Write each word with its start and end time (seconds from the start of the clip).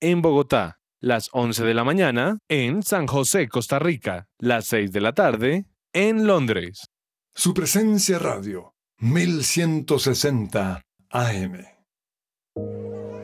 en 0.00 0.22
Bogotá, 0.22 0.78
las 1.00 1.28
11 1.32 1.64
de 1.64 1.74
la 1.74 1.84
mañana 1.84 2.38
en 2.48 2.82
San 2.82 3.06
José, 3.06 3.48
Costa 3.48 3.78
Rica, 3.78 4.26
las 4.38 4.66
6 4.66 4.92
de 4.92 5.00
la 5.00 5.12
tarde 5.12 5.66
en 5.92 6.26
Londres. 6.26 6.86
Su 7.34 7.54
presencia 7.54 8.18
radio, 8.18 8.74
1160 8.98 10.82
AM. 11.10 11.64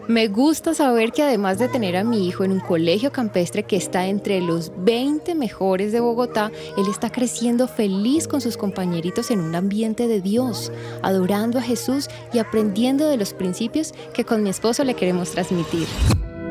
Me 0.09 0.27
gusta 0.27 0.75
saber 0.75 1.13
que 1.13 1.23
además 1.23 1.61
de 1.61 1.69
tener 1.69 1.97
a 1.97 2.03
mi 2.03 2.27
hijo 2.27 2.43
en 2.43 2.51
un 2.51 2.59
colegio 2.59 3.13
campestre 3.13 3.63
que 3.63 3.77
está 3.77 4.09
entre 4.09 4.41
los 4.41 4.73
20 4.79 5.37
mejores 5.37 5.93
de 5.93 6.01
Bogotá, 6.01 6.51
él 6.77 6.87
está 6.91 7.11
creciendo 7.11 7.69
feliz 7.69 8.27
con 8.27 8.41
sus 8.41 8.57
compañeritos 8.57 9.31
en 9.31 9.39
un 9.39 9.55
ambiente 9.55 10.09
de 10.09 10.21
Dios, 10.21 10.73
adorando 11.03 11.61
a 11.61 11.63
Jesús 11.63 12.09
y 12.33 12.39
aprendiendo 12.39 13.09
de 13.09 13.19
los 13.19 13.35
principios 13.35 13.93
que 14.13 14.25
con 14.25 14.43
mi 14.43 14.51
esposo 14.51 14.83
le 14.83 14.95
queremos 14.95 15.31
transmitir. 15.31 15.87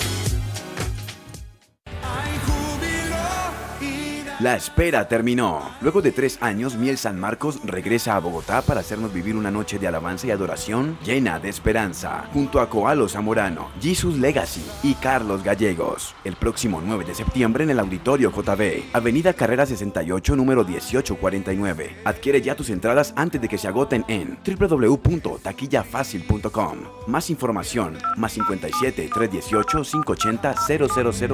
La 4.41 4.55
espera 4.55 5.07
terminó. 5.07 5.61
Luego 5.81 6.01
de 6.01 6.11
tres 6.11 6.39
años, 6.41 6.75
Miel 6.75 6.97
San 6.97 7.19
Marcos 7.19 7.59
regresa 7.63 8.15
a 8.15 8.19
Bogotá 8.19 8.63
para 8.63 8.79
hacernos 8.79 9.13
vivir 9.13 9.35
una 9.35 9.51
noche 9.51 9.77
de 9.77 9.87
alabanza 9.87 10.25
y 10.25 10.31
adoración 10.31 10.97
llena 11.05 11.37
de 11.37 11.49
esperanza, 11.49 12.27
junto 12.33 12.59
a 12.59 12.67
Coalo 12.67 13.07
Zamorano, 13.07 13.69
Jesus 13.79 14.17
Legacy 14.17 14.65
y 14.81 14.95
Carlos 14.95 15.43
Gallegos. 15.43 16.15
El 16.23 16.37
próximo 16.37 16.81
9 16.83 17.05
de 17.05 17.13
septiembre 17.13 17.65
en 17.65 17.69
el 17.69 17.77
Auditorio 17.77 18.31
JB, 18.31 18.85
Avenida 18.93 19.33
Carrera 19.33 19.67
68, 19.67 20.35
número 20.35 20.65
1849. 20.65 21.97
Adquiere 22.03 22.41
ya 22.41 22.55
tus 22.55 22.71
entradas 22.71 23.13
antes 23.15 23.39
de 23.41 23.47
que 23.47 23.59
se 23.59 23.67
agoten 23.67 24.03
en 24.07 24.39
www.taquillafacil.com. 24.43 26.77
Más 27.05 27.29
información, 27.29 27.99
más 28.17 28.31
57 28.31 29.07
318 29.13 29.83
580 29.83 30.55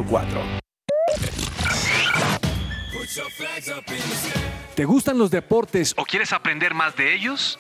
0004. 0.04 0.67
¿Te 4.76 4.86
gustan 4.86 5.18
los 5.18 5.32
deportes 5.32 5.94
o 5.98 6.06
quieres 6.06 6.32
aprender 6.34 6.74
más 6.74 6.96
de 6.96 7.14
ellos? 7.14 7.60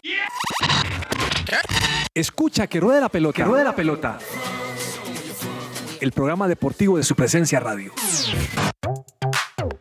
Escucha 2.13 2.67
que 2.67 2.79
ruede 2.79 3.01
la 3.01 3.09
pelota. 3.09 3.35
Que 3.35 3.43
ruede 3.43 3.63
la 3.63 3.75
pelota. 3.75 4.19
El 5.99 6.11
programa 6.11 6.47
deportivo 6.47 6.97
de 6.97 7.03
su 7.03 7.15
presencia 7.15 7.59
radio. 7.59 7.93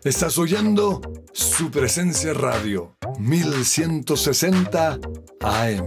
Estás 0.03 0.39
oyendo 0.39 1.01
su 1.33 1.71
presencia 1.71 2.33
radio 2.33 2.97
1160 3.19 4.99
AM. 5.41 5.87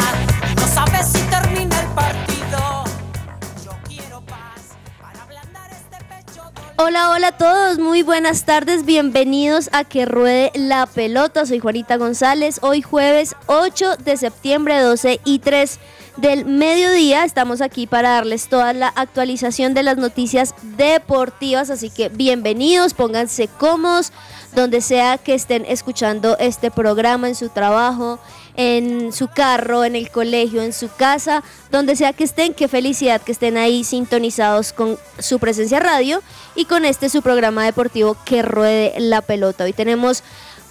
Hola, 6.83 7.11
hola 7.11 7.27
a 7.27 7.37
todos, 7.37 7.77
muy 7.77 8.01
buenas 8.01 8.43
tardes, 8.43 8.85
bienvenidos 8.85 9.69
a 9.71 9.83
Que 9.83 10.07
Ruede 10.07 10.51
la 10.55 10.87
Pelota. 10.87 11.45
Soy 11.45 11.59
Juanita 11.59 11.97
González, 11.97 12.57
hoy 12.63 12.81
jueves 12.81 13.35
8 13.45 13.97
de 13.97 14.17
septiembre, 14.17 14.79
12 14.79 15.21
y 15.23 15.37
3 15.37 15.79
del 16.17 16.45
mediodía. 16.45 17.23
Estamos 17.23 17.61
aquí 17.61 17.85
para 17.85 18.09
darles 18.13 18.47
toda 18.47 18.73
la 18.73 18.87
actualización 18.87 19.75
de 19.75 19.83
las 19.83 19.97
noticias 19.97 20.55
deportivas, 20.75 21.69
así 21.69 21.91
que 21.91 22.09
bienvenidos, 22.09 22.95
pónganse 22.95 23.47
cómodos, 23.47 24.11
donde 24.55 24.81
sea 24.81 25.19
que 25.19 25.35
estén 25.35 25.65
escuchando 25.67 26.35
este 26.39 26.71
programa 26.71 27.27
en 27.27 27.35
su 27.35 27.49
trabajo, 27.49 28.17
en 28.55 29.11
su 29.13 29.27
carro, 29.27 29.83
en 29.83 29.95
el 29.95 30.09
colegio, 30.09 30.61
en 30.61 30.73
su 30.73 30.89
casa, 30.89 31.43
donde 31.71 31.95
sea 31.95 32.13
que 32.13 32.23
estén. 32.23 32.53
Qué 32.53 32.67
felicidad 32.67 33.21
que 33.21 33.31
estén 33.31 33.57
ahí 33.57 33.83
sintonizados 33.83 34.73
con 34.73 34.97
su 35.19 35.39
presencia 35.39 35.79
radio 35.79 36.21
y 36.55 36.65
con 36.65 36.85
este 36.85 37.09
su 37.09 37.21
programa 37.21 37.65
deportivo 37.65 38.17
que 38.25 38.41
ruede 38.41 38.93
la 38.97 39.21
pelota. 39.21 39.63
Hoy 39.63 39.73
tenemos 39.73 40.23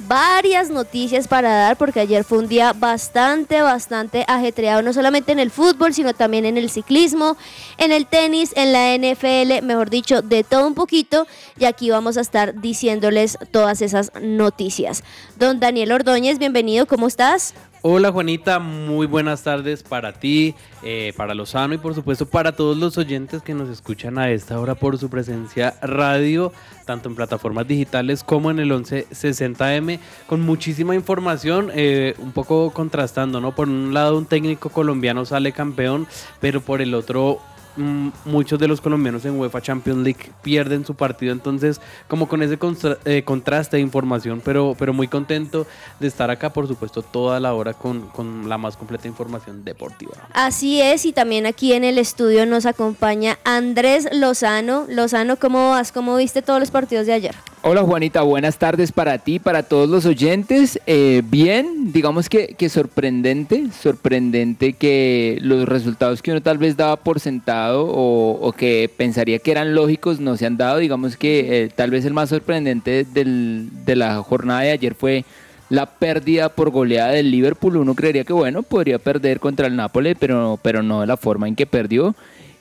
varias 0.09 0.71
noticias 0.71 1.29
para 1.29 1.51
dar 1.51 1.77
porque 1.77 2.01
ayer 2.01 2.25
fue 2.25 2.39
un 2.39 2.49
día 2.49 2.73
bastante, 2.73 3.63
bastante 3.63 4.25
ajetreado, 4.29 4.83
no 4.83 4.93
solamente 4.93 5.33
en 5.33 5.39
el 5.39 5.51
fútbol, 5.51 5.93
sino 5.95 6.15
también 6.15 6.47
en 6.47 6.57
el 6.57 6.71
ciclismo, 6.71 7.37
en 7.79 7.93
el 7.93 8.07
tenis, 8.07 8.53
en 8.57 8.73
la 8.73 8.95
NFL, 8.97 9.65
mejor 9.65 9.91
dicho, 9.91 10.23
de 10.23 10.45
todo 10.45 10.67
un 10.67 10.75
poquito. 10.75 11.27
Y 11.59 11.65
aquí 11.65 11.91
vamos 11.91 12.17
a 12.17 12.23
estar 12.23 12.61
diciéndoles 12.61 13.39
todas 13.51 13.83
esas 13.83 14.13
noticias. 14.21 15.03
Don 15.37 15.61
Daniel 15.61 15.93
Ordóñez, 15.93 16.39
bienvenido, 16.39 16.87
¿cómo 16.87 17.07
estás? 17.07 17.55
Hola 17.83 18.13
Juanita, 18.13 18.59
muy 18.59 19.07
buenas 19.07 19.43
tardes 19.43 19.83
para 19.83 20.13
ti, 20.13 20.55
eh, 20.83 21.15
para 21.17 21.33
Lozano 21.33 21.73
y 21.73 21.79
por 21.79 21.95
supuesto 21.95 22.27
para 22.27 22.53
todos 22.53 22.77
los 22.77 22.99
oyentes 22.99 23.41
que 23.41 23.55
nos 23.55 23.71
escuchan 23.71 24.19
a 24.19 24.31
esta 24.31 24.61
hora 24.61 24.75
por 24.75 24.99
su 24.99 25.09
presencia 25.09 25.75
radio, 25.81 26.53
tanto 26.85 27.09
en 27.09 27.15
plataformas 27.15 27.67
digitales 27.67 28.23
como 28.23 28.51
en 28.51 28.59
el 28.59 28.71
1160M, 28.71 29.99
con 30.27 30.43
muchísima 30.43 30.95
información, 30.95 31.71
eh, 31.73 32.15
un 32.19 32.33
poco 32.33 32.71
contrastando, 32.71 33.41
¿no? 33.41 33.55
Por 33.55 33.71
un 33.71 33.95
lado 33.95 34.19
un 34.19 34.27
técnico 34.27 34.69
colombiano 34.69 35.25
sale 35.25 35.53
campeón, 35.53 36.07
pero 36.39 36.61
por 36.61 36.83
el 36.83 36.93
otro 36.93 37.41
muchos 37.77 38.59
de 38.59 38.69
los 38.69 38.81
colombianos 38.81 39.25
en 39.25 39.39
UEFA 39.39 39.61
Champions 39.61 40.01
League 40.01 40.31
pierden 40.43 40.85
su 40.85 40.95
partido, 40.95 41.33
entonces 41.33 41.81
como 42.09 42.29
con 42.29 42.43
ese 42.43 42.59
eh, 43.05 43.23
contraste 43.25 43.77
de 43.77 43.83
información, 43.83 44.43
pero, 44.45 44.75
pero 44.79 44.93
muy 44.93 45.09
contento 45.09 45.67
de 45.99 46.09
estar 46.09 46.31
acá, 46.31 46.53
por 46.53 46.67
supuesto, 46.67 47.03
toda 47.03 47.41
la 47.41 47.55
hora 47.55 47.75
con, 47.75 48.09
con 48.09 48.49
la 48.49 48.59
más 48.59 48.77
completa 48.77 49.09
información 49.09 49.65
deportiva. 49.65 50.13
Así 50.33 50.81
es, 50.81 51.05
y 51.07 51.13
también 51.13 51.47
aquí 51.47 51.73
en 51.73 51.85
el 51.85 51.99
estudio 51.99 52.47
nos 52.47 52.67
acompaña 52.67 53.39
Andrés 53.45 54.09
Lozano. 54.13 54.87
Lozano, 54.89 55.37
¿cómo 55.37 55.71
vas? 55.71 55.93
¿Cómo 55.93 56.17
viste 56.17 56.43
todos 56.43 56.61
los 56.61 56.71
partidos 56.71 57.07
de 57.07 57.13
ayer? 57.13 57.35
Hola 57.63 57.83
Juanita, 57.83 58.23
buenas 58.23 58.57
tardes 58.59 58.91
para 58.91 59.19
ti, 59.19 59.39
para 59.39 59.63
todos 59.63 59.87
los 59.91 60.07
oyentes. 60.07 60.81
Eh, 60.87 61.21
bien, 61.27 61.93
digamos 61.93 62.31
que, 62.31 62.55
que 62.57 62.71
sorprendente, 62.71 63.67
sorprendente 63.71 64.73
que 64.73 65.37
los 65.43 65.69
resultados 65.69 66.23
que 66.23 66.31
uno 66.31 66.41
tal 66.41 66.57
vez 66.57 66.79
daba 66.79 66.97
por 66.97 67.21
sentado 67.21 67.85
o, 67.87 68.53
que 68.57 68.91
pensaría 68.97 69.41
que 69.41 69.51
eran 69.51 69.75
lógicos 69.75 70.21
no 70.21 70.39
se 70.39 70.47
han 70.47 70.57
dado. 70.57 70.79
Digamos 70.79 71.19
que 71.19 71.65
eh, 71.65 71.69
tal 71.69 71.91
vez 71.91 72.07
el 72.07 72.15
más 72.15 72.31
sorprendente 72.31 73.05
del- 73.05 73.69
de 73.85 73.95
la 73.97 74.23
jornada 74.23 74.63
de 74.63 74.71
ayer 74.71 74.95
fue 74.95 75.27
la 75.69 75.85
pérdida 75.85 76.49
por 76.49 76.71
goleada 76.71 77.11
del 77.13 77.31
Liverpool. 77.31 77.77
Uno 77.77 77.95
creería 77.95 78.25
que, 78.25 78.33
bueno, 78.33 78.63
podría 78.63 78.99
perder 78.99 79.39
contra 79.39 79.67
el 79.67 79.77
Nápoles, 79.77 80.17
pero, 80.19 80.59
pero 80.63 80.83
no 80.83 81.03
de 81.03 81.07
la 81.07 81.19
forma 81.19 81.47
en 81.47 81.57
que 81.57 81.67
perdió. 81.67 82.15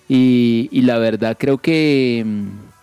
Y, 0.09 0.67
y 0.73 0.81
la 0.81 0.97
verdad 0.97 1.37
creo 1.39 1.57
que, 1.59 2.25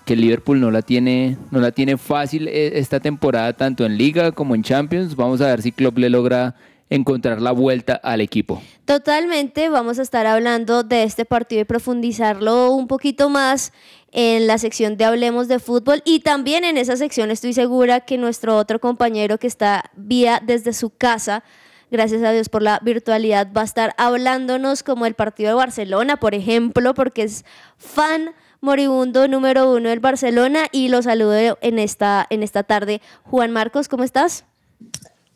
que 0.06 0.14
Liverpool 0.14 0.61
no 0.61 0.70
la, 0.70 0.82
tiene, 0.82 1.37
no 1.50 1.58
la 1.58 1.73
tiene 1.73 1.99
fácil 1.99 2.47
eh, 2.47 2.79
esta 2.79 3.00
temporada, 3.00 3.53
tanto 3.53 3.85
en 3.85 3.99
Liga 3.99 4.31
como 4.31 4.55
en 4.55 4.62
Champions. 4.62 5.17
Vamos 5.17 5.41
a 5.41 5.49
ver 5.49 5.62
si 5.62 5.73
Klopp 5.73 5.99
le 5.99 6.08
logra 6.08 6.55
encontrar 6.88 7.43
la 7.43 7.50
vuelta 7.50 7.97
al 7.97 8.20
equipo. 8.20 8.62
Totalmente, 8.85 9.69
vamos 9.69 9.99
a 9.99 10.03
estar 10.03 10.25
hablando 10.25 10.85
de 10.85 11.03
este 11.03 11.25
partido 11.25 11.62
y 11.62 11.64
profundizarlo 11.64 12.70
un 12.70 12.87
poquito 12.87 13.29
más 13.29 13.73
en 14.12 14.47
la 14.47 14.58
sección 14.58 14.97
de 14.97 15.05
Hablemos 15.05 15.49
de 15.49 15.58
Fútbol 15.58 16.03
y 16.05 16.20
también 16.20 16.62
en 16.62 16.79
esa 16.79 16.97
sección 16.97 17.32
estoy 17.32 17.52
segura 17.52 18.02
que 18.02 18.17
nuestro 18.17 18.56
otro 18.56 18.81
compañero 18.81 19.38
que 19.38 19.49
está 19.49 19.91
vía 19.97 20.41
desde 20.41 20.73
su 20.73 20.91
casa, 20.91 21.43
gracias 21.91 22.23
a 22.23 22.31
Dios 22.31 22.49
por 22.49 22.62
la 22.62 22.79
virtualidad, 22.81 23.49
va 23.52 23.62
a 23.62 23.64
estar 23.64 23.93
hablándonos 23.99 24.85
como 24.85 25.05
el 25.05 25.14
partido 25.14 25.49
de 25.49 25.56
Barcelona, 25.56 26.17
por 26.19 26.37
ejemplo, 26.37 26.94
porque 26.94 27.25
es 27.25 27.44
fan 27.76 28.31
moribundo 28.66 29.28
número 29.28 29.70
uno 29.72 29.88
del 29.88 30.00
Barcelona 30.00 30.66
y 30.72 30.88
lo 30.88 31.00
saludo 31.00 31.56
en 31.60 31.78
esta, 31.78 32.26
en 32.28 32.42
esta 32.42 32.64
tarde. 32.64 33.00
Juan 33.22 33.52
Marcos, 33.52 33.88
¿cómo 33.88 34.02
estás? 34.02 34.44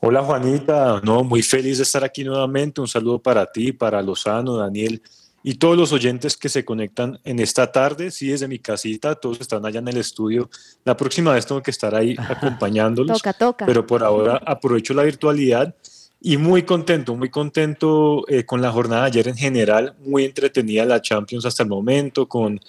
Hola 0.00 0.22
Juanita, 0.22 1.00
no, 1.04 1.22
muy 1.22 1.42
feliz 1.42 1.78
de 1.78 1.84
estar 1.84 2.02
aquí 2.02 2.24
nuevamente. 2.24 2.80
Un 2.80 2.88
saludo 2.88 3.20
para 3.20 3.46
ti, 3.46 3.72
para 3.72 4.02
Lozano, 4.02 4.56
Daniel 4.56 5.00
y 5.44 5.54
todos 5.54 5.76
los 5.76 5.92
oyentes 5.92 6.36
que 6.36 6.48
se 6.48 6.64
conectan 6.64 7.20
en 7.22 7.38
esta 7.38 7.70
tarde. 7.70 8.10
Sí, 8.10 8.28
desde 8.28 8.48
mi 8.48 8.58
casita, 8.58 9.14
todos 9.14 9.40
están 9.40 9.64
allá 9.64 9.78
en 9.78 9.88
el 9.88 9.98
estudio. 9.98 10.50
La 10.84 10.96
próxima 10.96 11.32
vez 11.32 11.46
tengo 11.46 11.62
que 11.62 11.70
estar 11.70 11.94
ahí 11.94 12.16
acompañándolos. 12.28 13.18
Toca, 13.18 13.32
toca. 13.32 13.64
Pero 13.64 13.86
por 13.86 14.02
ahora 14.02 14.42
aprovecho 14.44 14.92
la 14.92 15.04
virtualidad 15.04 15.74
y 16.20 16.36
muy 16.36 16.64
contento, 16.64 17.14
muy 17.14 17.30
contento 17.30 18.24
eh, 18.28 18.44
con 18.44 18.60
la 18.60 18.70
jornada 18.70 19.02
de 19.02 19.08
ayer 19.08 19.28
en 19.28 19.36
general. 19.36 19.94
Muy 20.04 20.24
entretenida 20.24 20.84
la 20.84 21.00
Champions 21.00 21.46
hasta 21.46 21.62
el 21.62 21.68
momento, 21.68 22.28
con 22.28 22.60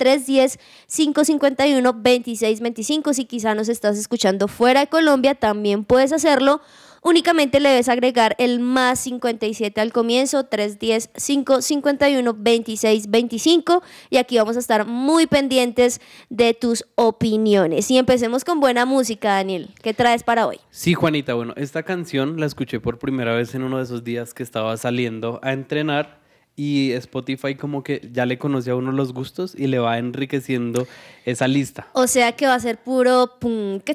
310-551-2625, 0.88 3.14
si 3.14 3.24
quizá 3.24 3.54
nos 3.54 3.70
estás 3.70 3.96
escuchando 3.96 4.48
fuera 4.48 4.80
de 4.80 4.88
Colombia, 4.88 5.34
también 5.34 5.84
puedes 5.84 6.12
hacerlo 6.12 6.60
Únicamente 7.02 7.60
le 7.60 7.68
debes 7.70 7.88
agregar 7.88 8.34
el 8.38 8.60
más 8.60 9.00
57 9.00 9.80
al 9.80 9.92
comienzo, 9.92 10.44
310 10.44 11.10
551 11.14 12.34
26 12.36 13.10
25 13.10 13.82
y 14.10 14.16
aquí 14.16 14.38
vamos 14.38 14.56
a 14.56 14.60
estar 14.60 14.86
muy 14.86 15.26
pendientes 15.26 16.00
de 16.30 16.54
tus 16.54 16.84
opiniones. 16.94 17.90
Y 17.90 17.98
empecemos 17.98 18.44
con 18.44 18.60
buena 18.60 18.86
música, 18.86 19.34
Daniel. 19.34 19.70
¿Qué 19.82 19.94
traes 19.94 20.22
para 20.22 20.46
hoy? 20.46 20.58
Sí, 20.70 20.94
Juanita, 20.94 21.34
bueno, 21.34 21.54
esta 21.56 21.82
canción 21.82 22.40
la 22.40 22.46
escuché 22.46 22.80
por 22.80 22.98
primera 22.98 23.34
vez 23.34 23.54
en 23.54 23.62
uno 23.62 23.78
de 23.78 23.84
esos 23.84 24.04
días 24.04 24.34
que 24.34 24.42
estaba 24.42 24.76
saliendo 24.76 25.40
a 25.42 25.52
entrenar 25.52 26.25
y 26.56 26.92
Spotify 26.92 27.54
como 27.54 27.82
que 27.82 28.08
ya 28.12 28.24
le 28.24 28.38
conoce 28.38 28.70
a 28.70 28.76
uno 28.76 28.90
los 28.90 29.12
gustos 29.12 29.54
y 29.54 29.66
le 29.66 29.78
va 29.78 29.98
enriqueciendo 29.98 30.88
esa 31.26 31.46
lista. 31.46 31.88
O 31.92 32.06
sea 32.06 32.32
que 32.32 32.46
va 32.46 32.54
a 32.54 32.60
ser 32.60 32.78
puro 32.78 33.32
pum, 33.38 33.78
que 33.80 33.94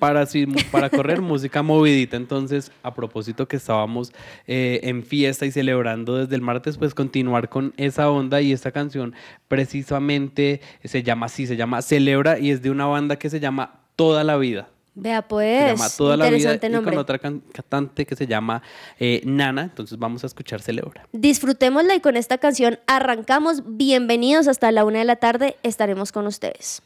Para, 0.00 0.26
para 0.72 0.90
correr 0.90 1.20
música 1.20 1.62
movidita. 1.62 2.16
Entonces, 2.16 2.72
a 2.82 2.92
propósito 2.92 3.46
que 3.46 3.56
estábamos 3.56 4.12
eh, 4.48 4.80
en 4.82 5.04
fiesta 5.04 5.46
y 5.46 5.52
celebrando 5.52 6.16
desde 6.16 6.34
el 6.34 6.42
martes, 6.42 6.76
pues 6.76 6.92
continuar 6.92 7.48
con 7.48 7.72
esa 7.76 8.10
onda 8.10 8.40
y 8.40 8.52
esta 8.52 8.72
canción 8.72 9.14
precisamente 9.46 10.60
se 10.82 11.04
llama 11.04 11.26
así, 11.26 11.46
se 11.46 11.56
llama 11.56 11.82
Celebra 11.82 12.40
y 12.40 12.50
es 12.50 12.62
de 12.62 12.70
una 12.70 12.86
banda 12.86 13.16
que 13.16 13.30
se 13.30 13.38
llama 13.38 13.84
Toda 13.94 14.24
la 14.24 14.36
Vida. 14.36 14.68
Vea, 14.94 15.26
pues. 15.26 15.80
Se 15.80 15.96
toda 15.96 16.16
la 16.16 16.28
vida 16.30 16.54
y 16.54 16.58
con 16.58 16.98
otra 16.98 17.18
cantante 17.18 18.04
que 18.04 18.16
se 18.16 18.26
llama 18.26 18.62
eh, 18.98 19.22
Nana. 19.24 19.62
Entonces 19.62 19.98
vamos 19.98 20.24
a 20.24 20.26
escuchar 20.26 20.60
Celebra. 20.60 21.06
Disfrutémosla 21.12 21.94
y 21.94 22.00
con 22.00 22.16
esta 22.16 22.38
canción 22.38 22.78
arrancamos. 22.86 23.62
Bienvenidos 23.64 24.48
hasta 24.48 24.70
la 24.72 24.84
una 24.84 24.98
de 24.98 25.04
la 25.04 25.16
tarde. 25.16 25.56
Estaremos 25.62 26.12
con 26.12 26.26
ustedes. 26.26 26.82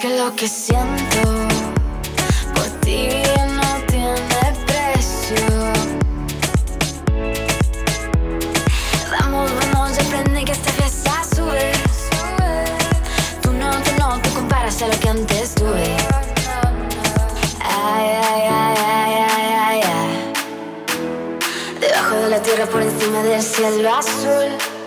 Que 0.00 0.16
lo 0.16 0.34
que 0.36 0.46
siento 0.46 1.48
por 2.54 2.66
ti 2.80 3.08
no 3.56 3.86
tiene 3.86 4.14
precio. 4.66 5.44
Vamos, 9.10 9.50
vamos, 9.72 9.98
aprende 9.98 10.44
que 10.44 10.52
esta 10.52 10.70
fiesta 10.72 11.24
sube. 11.34 11.72
Tú 13.42 13.52
no, 13.52 13.70
tú 13.70 13.90
no, 13.98 14.20
tú 14.20 14.34
comparas 14.34 14.80
a 14.82 14.86
lo 14.86 15.00
que 15.00 15.08
antes 15.08 15.54
tuve. 15.54 15.96
Ay, 17.60 18.10
ay, 18.22 18.42
ay, 18.50 18.76
ay, 18.78 19.24
ay, 19.28 19.52
ay, 19.66 19.80
ay. 19.82 20.32
Debajo 21.80 22.14
de 22.16 22.28
la 22.28 22.42
tierra, 22.42 22.66
por 22.66 22.82
encima 22.82 23.22
del 23.22 23.42
cielo 23.42 23.92
azul. 23.94 24.77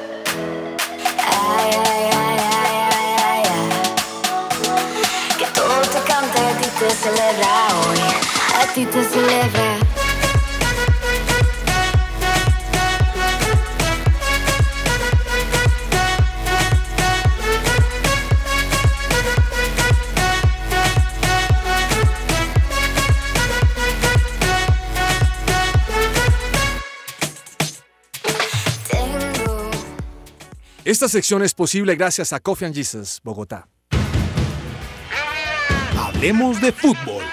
Esta 30.84 31.08
sección 31.08 31.42
es 31.42 31.54
posible 31.54 31.96
gracias 31.96 32.34
a 32.34 32.40
Coffee 32.40 32.66
and 32.66 32.76
Jesus, 32.76 33.22
Bogotá. 33.24 33.68
Hablemos 36.22 36.62
de 36.62 36.72
fútbol. 36.72 37.24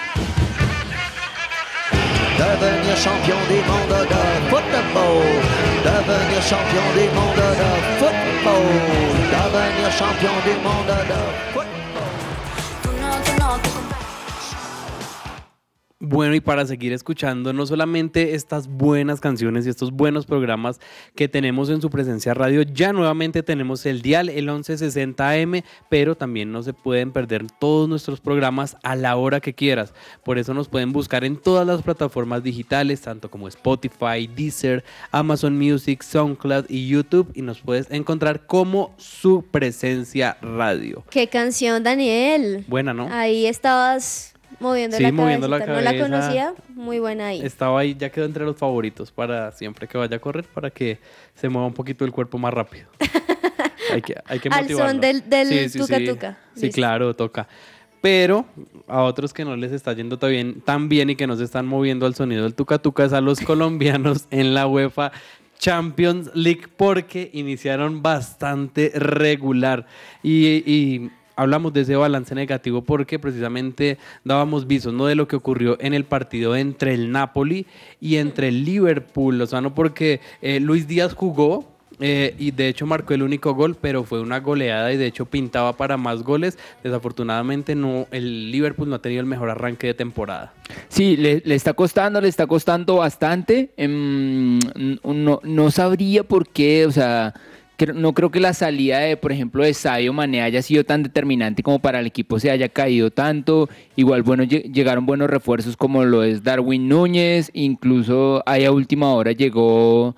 Devenir 2.39 2.97
champion 2.97 3.37
du 3.47 3.61
monde 3.69 3.99
de 4.09 4.49
football. 4.49 5.21
Devenir 5.83 6.41
champion 6.41 6.87
du 6.95 7.05
monde 7.13 7.45
de 7.61 7.71
football. 7.99 8.65
Devenir 9.29 9.91
champion 9.91 10.33
du 10.43 10.55
monde 10.63 10.97
de 11.07 11.19
football. 11.53 11.58
Bueno, 16.11 16.33
y 16.33 16.39
para 16.39 16.65
seguir 16.65 16.91
escuchando 16.91 17.53
no 17.53 17.67
solamente 17.67 18.33
estas 18.33 18.67
buenas 18.67 19.19
canciones 19.19 19.67
y 19.67 19.69
estos 19.69 19.91
buenos 19.91 20.25
programas 20.25 20.79
que 21.13 21.27
tenemos 21.27 21.69
en 21.69 21.81
su 21.81 21.91
presencia 21.91 22.33
radio, 22.33 22.63
ya 22.63 22.93
nuevamente 22.93 23.43
tenemos 23.43 23.85
el 23.85 24.01
dial, 24.01 24.27
el 24.29 24.49
1160M, 24.49 25.63
pero 25.87 26.17
también 26.17 26.51
no 26.51 26.63
se 26.63 26.73
pueden 26.73 27.11
perder 27.11 27.45
todos 27.59 27.87
nuestros 27.87 28.21
programas 28.21 28.75
a 28.81 28.95
la 28.95 29.17
hora 29.17 29.39
que 29.39 29.53
quieras. 29.53 29.93
Por 30.25 30.39
eso 30.39 30.55
nos 30.55 30.67
pueden 30.67 30.93
buscar 30.93 31.23
en 31.23 31.37
todas 31.37 31.67
las 31.67 31.83
plataformas 31.83 32.41
digitales, 32.41 33.01
tanto 33.01 33.29
como 33.29 33.47
Spotify, 33.47 34.25
Deezer, 34.35 34.83
Amazon 35.11 35.59
Music, 35.59 36.01
SoundCloud 36.01 36.65
y 36.69 36.87
YouTube, 36.87 37.31
y 37.35 37.43
nos 37.43 37.61
puedes 37.61 37.85
encontrar 37.91 38.47
como 38.47 38.95
su 38.97 39.43
presencia 39.43 40.39
radio. 40.41 41.03
¿Qué 41.11 41.27
canción, 41.27 41.83
Daniel? 41.83 42.65
Buena, 42.67 42.95
¿no? 42.95 43.07
Ahí 43.11 43.45
estabas 43.45 44.33
Moviendo 44.59 44.97
Sí, 44.97 45.03
la 45.03 45.11
moviendo 45.11 45.47
la 45.47 45.59
cabecita. 45.59 45.75
No 45.75 45.81
la 45.81 45.91
cabeza. 45.91 46.09
conocía, 46.21 46.53
muy 46.75 46.99
buena 46.99 47.27
ahí. 47.27 47.41
Estaba 47.41 47.79
ahí, 47.79 47.95
ya 47.97 48.09
quedó 48.09 48.25
entre 48.25 48.43
los 48.45 48.57
favoritos 48.57 49.11
para 49.11 49.51
siempre 49.53 49.87
que 49.87 49.97
vaya 49.97 50.17
a 50.17 50.19
correr, 50.19 50.45
para 50.45 50.69
que 50.69 50.99
se 51.35 51.47
mueva 51.49 51.67
un 51.67 51.73
poquito 51.73 52.03
el 52.05 52.11
cuerpo 52.11 52.37
más 52.37 52.53
rápido. 52.53 52.87
hay 53.93 54.01
que, 54.01 54.15
hay 54.25 54.39
que 54.39 54.49
Al 54.49 54.61
motivarlo. 54.63 54.91
son 54.91 55.01
del- 55.01 55.29
del 55.29 55.47
Sí, 55.47 55.69
sí, 55.69 55.79
tuca 55.79 55.97
sí. 55.97 56.05
tuca. 56.07 56.37
Sí, 56.55 56.61
Listo. 56.63 56.75
claro, 56.75 57.15
toca. 57.15 57.47
Pero 58.01 58.45
a 58.87 59.01
otros 59.03 59.33
que 59.33 59.43
no 59.43 59.55
les 59.57 59.71
está 59.73 59.91
yendo 59.93 60.17
tan 60.17 60.29
bien, 60.29 60.61
tan 60.61 60.87
bien 60.89 61.09
y 61.09 61.15
que 61.15 61.27
no 61.27 61.35
se 61.35 61.43
están 61.43 61.65
moviendo 61.65 62.05
al 62.05 62.15
sonido 62.15 62.43
del 62.43 62.55
tuca 62.55 62.77
tuca 62.79 63.03
es 63.05 63.11
a 63.13 63.19
los 63.21 63.39
colombianos 63.45 64.25
en 64.31 64.53
la 64.53 64.67
UEFA 64.67 65.11
Champions 65.57 66.31
League 66.33 66.63
porque 66.77 67.29
iniciaron 67.33 68.01
bastante 68.01 68.91
regular. 68.95 69.85
Y, 70.23 70.45
y 70.65 71.11
hablamos 71.39 71.71
de 71.71 71.81
ese 71.81 71.95
balance 71.95 72.35
negativo 72.35 72.81
porque 72.81 73.17
precisamente 73.17 73.97
dábamos 74.25 74.67
visos 74.67 74.93
¿no? 74.93 75.05
de 75.05 75.15
lo 75.15 75.27
que 75.27 75.37
ocurrió 75.37 75.77
en 75.79 75.93
el 75.93 76.03
partido 76.03 76.55
entre 76.55 76.93
el 76.93 77.11
Napoli 77.11 77.65
y 78.01 78.17
entre 78.17 78.49
el 78.49 78.65
Liverpool. 78.65 79.41
O 79.41 79.47
sea, 79.47 79.61
no 79.61 79.73
porque 79.73 80.19
eh, 80.41 80.59
Luis 80.59 80.87
Díaz 80.87 81.13
jugó. 81.13 81.65
eh, 82.01 82.33
y 82.37 82.51
de 82.51 82.69
hecho 82.69 82.85
marcó 82.85 83.13
el 83.13 83.23
único 83.23 83.53
gol, 83.53 83.75
pero 83.79 84.03
fue 84.05 84.21
una 84.21 84.39
goleada 84.39 84.91
y 84.93 84.97
de 84.97 85.05
hecho 85.05 85.25
pintaba 85.25 85.73
para 85.77 85.95
más 85.97 86.23
goles. 86.23 86.57
Desafortunadamente 86.83 87.73
no, 87.73 88.07
el 88.11 88.51
Liverpool 88.51 88.89
no 88.89 88.95
ha 88.95 89.01
tenido 89.01 89.21
el 89.21 89.25
mejor 89.25 89.49
arranque 89.49 89.87
de 89.87 89.93
temporada. 89.93 90.53
Sí, 90.89 91.15
le, 91.17 91.41
está 91.45 91.73
costando, 91.73 92.19
le 92.19 92.27
está 92.27 92.47
costando 92.47 92.97
bastante. 92.97 93.71
Em, 93.77 94.59
no, 95.03 95.39
no 95.43 95.71
sabría 95.71 96.23
por 96.23 96.47
qué, 96.47 96.85
o 96.85 96.91
sea, 96.91 97.33
no 97.87 98.13
creo 98.13 98.29
que 98.31 98.39
la 98.39 98.53
salida 98.53 98.99
de, 98.99 99.17
por 99.17 99.31
ejemplo, 99.31 99.63
de 99.63 99.73
Sadio 99.73 100.13
Mané 100.13 100.41
haya 100.41 100.61
sido 100.61 100.83
tan 100.83 101.03
determinante 101.03 101.63
como 101.63 101.79
para 101.79 101.99
el 101.99 102.05
equipo 102.07 102.39
se 102.39 102.51
haya 102.51 102.69
caído 102.69 103.11
tanto. 103.11 103.69
Igual, 103.95 104.23
bueno, 104.23 104.43
lle- 104.43 104.71
llegaron 104.71 105.05
buenos 105.05 105.29
refuerzos 105.29 105.75
como 105.77 106.03
lo 106.03 106.23
es 106.23 106.43
Darwin 106.43 106.87
Núñez, 106.87 107.49
incluso 107.53 108.43
ahí 108.45 108.65
a 108.65 108.71
última 108.71 109.13
hora 109.13 109.31
llegó 109.31 110.15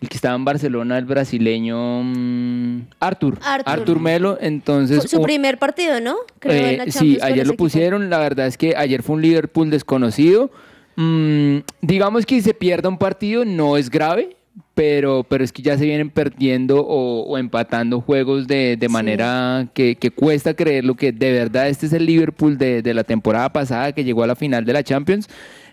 el 0.00 0.08
que 0.08 0.16
estaba 0.16 0.36
en 0.36 0.44
Barcelona, 0.44 0.96
el 0.98 1.06
brasileño 1.06 2.02
mm, 2.04 2.80
Artur, 3.00 3.38
Artur. 3.42 3.98
Melo. 4.00 4.38
Entonces, 4.40 5.10
su 5.10 5.20
primer 5.22 5.58
partido, 5.58 6.00
¿no? 6.00 6.16
Creo, 6.38 6.54
en 6.68 6.78
la 6.78 6.84
eh, 6.84 6.92
sí, 6.92 7.18
ayer 7.20 7.46
lo 7.46 7.52
equipo. 7.54 7.64
pusieron. 7.64 8.08
La 8.08 8.18
verdad 8.18 8.46
es 8.46 8.56
que 8.56 8.76
ayer 8.76 9.02
fue 9.02 9.16
un 9.16 9.22
Liverpool 9.22 9.70
desconocido. 9.70 10.50
Mm, 10.96 11.58
digamos 11.80 12.26
que 12.26 12.36
si 12.36 12.42
se 12.42 12.54
pierda 12.54 12.88
un 12.88 12.98
partido 12.98 13.44
no 13.44 13.76
es 13.76 13.90
grave, 13.90 14.36
pero, 14.74 15.24
pero 15.24 15.42
es 15.42 15.52
que 15.52 15.62
ya 15.62 15.76
se 15.76 15.84
vienen 15.84 16.10
perdiendo 16.10 16.80
o, 16.80 17.22
o 17.22 17.38
empatando 17.38 18.00
juegos 18.00 18.46
de, 18.46 18.76
de 18.76 18.88
manera 18.88 19.68
que, 19.74 19.96
que 19.96 20.10
cuesta 20.10 20.54
creer 20.54 20.84
lo 20.84 20.94
que 20.94 21.12
de 21.12 21.32
verdad 21.32 21.68
este 21.68 21.86
es 21.86 21.92
el 21.92 22.06
Liverpool 22.06 22.58
de, 22.58 22.82
de 22.82 22.94
la 22.94 23.04
temporada 23.04 23.52
pasada 23.52 23.92
que 23.92 24.04
llegó 24.04 24.22
a 24.22 24.26
la 24.26 24.36
final 24.36 24.64
de 24.64 24.72
la 24.72 24.82
Champions. 24.82 25.28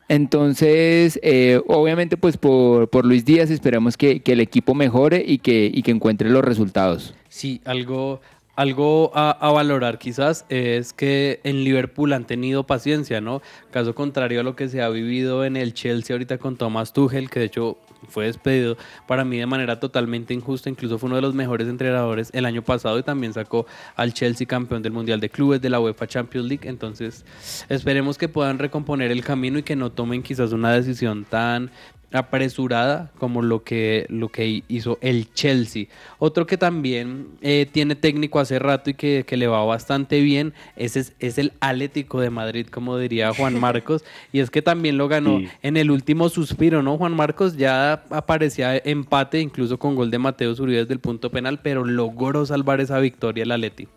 Entonces, 0.08 1.20
eh, 1.24 1.60
obviamente, 1.68 2.16
pues 2.16 2.38
por, 2.38 2.90
por 2.90 3.06
Luis 3.06 3.26
Díaz 3.26 3.50
esperamos 3.50 3.98
que, 3.98 4.20
que 4.20 4.34
el 4.34 4.40
equipo 4.40 4.76
mejore 4.76 5.24
y 5.26 5.40
que, 5.40 5.72
y 5.74 5.82
que 5.82 5.90
encuentre 5.92 6.30
los 6.30 6.44
resultados. 6.44 7.16
Sí, 7.28 7.60
algo, 7.66 8.22
algo 8.56 9.12
a, 9.14 9.52
valorar 9.52 9.98
quizás 9.98 10.46
es 10.50 10.94
que 10.94 11.40
en 11.44 11.64
Liverpool 11.64 12.14
han 12.14 12.26
tenido 12.26 12.66
paciencia, 12.66 13.22
¿no? 13.22 13.42
Caso 13.72 13.96
contrario 13.96 14.40
a 14.40 14.44
lo 14.44 14.56
que 14.56 14.70
se 14.70 14.82
ha 14.82 14.90
vivido 14.90 15.46
en 15.46 15.58
el 15.58 15.74
Chelsea 15.74 16.14
ahorita 16.14 16.38
con 16.38 16.56
Thomas 16.58 16.94
Tuchel, 16.94 17.30
que 17.30 17.40
de 17.40 17.46
hecho 17.46 17.78
fue 18.08 18.26
despedido 18.26 18.78
para 19.08 19.26
mí 19.26 19.38
de 19.38 19.46
manera 19.46 19.80
totalmente 19.80 20.34
injusta, 20.34 20.70
incluso 20.70 20.98
fue 20.98 21.08
uno 21.08 21.16
de 21.16 21.22
los 21.22 21.34
mejores 21.34 21.68
entrenadores 21.68 22.30
el 22.34 22.46
año 22.46 22.62
pasado 22.62 23.00
y 23.00 23.04
también 23.04 23.34
sacó 23.34 23.66
al 23.96 24.14
Chelsea 24.14 24.48
campeón 24.48 24.82
del 24.82 24.94
Mundial 24.94 25.20
de 25.20 25.30
Clubes 25.30 25.62
de 25.62 25.70
la 25.70 25.80
UEFA 25.80 26.08
Champions 26.08 26.48
League, 26.48 26.68
entonces 26.70 27.26
esperemos 27.68 28.18
que 28.18 28.30
puedan 28.30 28.60
recomponer 28.60 29.12
el 29.12 29.24
camino 29.24 29.60
y 29.60 29.64
que 29.64 29.76
no 29.76 29.92
tomen 29.92 30.24
quizás 30.24 30.52
una 30.52 30.72
decisión 30.72 31.26
tan 31.26 31.72
apresurada 32.12 33.12
como 33.18 33.42
lo 33.42 33.64
que, 33.64 34.06
lo 34.10 34.30
que 34.30 34.64
hizo 34.68 34.98
el 35.02 35.32
Chelsea. 35.34 35.86
Otro 36.20 36.46
que 36.46 36.58
también 36.58 37.28
eh, 37.42 37.68
tiene 37.72 37.96
técnico 37.96 38.40
hace 38.40 38.60
rato 38.60 38.90
y 38.90 38.94
que, 38.94 39.24
que 39.28 39.38
le 39.38 39.48
va 39.48 39.64
bastante 39.66 40.22
bien 40.22 40.54
ese 40.76 41.02
es, 41.02 41.14
es 41.20 41.38
el 41.38 41.54
Atlético 41.60 42.20
de 42.22 42.30
Madrid, 42.30 42.68
como 42.68 42.98
diría 42.98 43.34
Juan 43.34 43.60
Marcos, 43.60 44.04
y 44.32 44.40
es 44.40 44.50
que 44.50 44.62
también 44.62 44.98
lo 44.98 45.08
ganó 45.08 45.40
Sí. 45.40 45.48
en 45.64 45.78
el 45.78 45.92
último 45.92 46.30
suspiro, 46.30 46.82
¿no? 46.84 46.98
Juan 46.98 47.14
Marcos 47.16 47.58
ya 47.58 48.04
aparecía 48.10 48.78
empate, 48.78 49.40
incluso 49.42 49.78
con 49.80 49.96
gol 49.96 50.12
de 50.12 50.20
Mateo 50.20 50.56
Zuribe 50.56 50.80
desde 50.80 50.94
el 50.94 51.00
punto 51.00 51.30
penal, 51.32 51.60
pero 51.62 51.84
logró 51.84 52.46
salvar 52.46 52.80
esa 52.82 53.00
victoria 53.00 53.44
el 53.44 53.52
Atleti. 53.52 53.88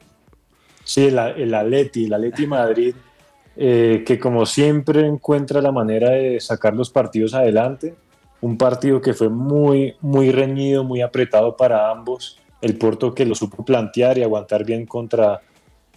Sí, 0.85 1.05
el, 1.07 1.19
el 1.19 1.55
Atleti, 1.55 2.07
el 2.07 2.15
Atleti 2.15 2.47
Madrid, 2.47 2.95
eh, 3.61 4.05
que 4.07 4.21
como 4.21 4.47
siempre 4.47 5.05
encuentra 5.05 5.61
la 5.61 5.73
manera 5.73 6.11
de 6.11 6.39
sacar 6.39 6.77
los 6.77 6.91
partidos 6.91 7.35
adelante. 7.35 7.97
Un 8.41 8.57
partido 8.57 9.01
que 9.01 9.15
fue 9.15 9.31
muy, 9.31 9.97
muy 10.01 10.31
reñido, 10.31 10.85
muy 10.85 11.03
apretado 11.03 11.57
para 11.57 11.91
ambos. 11.91 12.39
El 12.61 12.79
Porto 12.79 13.13
que 13.13 13.27
lo 13.27 13.35
supo 13.35 13.65
plantear 13.65 14.17
y 14.17 14.23
aguantar 14.23 14.65
bien 14.65 14.87
contra, 14.87 15.41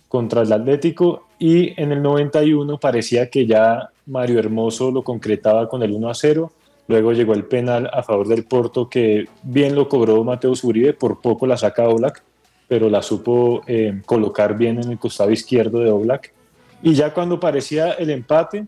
contra 0.08 0.42
el 0.42 0.52
Atlético. 0.52 1.28
Y 1.38 1.80
en 1.80 1.92
el 1.92 2.02
91 2.02 2.80
parecía 2.80 3.30
que 3.30 3.46
ya 3.46 3.92
Mario 4.08 4.40
Hermoso 4.40 4.90
lo 4.90 5.04
concretaba 5.04 5.70
con 5.70 5.84
el 5.84 5.92
1 5.92 6.10
a 6.10 6.16
0. 6.16 6.52
Luego 6.88 7.14
llegó 7.14 7.36
el 7.36 7.46
penal 7.46 7.92
a 7.94 8.02
favor 8.02 8.28
del 8.28 8.44
Porto 8.44 8.90
que 8.90 9.26
bien 9.44 9.76
lo 9.76 9.88
cobró 9.88 10.24
Mateo 10.24 10.56
Zuribe, 10.56 10.94
por 10.94 11.22
poco 11.22 11.46
la 11.46 11.58
saca 11.58 11.88
Oblak, 11.88 12.24
pero 12.68 12.90
la 12.90 13.04
supo 13.04 13.62
eh, 13.68 14.02
colocar 14.08 14.58
bien 14.58 14.82
en 14.82 14.90
el 14.90 14.98
costado 14.98 15.30
izquierdo 15.30 15.82
de 15.82 15.92
Oblak. 15.92 16.34
Y 16.84 16.94
ya 16.94 17.14
cuando 17.14 17.40
parecía 17.40 17.92
el 17.94 18.10
empate, 18.10 18.66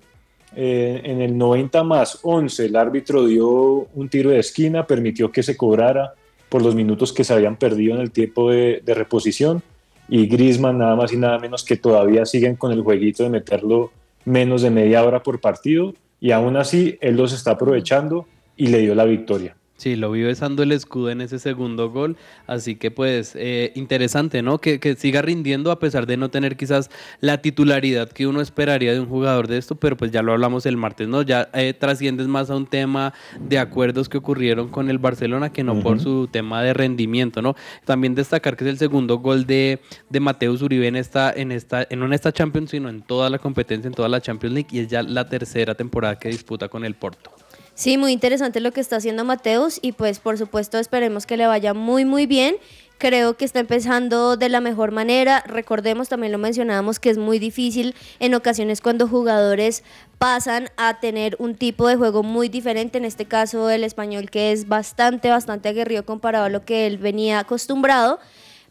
eh, 0.56 1.02
en 1.04 1.22
el 1.22 1.38
90 1.38 1.84
más 1.84 2.20
11, 2.22 2.66
el 2.66 2.76
árbitro 2.76 3.26
dio 3.26 3.50
un 3.94 4.10
tiro 4.10 4.30
de 4.30 4.40
esquina, 4.40 4.86
permitió 4.86 5.32
que 5.32 5.44
se 5.44 5.58
cobrara 5.58 6.14
por 6.50 6.62
los 6.62 6.76
minutos 6.76 7.12
que 7.12 7.24
se 7.24 7.34
habían 7.34 7.56
perdido 7.56 7.96
en 7.96 8.02
el 8.02 8.12
tiempo 8.12 8.52
de, 8.52 8.82
de 8.86 8.94
reposición. 8.94 9.64
Y 10.08 10.28
Griezmann, 10.28 10.78
nada 10.78 10.96
más 10.96 11.12
y 11.12 11.18
nada 11.18 11.40
menos 11.40 11.64
que 11.64 11.78
todavía 11.78 12.26
siguen 12.26 12.56
con 12.56 12.72
el 12.72 12.82
jueguito 12.82 13.24
de 13.24 13.30
meterlo 13.30 13.92
menos 14.26 14.62
de 14.62 14.70
media 14.70 15.04
hora 15.04 15.24
por 15.24 15.42
partido. 15.42 15.94
Y 16.20 16.32
aún 16.32 16.56
así, 16.56 16.98
él 17.02 17.16
los 17.16 17.34
está 17.34 17.52
aprovechando 17.52 18.28
y 18.56 18.68
le 18.68 18.80
dio 18.80 18.94
la 18.94 19.06
victoria. 19.06 19.56
Sí, 19.84 19.98
lo 19.98 20.12
vi 20.12 20.22
besando 20.22 20.64
el 20.64 20.72
escudo 20.72 21.10
en 21.10 21.20
ese 21.20 21.40
segundo 21.40 21.90
gol, 21.90 22.16
así 22.48 22.78
que 22.78 22.90
pues 22.90 23.34
eh, 23.36 23.74
interesante, 23.76 24.42
¿no? 24.42 24.60
Que, 24.60 24.80
que 24.80 24.96
siga 24.96 25.22
rindiendo 25.22 25.72
a 25.72 25.80
pesar 25.80 26.06
de 26.06 26.16
no 26.16 26.30
tener 26.30 26.56
quizás 26.56 26.90
la 27.20 27.42
titularidad 27.42 28.10
que 28.10 28.26
uno 28.26 28.40
esperaría 28.40 28.94
de 28.94 29.02
un 29.02 29.08
jugador 29.08 29.50
de 29.50 29.58
esto, 29.58 29.76
pero 29.76 29.98
pues 29.98 30.10
ya 30.12 30.22
lo 30.22 30.32
hablamos 30.32 30.66
el 30.66 30.78
martes, 30.78 31.10
¿no? 31.10 31.22
Ya 31.22 31.50
eh, 31.54 31.74
trasciendes 31.74 32.30
más 32.30 32.50
a 32.50 32.56
un 32.56 32.66
tema 32.66 33.14
de 33.42 33.60
acuerdos 33.60 34.08
que 34.08 34.20
ocurrieron 34.20 34.70
con 34.70 34.90
el 34.90 35.00
Barcelona 35.00 35.52
que 35.52 35.66
no 35.66 35.78
por 35.82 36.00
su 36.00 36.30
tema 36.32 36.64
de 36.64 36.74
rendimiento, 36.74 37.42
¿no? 37.42 37.54
También 37.84 38.16
destacar 38.16 38.56
que 38.56 38.64
es 38.64 38.70
el 38.70 38.78
segundo 38.78 39.18
gol 39.18 39.46
de, 39.46 39.82
de 40.10 40.20
Mateus 40.22 40.62
Uribe 40.62 40.88
en 40.88 40.96
esta, 40.96 41.30
en 41.34 41.52
esta, 41.52 41.86
en 41.90 42.00
no 42.00 42.06
en 42.06 42.14
esta 42.14 42.32
Champions, 42.32 42.72
sino 42.72 42.88
en 42.88 43.02
toda 43.02 43.30
la 43.30 43.38
competencia, 43.38 43.90
en 43.90 43.94
toda 43.94 44.08
la 44.08 44.22
Champions 44.22 44.54
League, 44.54 44.70
y 44.72 44.80
es 44.80 44.88
ya 44.88 45.04
la 45.04 45.28
tercera 45.28 45.76
temporada 45.76 46.18
que 46.18 46.30
disputa 46.30 46.70
con 46.70 46.86
el 46.86 46.96
Porto. 46.96 47.43
Sí, 47.76 47.98
muy 47.98 48.12
interesante 48.12 48.60
lo 48.60 48.72
que 48.72 48.82
está 48.82 48.98
haciendo 48.98 49.26
Mateus 49.26 49.80
y 49.82 49.94
pues 49.94 50.20
por 50.20 50.38
supuesto 50.38 50.78
esperemos 50.78 51.26
que 51.26 51.38
le 51.38 51.48
vaya 51.48 51.74
muy 51.74 52.06
muy 52.06 52.28
bien. 52.28 52.56
Creo 53.00 53.36
que 53.36 53.46
está 53.46 53.60
empezando 53.60 54.38
de 54.38 54.48
la 54.48 54.62
mejor 54.62 54.92
manera. 54.92 55.44
Recordemos, 55.48 56.08
también 56.08 56.32
lo 56.32 56.38
mencionábamos, 56.38 57.00
que 57.00 57.10
es 57.10 57.18
muy 57.18 57.40
difícil 57.40 57.96
en 58.20 58.36
ocasiones 58.36 58.80
cuando 58.80 59.08
jugadores 59.08 59.84
pasan 60.20 60.70
a 60.78 61.00
tener 61.00 61.36
un 61.40 61.56
tipo 61.56 61.88
de 61.88 61.96
juego 61.96 62.22
muy 62.22 62.48
diferente. 62.48 63.00
En 63.00 63.06
este 63.06 63.26
caso, 63.26 63.70
el 63.72 63.84
español 63.84 64.30
que 64.30 64.52
es 64.52 64.68
bastante, 64.68 65.30
bastante 65.30 65.70
aguerrido 65.70 66.06
comparado 66.06 66.46
a 66.46 66.50
lo 66.50 66.64
que 66.64 66.86
él 66.86 67.00
venía 67.00 67.40
acostumbrado. 67.40 68.20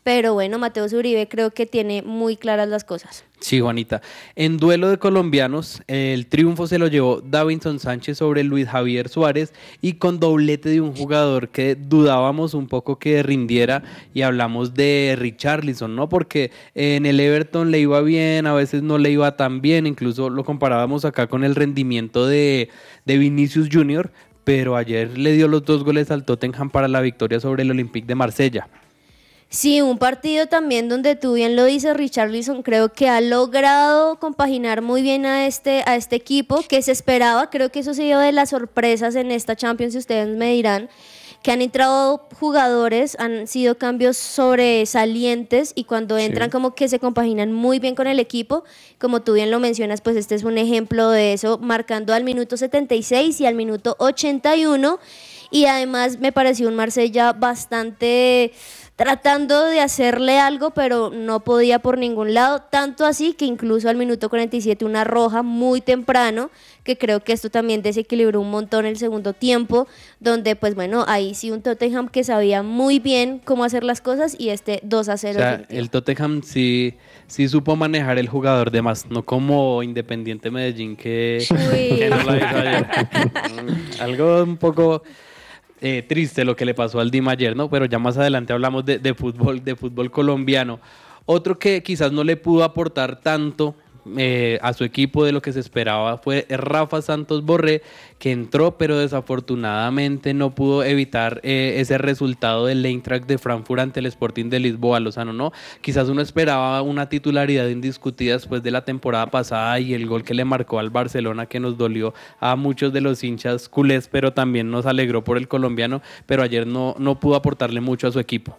Pero 0.04 0.34
bueno, 0.34 0.58
Mateus 0.58 0.92
Uribe 0.92 1.28
creo 1.28 1.52
que 1.52 1.64
tiene 1.64 2.02
muy 2.02 2.36
claras 2.36 2.68
las 2.68 2.82
cosas. 2.82 3.24
Sí, 3.38 3.60
Juanita. 3.60 4.02
En 4.34 4.56
duelo 4.56 4.88
de 4.88 4.98
colombianos, 4.98 5.82
el 5.86 6.26
triunfo 6.26 6.66
se 6.66 6.78
lo 6.78 6.88
llevó 6.88 7.20
Davinson 7.20 7.78
Sánchez 7.78 8.18
sobre 8.18 8.42
Luis 8.42 8.68
Javier 8.68 9.08
Suárez 9.08 9.52
y 9.80 9.94
con 9.94 10.18
doblete 10.18 10.70
de 10.70 10.80
un 10.80 10.94
jugador 10.94 11.50
que 11.50 11.76
dudábamos 11.76 12.54
un 12.54 12.66
poco 12.66 12.98
que 12.98 13.22
rindiera 13.22 13.82
y 14.12 14.22
hablamos 14.22 14.74
de 14.74 15.16
Richarlison, 15.18 15.94
¿no? 15.94 16.08
Porque 16.08 16.50
en 16.74 17.06
el 17.06 17.20
Everton 17.20 17.70
le 17.70 17.80
iba 17.80 18.00
bien, 18.00 18.46
a 18.46 18.54
veces 18.54 18.82
no 18.82 18.98
le 18.98 19.10
iba 19.10 19.36
tan 19.36 19.60
bien, 19.60 19.86
incluso 19.86 20.30
lo 20.30 20.44
comparábamos 20.44 21.04
acá 21.04 21.28
con 21.28 21.44
el 21.44 21.54
rendimiento 21.54 22.26
de, 22.26 22.70
de 23.04 23.18
Vinicius 23.18 23.68
Junior, 23.72 24.10
pero 24.42 24.76
ayer 24.76 25.16
le 25.16 25.32
dio 25.32 25.46
los 25.46 25.64
dos 25.64 25.84
goles 25.84 26.10
al 26.10 26.24
Tottenham 26.24 26.70
para 26.70 26.88
la 26.88 27.00
victoria 27.00 27.38
sobre 27.38 27.62
el 27.62 27.70
Olympique 27.70 28.06
de 28.06 28.14
Marsella. 28.16 28.68
Sí, 29.52 29.82
un 29.82 29.98
partido 29.98 30.46
también 30.46 30.88
donde 30.88 31.14
tú 31.14 31.34
bien 31.34 31.56
lo 31.56 31.66
dices, 31.66 31.94
Richarlison 31.94 32.62
creo 32.62 32.90
que 32.90 33.10
ha 33.10 33.20
logrado 33.20 34.18
compaginar 34.18 34.80
muy 34.80 35.02
bien 35.02 35.26
a 35.26 35.46
este, 35.46 35.82
a 35.84 35.94
este 35.96 36.16
equipo 36.16 36.64
que 36.66 36.80
se 36.80 36.90
esperaba, 36.90 37.50
creo 37.50 37.70
que 37.70 37.80
eso 37.80 37.92
se 37.92 38.04
dio 38.04 38.18
de 38.18 38.32
las 38.32 38.48
sorpresas 38.48 39.14
en 39.14 39.30
esta 39.30 39.54
Champions, 39.54 39.92
si 39.92 39.98
ustedes 39.98 40.34
me 40.34 40.54
dirán, 40.54 40.88
que 41.42 41.50
han 41.50 41.60
entrado 41.60 42.28
jugadores, 42.40 43.14
han 43.18 43.46
sido 43.46 43.76
cambios 43.76 44.16
sobresalientes 44.16 45.72
y 45.74 45.84
cuando 45.84 46.16
entran 46.16 46.48
como 46.48 46.74
que 46.74 46.88
se 46.88 46.98
compaginan 46.98 47.52
muy 47.52 47.78
bien 47.78 47.94
con 47.94 48.06
el 48.06 48.20
equipo. 48.20 48.64
Como 48.98 49.22
tú 49.22 49.34
bien 49.34 49.50
lo 49.50 49.58
mencionas, 49.58 50.00
pues 50.00 50.16
este 50.16 50.36
es 50.36 50.44
un 50.44 50.56
ejemplo 50.56 51.10
de 51.10 51.32
eso, 51.32 51.58
marcando 51.58 52.14
al 52.14 52.22
minuto 52.22 52.56
76 52.56 53.40
y 53.40 53.46
al 53.46 53.56
minuto 53.56 53.96
81. 53.98 55.00
Y 55.50 55.66
además 55.66 56.20
me 56.20 56.30
pareció 56.30 56.68
un 56.68 56.76
Marsella 56.76 57.32
bastante 57.32 58.52
tratando 59.02 59.64
de 59.64 59.80
hacerle 59.80 60.38
algo, 60.38 60.70
pero 60.70 61.10
no 61.10 61.40
podía 61.40 61.80
por 61.80 61.98
ningún 61.98 62.34
lado, 62.34 62.60
tanto 62.70 63.04
así 63.04 63.34
que 63.34 63.44
incluso 63.44 63.88
al 63.88 63.96
minuto 63.96 64.28
47 64.28 64.84
una 64.84 65.02
roja 65.02 65.42
muy 65.42 65.80
temprano, 65.80 66.52
que 66.84 66.96
creo 66.96 67.18
que 67.18 67.32
esto 67.32 67.50
también 67.50 67.82
desequilibró 67.82 68.40
un 68.40 68.52
montón 68.52 68.86
el 68.86 68.96
segundo 68.96 69.32
tiempo, 69.32 69.88
donde 70.20 70.54
pues 70.54 70.76
bueno, 70.76 71.04
ahí 71.08 71.34
sí 71.34 71.50
un 71.50 71.62
Tottenham 71.62 72.08
que 72.08 72.22
sabía 72.22 72.62
muy 72.62 73.00
bien 73.00 73.40
cómo 73.44 73.64
hacer 73.64 73.82
las 73.82 74.00
cosas 74.00 74.36
y 74.38 74.50
este 74.50 74.78
2 74.84 75.08
a 75.08 75.16
0. 75.16 75.34
O 75.34 75.42
sea, 75.42 75.64
el 75.68 75.90
Tottenham 75.90 76.42
sí, 76.44 76.94
sí 77.26 77.48
supo 77.48 77.74
manejar 77.74 78.18
el 78.18 78.28
jugador 78.28 78.70
de 78.70 78.82
más, 78.82 79.10
no 79.10 79.24
como 79.24 79.82
Independiente 79.82 80.48
Medellín 80.52 80.94
que, 80.94 81.44
que 81.48 82.08
no 82.08 82.22
la 82.22 82.36
hizo 82.36 82.56
ayer. 82.56 82.86
Algo 84.00 84.44
un 84.44 84.58
poco 84.58 85.02
eh, 85.82 86.02
triste 86.02 86.44
lo 86.44 86.56
que 86.56 86.64
le 86.64 86.74
pasó 86.74 87.00
al 87.00 87.10
Dima 87.10 87.32
ayer, 87.32 87.56
¿no? 87.56 87.68
Pero 87.68 87.84
ya 87.86 87.98
más 87.98 88.16
adelante 88.16 88.52
hablamos 88.52 88.84
de, 88.84 88.98
de 88.98 89.14
fútbol, 89.14 89.64
de 89.64 89.76
fútbol 89.76 90.10
colombiano. 90.10 90.80
Otro 91.26 91.58
que 91.58 91.82
quizás 91.82 92.12
no 92.12 92.24
le 92.24 92.36
pudo 92.36 92.64
aportar 92.64 93.20
tanto 93.20 93.74
eh, 94.16 94.58
a 94.62 94.72
su 94.72 94.84
equipo 94.84 95.24
de 95.24 95.32
lo 95.32 95.42
que 95.42 95.52
se 95.52 95.60
esperaba 95.60 96.18
fue 96.18 96.46
Rafa 96.48 97.02
Santos 97.02 97.44
Borré, 97.44 97.82
que 98.18 98.32
entró, 98.32 98.76
pero 98.76 98.98
desafortunadamente 98.98 100.34
no 100.34 100.54
pudo 100.54 100.82
evitar 100.82 101.40
eh, 101.42 101.74
ese 101.78 101.98
resultado 101.98 102.66
del 102.66 102.84
Eintracht 102.84 103.26
de 103.26 103.38
Frankfurt 103.38 103.80
ante 103.80 104.00
el 104.00 104.06
Sporting 104.06 104.48
de 104.50 104.60
Lisboa, 104.60 105.00
Lozano, 105.00 105.32
¿no? 105.32 105.52
Quizás 105.80 106.08
uno 106.08 106.20
esperaba 106.20 106.82
una 106.82 107.08
titularidad 107.08 107.68
indiscutida 107.68 108.34
después 108.34 108.62
de 108.62 108.70
la 108.70 108.84
temporada 108.84 109.26
pasada 109.26 109.78
y 109.78 109.94
el 109.94 110.06
gol 110.06 110.24
que 110.24 110.34
le 110.34 110.44
marcó 110.44 110.78
al 110.78 110.90
Barcelona 110.90 111.46
que 111.46 111.60
nos 111.60 111.78
dolió 111.78 112.12
a 112.40 112.56
muchos 112.56 112.92
de 112.92 113.00
los 113.00 113.22
hinchas 113.22 113.68
culés, 113.68 114.08
pero 114.08 114.32
también 114.32 114.70
nos 114.70 114.86
alegró 114.86 115.22
por 115.22 115.36
el 115.36 115.48
colombiano, 115.48 116.02
pero 116.26 116.42
ayer 116.42 116.66
no, 116.66 116.94
no 116.98 117.20
pudo 117.20 117.36
aportarle 117.36 117.80
mucho 117.80 118.08
a 118.08 118.12
su 118.12 118.18
equipo. 118.18 118.58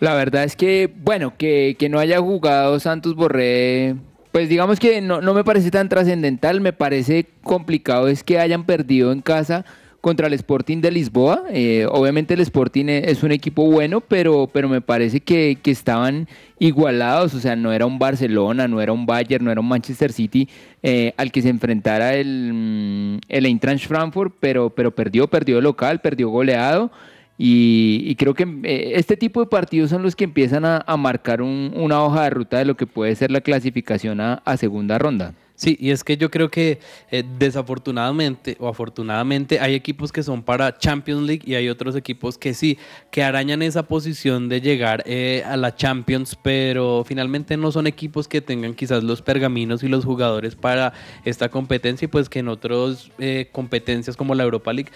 La 0.00 0.14
verdad 0.14 0.44
es 0.44 0.56
que, 0.56 0.92
bueno, 0.94 1.34
que, 1.38 1.76
que 1.78 1.88
no 1.88 1.98
haya 1.98 2.20
jugado 2.20 2.78
Santos 2.80 3.14
Borré 3.14 3.96
pues 4.34 4.48
digamos 4.48 4.80
que 4.80 5.00
no, 5.00 5.20
no 5.20 5.32
me 5.32 5.44
parece 5.44 5.70
tan 5.70 5.88
trascendental, 5.88 6.60
me 6.60 6.72
parece 6.72 7.26
complicado 7.44 8.08
es 8.08 8.24
que 8.24 8.40
hayan 8.40 8.64
perdido 8.64 9.12
en 9.12 9.20
casa 9.20 9.64
contra 10.00 10.26
el 10.26 10.32
Sporting 10.32 10.80
de 10.80 10.90
Lisboa. 10.90 11.44
Eh, 11.50 11.86
obviamente 11.88 12.34
el 12.34 12.40
Sporting 12.40 12.86
e, 12.86 13.12
es 13.12 13.22
un 13.22 13.30
equipo 13.30 13.70
bueno, 13.70 14.00
pero, 14.00 14.50
pero 14.52 14.68
me 14.68 14.80
parece 14.80 15.20
que, 15.20 15.58
que, 15.62 15.70
estaban 15.70 16.26
igualados, 16.58 17.32
o 17.34 17.38
sea, 17.38 17.54
no 17.54 17.72
era 17.72 17.86
un 17.86 18.00
Barcelona, 18.00 18.66
no 18.66 18.80
era 18.80 18.92
un 18.92 19.06
Bayern, 19.06 19.44
no 19.44 19.52
era 19.52 19.60
un 19.60 19.68
Manchester 19.68 20.12
City 20.12 20.48
eh, 20.82 21.14
al 21.16 21.30
que 21.30 21.40
se 21.40 21.48
enfrentara 21.48 22.16
el, 22.16 22.52
mm, 22.52 23.18
el 23.28 23.46
Eintracht 23.46 23.86
Frankfurt, 23.86 24.34
pero, 24.40 24.68
pero 24.68 24.92
perdió, 24.92 25.28
perdió 25.28 25.60
local, 25.60 26.00
perdió 26.00 26.28
goleado. 26.28 26.90
Y, 27.36 28.14
creo 28.16 28.34
que 28.34 28.44
eh, 28.62 28.92
este 28.94 29.16
tipo 29.16 29.40
de 29.40 29.46
partidos 29.46 29.90
son 29.90 30.02
los 30.02 30.14
que 30.14 30.24
empiezan 30.24 30.64
a, 30.64 30.96
marcar 30.96 31.42
una 31.42 32.02
hoja 32.02 32.24
de 32.24 32.30
ruta 32.30 32.58
de 32.58 32.64
lo 32.64 32.76
que 32.76 32.86
puede 32.86 33.14
ser 33.16 33.30
la 33.30 33.40
clasificación 33.40 34.20
a 34.20 34.56
segunda 34.56 34.98
ronda. 34.98 35.34
Sí, 35.56 35.76
y 35.78 35.90
es 35.90 36.02
que 36.02 36.16
yo 36.16 36.32
creo 36.32 36.50
que 36.50 36.80
eh, 37.12 37.22
desafortunadamente 37.38 38.56
o 38.58 38.66
afortunadamente 38.66 39.60
hay 39.60 39.74
equipos 39.74 40.10
que 40.10 40.24
son 40.24 40.42
para 40.42 40.76
Champions 40.78 41.22
League 41.22 41.42
y 41.46 41.54
hay 41.54 41.68
otros 41.68 41.94
equipos 41.94 42.36
que 42.36 42.54
sí, 42.54 42.76
que 43.12 43.22
arañan 43.22 43.62
esa 43.62 43.84
posición 43.84 44.48
de 44.48 44.60
llegar 44.60 45.04
eh, 45.06 45.44
a 45.46 45.56
la 45.56 45.76
Champions, 45.76 46.36
pero 46.42 47.04
finalmente 47.06 47.56
no 47.56 47.70
son 47.70 47.86
equipos 47.86 48.26
que 48.26 48.40
tengan 48.40 48.74
quizás 48.74 49.04
los 49.04 49.22
pergaminos 49.22 49.84
y 49.84 49.88
los 49.88 50.04
jugadores 50.04 50.56
para 50.56 50.92
esta 51.24 51.48
competencia 51.48 52.06
y 52.06 52.08
pues 52.08 52.28
que 52.28 52.40
en 52.40 52.48
otras 52.48 53.12
eh, 53.20 53.48
competencias 53.52 54.16
como 54.16 54.34
la 54.34 54.42
Europa 54.42 54.72
League 54.72 54.90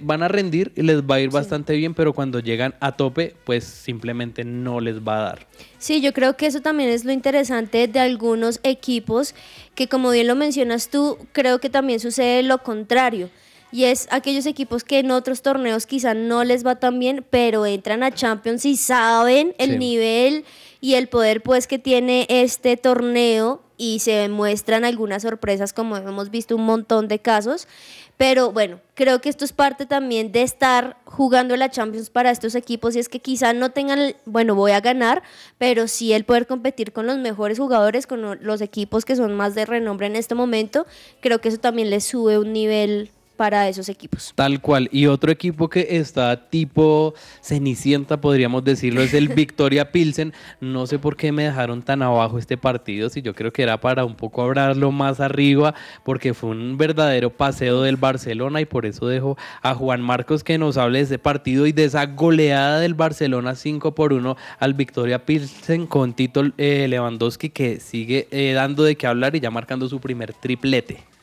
van 0.00 0.22
a 0.22 0.28
rendir 0.28 0.72
y 0.76 0.82
les 0.82 1.02
va 1.02 1.16
a 1.16 1.20
ir 1.20 1.30
bastante 1.30 1.74
bien, 1.74 1.94
pero 1.94 2.12
cuando 2.12 2.38
llegan 2.38 2.76
a 2.78 2.92
tope 2.92 3.34
pues 3.44 3.64
simplemente 3.64 4.44
no 4.44 4.78
les 4.78 5.00
va 5.00 5.18
a 5.18 5.22
dar. 5.22 5.46
Sí, 5.78 6.00
yo 6.00 6.12
creo 6.12 6.36
que 6.36 6.46
eso 6.46 6.60
también 6.60 6.88
es 6.88 7.04
lo 7.04 7.12
interesante 7.12 7.86
de 7.86 8.00
algunos 8.00 8.60
equipos, 8.62 9.34
que 9.74 9.88
como 9.88 10.10
bien 10.10 10.26
lo 10.26 10.34
mencionas 10.34 10.88
tú, 10.88 11.18
creo 11.32 11.60
que 11.60 11.70
también 11.70 12.00
sucede 12.00 12.42
lo 12.42 12.62
contrario. 12.62 13.30
Y 13.72 13.84
es 13.84 14.06
aquellos 14.10 14.46
equipos 14.46 14.84
que 14.84 15.00
en 15.00 15.10
otros 15.10 15.42
torneos 15.42 15.86
quizá 15.86 16.14
no 16.14 16.44
les 16.44 16.64
va 16.64 16.76
tan 16.76 16.98
bien, 16.98 17.24
pero 17.28 17.66
entran 17.66 18.02
a 18.02 18.12
Champions 18.12 18.64
y 18.64 18.76
saben 18.76 19.54
el 19.58 19.78
nivel 19.78 20.44
y 20.80 20.94
el 20.94 21.08
poder 21.08 21.42
pues 21.42 21.66
que 21.66 21.78
tiene 21.78 22.26
este 22.28 22.76
torneo 22.76 23.62
y 23.76 23.98
se 23.98 24.28
muestran 24.28 24.84
algunas 24.84 25.22
sorpresas 25.22 25.72
como 25.72 25.96
hemos 25.96 26.30
visto 26.30 26.56
un 26.56 26.64
montón 26.64 27.08
de 27.08 27.18
casos. 27.18 27.68
Pero 28.16 28.50
bueno, 28.50 28.80
creo 28.94 29.20
que 29.20 29.28
esto 29.28 29.44
es 29.44 29.52
parte 29.52 29.84
también 29.84 30.32
de 30.32 30.42
estar 30.42 30.96
jugando 31.04 31.54
la 31.56 31.70
Champions 31.70 32.08
para 32.08 32.30
estos 32.30 32.54
equipos 32.54 32.96
y 32.96 32.98
es 32.98 33.10
que 33.10 33.20
quizá 33.20 33.52
no 33.52 33.70
tengan, 33.70 34.14
bueno, 34.24 34.54
voy 34.54 34.72
a 34.72 34.80
ganar, 34.80 35.22
pero 35.58 35.86
sí 35.86 36.14
el 36.14 36.24
poder 36.24 36.46
competir 36.46 36.92
con 36.92 37.06
los 37.06 37.18
mejores 37.18 37.58
jugadores, 37.58 38.06
con 38.06 38.38
los 38.42 38.60
equipos 38.62 39.04
que 39.04 39.16
son 39.16 39.34
más 39.34 39.54
de 39.54 39.66
renombre 39.66 40.06
en 40.06 40.16
este 40.16 40.34
momento, 40.34 40.86
creo 41.20 41.40
que 41.40 41.48
eso 41.48 41.58
también 41.58 41.90
les 41.90 42.04
sube 42.04 42.38
un 42.38 42.54
nivel 42.54 43.10
para 43.36 43.68
esos 43.68 43.88
equipos. 43.88 44.32
Tal 44.34 44.60
cual. 44.60 44.88
Y 44.92 45.06
otro 45.06 45.30
equipo 45.30 45.68
que 45.68 45.86
está 45.98 46.48
tipo 46.48 47.14
cenicienta, 47.42 48.20
podríamos 48.20 48.64
decirlo, 48.64 49.02
es 49.02 49.14
el 49.14 49.28
Victoria 49.34 49.92
Pilsen. 49.92 50.32
No 50.60 50.86
sé 50.86 50.98
por 50.98 51.16
qué 51.16 51.32
me 51.32 51.44
dejaron 51.44 51.82
tan 51.82 52.02
abajo 52.02 52.38
este 52.38 52.56
partido, 52.56 53.08
si 53.08 53.22
yo 53.22 53.34
creo 53.34 53.52
que 53.52 53.62
era 53.62 53.80
para 53.80 54.04
un 54.04 54.14
poco 54.14 54.42
hablarlo 54.42 54.90
más 54.90 55.20
arriba, 55.20 55.74
porque 56.04 56.34
fue 56.34 56.50
un 56.50 56.76
verdadero 56.76 57.30
paseo 57.30 57.82
del 57.82 57.96
Barcelona 57.96 58.60
y 58.60 58.64
por 58.64 58.86
eso 58.86 59.06
dejo 59.06 59.36
a 59.62 59.74
Juan 59.74 60.00
Marcos 60.00 60.42
que 60.42 60.58
nos 60.58 60.76
hable 60.76 60.98
de 60.98 61.04
ese 61.04 61.18
partido 61.18 61.66
y 61.66 61.72
de 61.72 61.84
esa 61.84 62.06
goleada 62.06 62.80
del 62.80 62.94
Barcelona 62.94 63.54
5 63.54 63.94
por 63.94 64.12
1 64.12 64.36
al 64.58 64.74
Victoria 64.74 65.24
Pilsen 65.24 65.86
con 65.86 66.14
Tito 66.14 66.42
eh, 66.56 66.86
Lewandowski 66.88 67.50
que 67.50 67.80
sigue 67.80 68.28
eh, 68.30 68.52
dando 68.54 68.82
de 68.82 68.96
qué 68.96 69.06
hablar 69.06 69.36
y 69.36 69.40
ya 69.40 69.50
marcando 69.50 69.88
su 69.88 70.00
primer 70.00 70.32
triplete. 70.32 71.15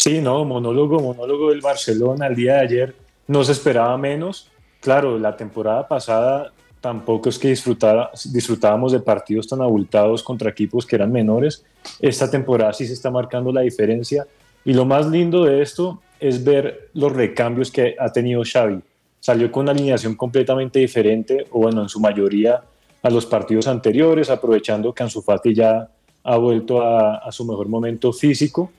Sí, 0.00 0.22
no, 0.22 0.46
monólogo, 0.46 0.98
monólogo 0.98 1.50
del 1.50 1.60
Barcelona 1.60 2.26
el 2.26 2.34
día 2.34 2.54
de 2.54 2.60
ayer 2.60 2.94
no 3.26 3.44
se 3.44 3.52
esperaba 3.52 3.98
menos. 3.98 4.50
Claro, 4.80 5.18
la 5.18 5.36
temporada 5.36 5.86
pasada 5.86 6.54
tampoco 6.80 7.28
es 7.28 7.38
que 7.38 7.48
disfrutara, 7.48 8.10
disfrutábamos 8.32 8.92
de 8.92 9.00
partidos 9.00 9.46
tan 9.46 9.60
abultados 9.60 10.22
contra 10.22 10.48
equipos 10.48 10.86
que 10.86 10.96
eran 10.96 11.12
menores. 11.12 11.66
Esta 12.00 12.30
temporada 12.30 12.72
sí 12.72 12.86
se 12.86 12.94
está 12.94 13.10
marcando 13.10 13.52
la 13.52 13.60
diferencia. 13.60 14.26
Y 14.64 14.72
lo 14.72 14.86
más 14.86 15.06
lindo 15.06 15.44
de 15.44 15.60
esto 15.60 16.00
es 16.18 16.42
ver 16.42 16.88
los 16.94 17.12
recambios 17.12 17.70
que 17.70 17.94
ha 17.98 18.10
tenido 18.10 18.40
Xavi. 18.42 18.80
Salió 19.20 19.52
con 19.52 19.64
una 19.64 19.72
alineación 19.72 20.14
completamente 20.14 20.78
diferente, 20.78 21.46
o 21.50 21.58
bueno, 21.58 21.82
en 21.82 21.90
su 21.90 22.00
mayoría 22.00 22.62
a 23.02 23.10
los 23.10 23.26
partidos 23.26 23.66
anteriores, 23.66 24.30
aprovechando 24.30 24.94
que 24.94 25.02
Ansu 25.02 25.20
Fati 25.20 25.54
ya 25.54 25.90
ha 26.24 26.36
vuelto 26.38 26.80
a, 26.80 27.16
a 27.16 27.30
su 27.30 27.44
mejor 27.44 27.68
momento 27.68 28.14
físico 28.14 28.72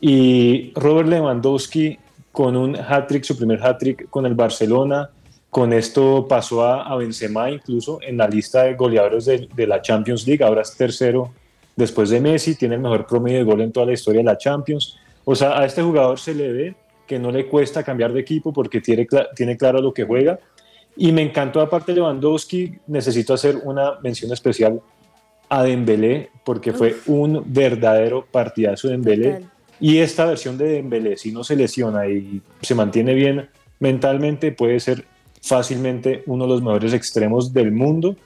y 0.00 0.72
Robert 0.74 1.08
Lewandowski 1.08 1.98
con 2.32 2.56
un 2.56 2.76
hat-trick, 2.76 3.24
su 3.24 3.36
primer 3.36 3.60
hat-trick 3.62 4.08
con 4.10 4.26
el 4.26 4.34
Barcelona. 4.34 5.10
Con 5.50 5.72
esto 5.72 6.26
pasó 6.28 6.64
a, 6.64 6.94
Benzema 6.96 7.50
incluso 7.50 7.98
en 8.02 8.18
la 8.18 8.28
lista 8.28 8.64
de 8.64 8.74
goleadores 8.74 9.24
de, 9.24 9.66
la 9.66 9.80
Champions 9.82 10.26
League. 10.26 10.44
Ahora 10.44 10.62
es 10.62 10.76
tercero 10.76 11.32
después 11.74 12.10
de 12.10 12.20
Messi. 12.20 12.54
Tiene 12.54 12.76
el 12.76 12.80
mejor 12.80 13.06
promedio 13.06 13.38
de 13.38 13.44
gol 13.44 13.60
en 13.62 13.72
toda 13.72 13.86
la 13.86 13.92
historia 13.92 14.20
de 14.20 14.26
la 14.26 14.38
Champions. 14.38 14.98
O 15.24 15.34
sea, 15.34 15.58
a 15.58 15.64
este 15.64 15.82
jugador 15.82 16.18
se 16.20 16.34
le 16.34 16.52
ve 16.52 16.74
que 17.06 17.18
no 17.18 17.32
le 17.32 17.46
cuesta 17.46 17.82
cambiar 17.82 18.12
de 18.12 18.20
equipo 18.20 18.52
porque 18.52 18.80
tiene, 18.80 19.06
tiene 19.34 19.56
claro 19.56 19.80
lo 19.80 19.92
que 19.92 20.04
juega. 20.04 20.38
Y 20.96 21.12
me 21.12 21.22
encantó 21.22 21.60
aparte 21.60 21.92
Lewandowski. 21.92 22.74
Necesito 22.86 23.32
hacer 23.32 23.56
una 23.64 23.98
mención 24.02 24.32
especial 24.32 24.80
a 25.48 25.62
Dembélé 25.62 26.30
porque 26.44 26.72
fue 26.72 26.94
un 27.06 27.42
verdadero 27.46 28.26
partidazo 28.30 28.88
de 28.88 28.92
Dembélé. 28.92 29.57
Y 29.80 29.98
esta 29.98 30.26
versión 30.26 30.58
de 30.58 30.68
Dembélé, 30.68 31.16
si 31.16 31.32
no 31.32 31.44
se 31.44 31.56
lesiona 31.56 32.06
y 32.08 32.42
se 32.62 32.74
mantiene 32.74 33.14
bien 33.14 33.48
mentalmente, 33.78 34.52
puede 34.52 34.80
ser 34.80 35.04
fácilmente 35.42 36.22
uno 36.26 36.44
de 36.44 36.50
los 36.50 36.62
mejores 36.62 36.92
extremos 36.92 37.52
del 37.52 37.72
mundo 37.72 38.16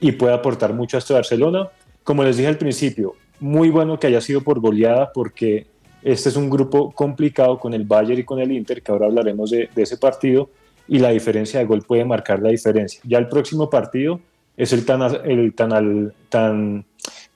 y 0.00 0.12
puede 0.12 0.34
aportar 0.34 0.74
mucho 0.74 0.96
a 0.96 0.98
este 0.98 1.14
Barcelona. 1.14 1.68
Como 2.04 2.24
les 2.24 2.36
dije 2.36 2.48
al 2.48 2.58
principio, 2.58 3.14
muy 3.40 3.70
bueno 3.70 3.98
que 3.98 4.06
haya 4.06 4.20
sido 4.20 4.42
por 4.42 4.60
goleada 4.60 5.12
porque 5.12 5.66
este 6.02 6.28
es 6.28 6.36
un 6.36 6.48
grupo 6.48 6.92
complicado 6.92 7.58
con 7.58 7.74
el 7.74 7.84
Bayern 7.84 8.20
y 8.20 8.24
con 8.24 8.38
el 8.38 8.52
Inter, 8.52 8.82
que 8.82 8.92
ahora 8.92 9.06
hablaremos 9.06 9.50
de, 9.50 9.68
ese 9.76 9.96
partido, 9.96 10.50
y 10.86 10.98
la 10.98 11.10
diferencia 11.10 11.58
de 11.58 11.66
gol 11.66 11.82
puede 11.82 12.04
marcar 12.04 12.40
la 12.40 12.50
diferencia. 12.50 13.00
Ya 13.04 13.18
el 13.18 13.28
próximo 13.28 13.68
partido 13.68 14.20
es 14.56 14.72
el 14.72 14.86
tan, 14.86 15.02
el 15.24 15.54
tan, 15.54 16.12
tan 16.28 16.84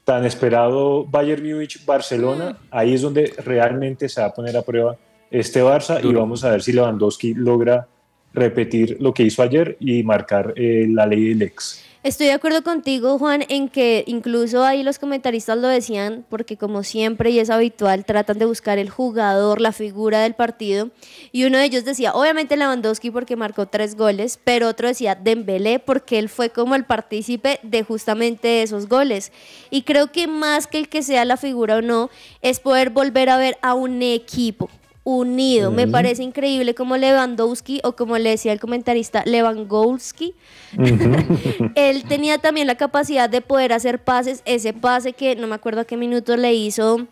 tan 0.05 0.25
esperado 0.25 1.05
Bayern 1.05 1.43
Múnich-Barcelona, 1.43 2.51
mm. 2.51 2.57
ahí 2.71 2.95
es 2.95 3.03
donde 3.03 3.33
realmente 3.45 4.09
se 4.09 4.21
va 4.21 4.29
a 4.29 4.35
poner 4.35 4.57
a 4.57 4.63
prueba 4.63 4.97
este 5.31 5.63
Barça 5.63 6.03
y 6.03 6.13
vamos 6.13 6.45
a 6.45 6.51
ver 6.51 6.63
si 6.63 6.73
Lewandowski 6.73 7.35
logra 7.35 7.89
repetir 8.35 8.97
lo 9.01 9.15
que 9.15 9.23
hizo 9.23 9.43
ayer 9.43 9.77
y 9.81 10.03
marcar 10.03 10.53
eh, 10.57 10.87
la 10.89 11.07
ley 11.07 11.31
del 11.31 11.43
ex. 11.43 11.85
Estoy 12.05 12.27
de 12.27 12.33
acuerdo 12.33 12.65
contigo, 12.65 13.17
Juan, 13.17 13.45
en 13.49 13.69
que 13.69 14.03
incluso 14.09 14.65
ahí 14.65 14.83
los 14.83 14.99
comentaristas 14.99 15.57
lo 15.57 15.69
decían, 15.69 16.27
porque 16.29 16.57
como 16.57 16.83
siempre 16.83 17.31
y 17.31 17.39
es 17.39 17.49
habitual, 17.49 18.05
tratan 18.05 18.41
de 18.41 18.45
buscar 18.45 18.81
el 18.81 18.91
jugador, 18.91 19.61
la 19.61 19.71
figura 19.71 20.21
del 20.21 20.35
partido. 20.35 20.91
Y 21.31 21.45
uno 21.45 21.59
de 21.59 21.65
ellos 21.67 21.85
decía, 21.85 22.13
obviamente 22.13 22.57
Lewandowski 22.57 23.13
porque 23.13 23.37
marcó 23.37 23.67
tres 23.67 23.95
goles, 23.95 24.41
pero 24.43 24.67
otro 24.67 24.89
decía 24.89 25.15
Dembélé 25.15 25.79
porque 25.79 26.19
él 26.19 26.29
fue 26.29 26.51
como 26.51 26.75
el 26.75 26.85
partícipe 26.85 27.61
de 27.63 27.85
justamente 27.85 28.65
esos 28.65 28.89
goles. 28.89 29.31
Y 29.71 29.83
creo 29.83 30.11
que 30.11 30.27
más 30.27 30.67
que 30.67 30.79
el 30.79 30.89
que 30.89 31.05
sea 31.05 31.25
la 31.25 31.37
figura 31.37 31.77
o 31.77 31.83
no, 31.83 32.11
es 32.41 32.59
poder 32.59 32.91
volver 32.91 33.31
a 33.31 33.37
ver 33.37 33.59
a 33.63 33.75
un 33.75 34.03
equipo 34.03 34.69
unido. 35.05 35.71
Me 35.71 35.89
parece 35.89 36.23
increíble 36.23 36.75
como 36.75 36.97
Lewandowski, 36.97 37.81
o 37.85 37.93
como 37.97 38.19
le 38.19 38.31
decía 38.31 38.53
el 38.53 38.61
comentarista, 38.61 39.23
Lewandowski, 39.27 40.35
él 41.75 42.05
tenía 42.05 42.39
también 42.39 42.67
la 42.67 42.77
capacidad 42.77 43.29
de 43.29 43.41
poder 43.41 43.73
hacer 43.73 43.99
pases, 44.03 44.43
ese 44.45 44.73
pase 44.73 45.13
que 45.13 45.37
no 45.37 45.47
me 45.47 45.55
acuerdo 45.55 45.83
a 45.83 45.85
qué 45.85 45.97
minuto 45.97 46.37
le 46.37 46.55
hizo 46.55 47.07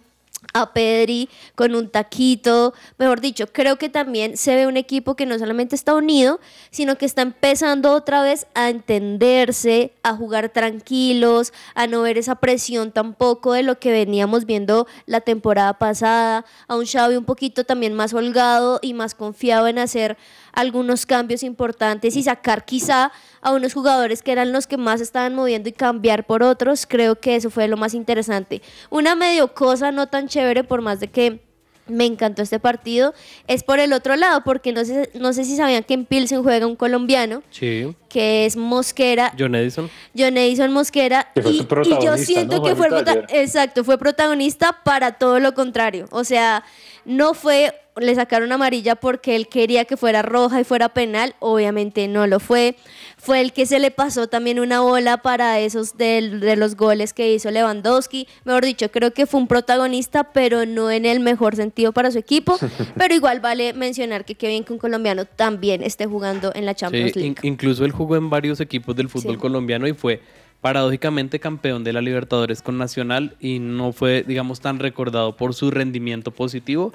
a 0.53 0.73
Pedri 0.73 1.29
con 1.55 1.75
un 1.75 1.89
taquito. 1.89 2.75
Mejor 2.99 3.21
dicho, 3.21 3.47
creo 3.47 3.77
que 3.77 3.89
también 3.89 4.37
se 4.37 4.55
ve 4.55 4.67
un 4.67 4.77
equipo 4.77 5.17
que 5.17 5.27
no 5.27 5.39
solamente 5.39 5.77
está 5.77 5.95
unido, 5.95 6.41
sino 6.71 6.97
que 6.97 7.07
está 7.07 7.23
empezando 7.23 7.93
otra 7.93 8.23
vez 8.23 8.47
a 8.55 8.71
entenderse, 8.71 9.93
a 10.03 10.15
jugar 10.15 10.49
tranquilos, 10.49 11.53
a 11.75 11.87
no 11.87 12.03
ver 12.03 12.19
esa 12.19 12.37
presión 12.37 12.93
tampoco 12.93 13.53
de 13.53 13.63
lo 13.63 13.79
que 13.79 13.93
veníamos 13.93 14.45
viendo 14.45 14.87
la 15.07 15.21
temporada 15.21 15.75
pasada, 15.75 16.45
a 16.69 16.77
un 16.77 16.87
Xavi 16.87 17.17
un 17.17 17.25
poquito 17.25 17.65
también 17.65 17.95
más 17.95 18.13
holgado 18.15 18.79
y 18.83 18.95
más 18.95 19.15
confiado 19.15 19.69
en 19.69 19.79
hacer 19.79 20.17
algunos 20.53 21.07
cambios 21.07 21.43
importantes 21.43 22.17
y 22.17 22.23
sacar 22.23 22.65
quizá 22.65 23.13
a 23.43 23.53
unos 23.53 23.73
jugadores 23.75 24.23
que 24.23 24.33
eran 24.33 24.53
los 24.53 24.67
que 24.67 24.77
más 24.77 25.01
estaban 25.01 25.35
moviendo 25.35 25.69
y 25.69 25.73
cambiar 25.73 26.27
por 26.27 26.43
otros, 26.43 26.87
creo 26.87 27.17
que 27.19 27.37
eso 27.37 27.51
fue 27.51 27.69
lo 27.69 27.77
más 27.77 27.95
interesante. 27.95 28.63
Una 28.91 29.15
medio 29.15 29.55
cosa 29.55 29.93
no 29.93 30.09
tan 30.09 30.29
chévere 30.29 30.65
por 30.65 30.83
más 30.83 31.01
de 31.01 31.09
que 31.09 31.41
me 31.87 32.07
encantó 32.07 32.43
este 32.43 32.61
partido, 32.61 33.15
es 33.49 33.65
por 33.65 33.81
el 33.81 33.93
otro 33.93 34.15
lado, 34.15 34.43
porque 34.45 34.73
no 34.73 34.85
sé, 34.85 35.11
no 35.15 35.33
sé 35.33 35.45
si 35.45 35.57
sabían 35.57 35.83
que 35.83 35.95
en 35.95 36.05
Pilsen 36.05 36.43
juega 36.45 36.65
un 36.67 36.77
colombiano, 36.77 37.43
Sí. 37.51 37.97
que 38.09 38.47
es 38.47 38.57
Mosquera, 38.57 39.33
John 39.37 39.57
Edison. 39.57 39.91
John 40.17 40.37
Edison 40.37 40.73
Mosquera 40.73 41.29
Que 41.35 41.43
fue 41.43 41.51
y, 41.53 41.57
y 41.59 42.05
yo 42.05 42.17
siento 42.17 42.59
¿no, 42.59 42.63
que 42.63 42.77
fue 42.77 42.89
exacto 43.31 43.83
fue 43.83 43.99
protagonista 43.99 44.79
para 44.85 45.13
todo 45.19 45.41
lo 45.41 45.53
contrario 45.55 46.07
o 46.13 46.23
sea 46.23 46.63
no 47.05 47.35
fue 47.35 47.75
le 48.01 48.15
sacaron 48.15 48.51
amarilla 48.53 48.97
porque 48.97 49.37
él 49.37 49.49
quería 49.49 49.85
que 49.85 49.97
fuera 49.97 50.23
roja 50.23 50.61
y 50.61 50.65
fuera 50.65 50.89
penal 50.91 51.35
obviamente 51.39 52.07
no 52.09 52.27
lo 52.27 52.41
fue 52.41 52.77
fue 53.17 53.41
el 53.41 53.53
que 53.53 53.67
se 53.67 53.79
le 53.79 53.91
pasó 53.91 54.27
también 54.29 54.59
una 54.61 54.81
bola 54.81 55.19
para 55.19 55.59
esos 55.61 55.97
de, 55.99 56.23
los 56.57 56.75
goles 56.77 57.13
que 57.13 57.33
hizo 57.33 57.51
Lewandowski 57.51 58.27
mejor 58.45 58.65
dicho 58.65 58.91
creo 58.91 59.13
que 59.13 59.27
fue 59.27 59.41
un 59.41 59.47
protagonista 59.47 60.33
pero 60.33 60.67
no 60.67 60.91
en 60.91 61.05
el 61.07 61.21
mejor 61.21 61.57
sentido 61.57 61.93
para 61.93 62.11
su 62.11 62.19
equipo 62.19 62.59
pero 62.97 63.15
igual 63.15 63.41
vale 63.41 63.73
mencionar 63.75 64.25
que 64.25 64.35
qué 64.35 64.49
bien 64.49 64.65
que 64.65 64.73
un 64.73 64.79
colombiano 64.79 65.25
también 65.25 65.83
esté 65.83 66.07
jugando 66.07 66.53
en 66.55 66.67
la 66.67 66.75
Champions 66.75 67.13
Sí, 67.13 67.21
League 67.21 67.37
in- 67.43 67.53
incluso 67.53 67.85
él 67.85 67.93
jugó 67.93 68.17
en 68.17 68.31
varios 68.31 68.61
equipos 68.61 68.97
del 68.97 69.09
fútbol 69.09 69.35
Sí. 69.35 69.41
colombiano 69.41 69.87
y 69.87 69.93
fue 69.93 70.21
paradójicamente 70.61 71.41
campeón 71.41 71.85
de 71.85 71.93
la 71.95 72.03
Libertadores 72.03 72.61
con 72.61 72.77
Nacional 72.77 73.35
y 73.41 73.59
no 73.61 73.93
fue, 73.93 74.25
digamos, 74.29 74.61
tan 74.61 74.79
recordado 74.79 75.35
por 75.35 75.55
su 75.55 75.71
rendimiento 75.71 76.33
positivo. 76.33 76.93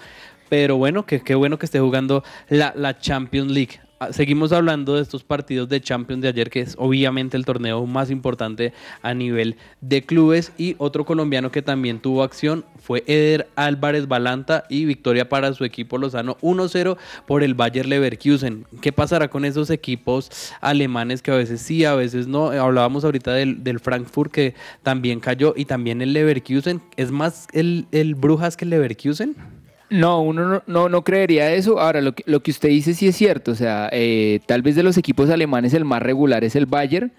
Pero 0.49 0.77
bueno, 0.77 1.05
que 1.05 1.21
qué 1.21 1.36
bueno 1.36 1.58
que 1.58 1.65
esté 1.65 1.79
jugando 1.79 2.23
la, 2.49 2.73
la 2.75 2.97
Champions 2.97 3.51
League. 3.51 3.79
Ah, 3.97 4.12
Seguimos 4.12 4.51
hablando 4.51 4.95
de 4.95 5.01
estos 5.01 5.23
partidos 5.23 5.69
de 5.69 5.79
Champions 5.79 6.21
de 6.21 6.27
ayer, 6.27 6.49
que 6.49 6.60
es 6.60 6.75
obviamente 6.77 7.38
el 7.38 7.45
torneo 7.45 7.86
más 7.86 8.12
importante 8.12 8.73
a 9.01 9.13
nivel 9.13 9.55
de 9.79 10.03
clubes. 10.03 10.51
Y 10.58 10.75
otro 10.79 11.05
colombiano 11.05 11.49
que 11.49 11.62
también 11.62 11.99
tuvo 11.99 12.21
acción 12.21 12.65
fue 12.77 13.05
Eder 13.08 13.47
Álvarez 13.55 14.10
Balanta 14.10 14.65
y 14.69 14.84
victoria 14.84 15.29
para 15.29 15.53
su 15.53 15.63
equipo 15.63 15.97
Lozano 15.97 16.36
1-0 16.41 16.97
por 17.25 17.41
el 17.41 17.53
Bayer 17.53 17.86
Leverkusen. 17.86 18.65
¿Qué 18.81 18.91
pasará 18.91 19.29
con 19.29 19.45
esos 19.45 19.69
equipos 19.69 20.29
alemanes 20.60 21.21
que 21.21 21.31
a 21.31 21.36
veces 21.36 21.62
sí, 21.62 21.86
a 21.86 21.95
veces 21.95 22.27
no? 22.27 22.51
Eh, 22.51 22.60
Hablábamos 22.60 23.05
ahorita 23.05 23.31
del, 23.31 23.63
del 23.63 23.79
Frankfurt 23.79 24.29
que 24.29 24.55
también 24.84 25.21
cayó 25.21 25.53
y 25.55 25.63
también 25.63 26.01
el 26.01 26.12
Leverkusen. 26.12 26.81
¿Es 26.97 27.12
más 27.12 27.47
el, 27.53 27.88
el 27.93 28.15
Brujas 28.15 28.58
que 28.58 28.65
el 28.65 28.71
Leverkusen? 28.71 29.55
No, 29.89 30.21
uno 30.21 30.48
no, 30.48 30.63
no, 30.65 30.89
no 30.89 31.04
creería 31.04 31.54
eso. 31.54 31.80
Ahora, 31.80 32.02
lo 32.02 32.13
que, 32.13 32.24
lo 32.26 32.41
que 32.41 32.52
usted 32.52 32.69
dice 32.69 32.93
sí 32.93 33.08
es 33.08 33.15
cierto. 33.15 33.52
O 33.52 33.56
sea, 33.56 33.89
eh, 33.91 34.39
tal 34.45 34.62
vez 34.62 34.76
de 34.76 34.84
los 34.84 34.98
equipos 34.98 35.30
alemanes 35.30 35.74
el 35.74 35.86
más 35.86 36.02
regular 36.02 36.43
es 36.43 36.56
el 36.56 36.65
Bayern, 36.65 37.12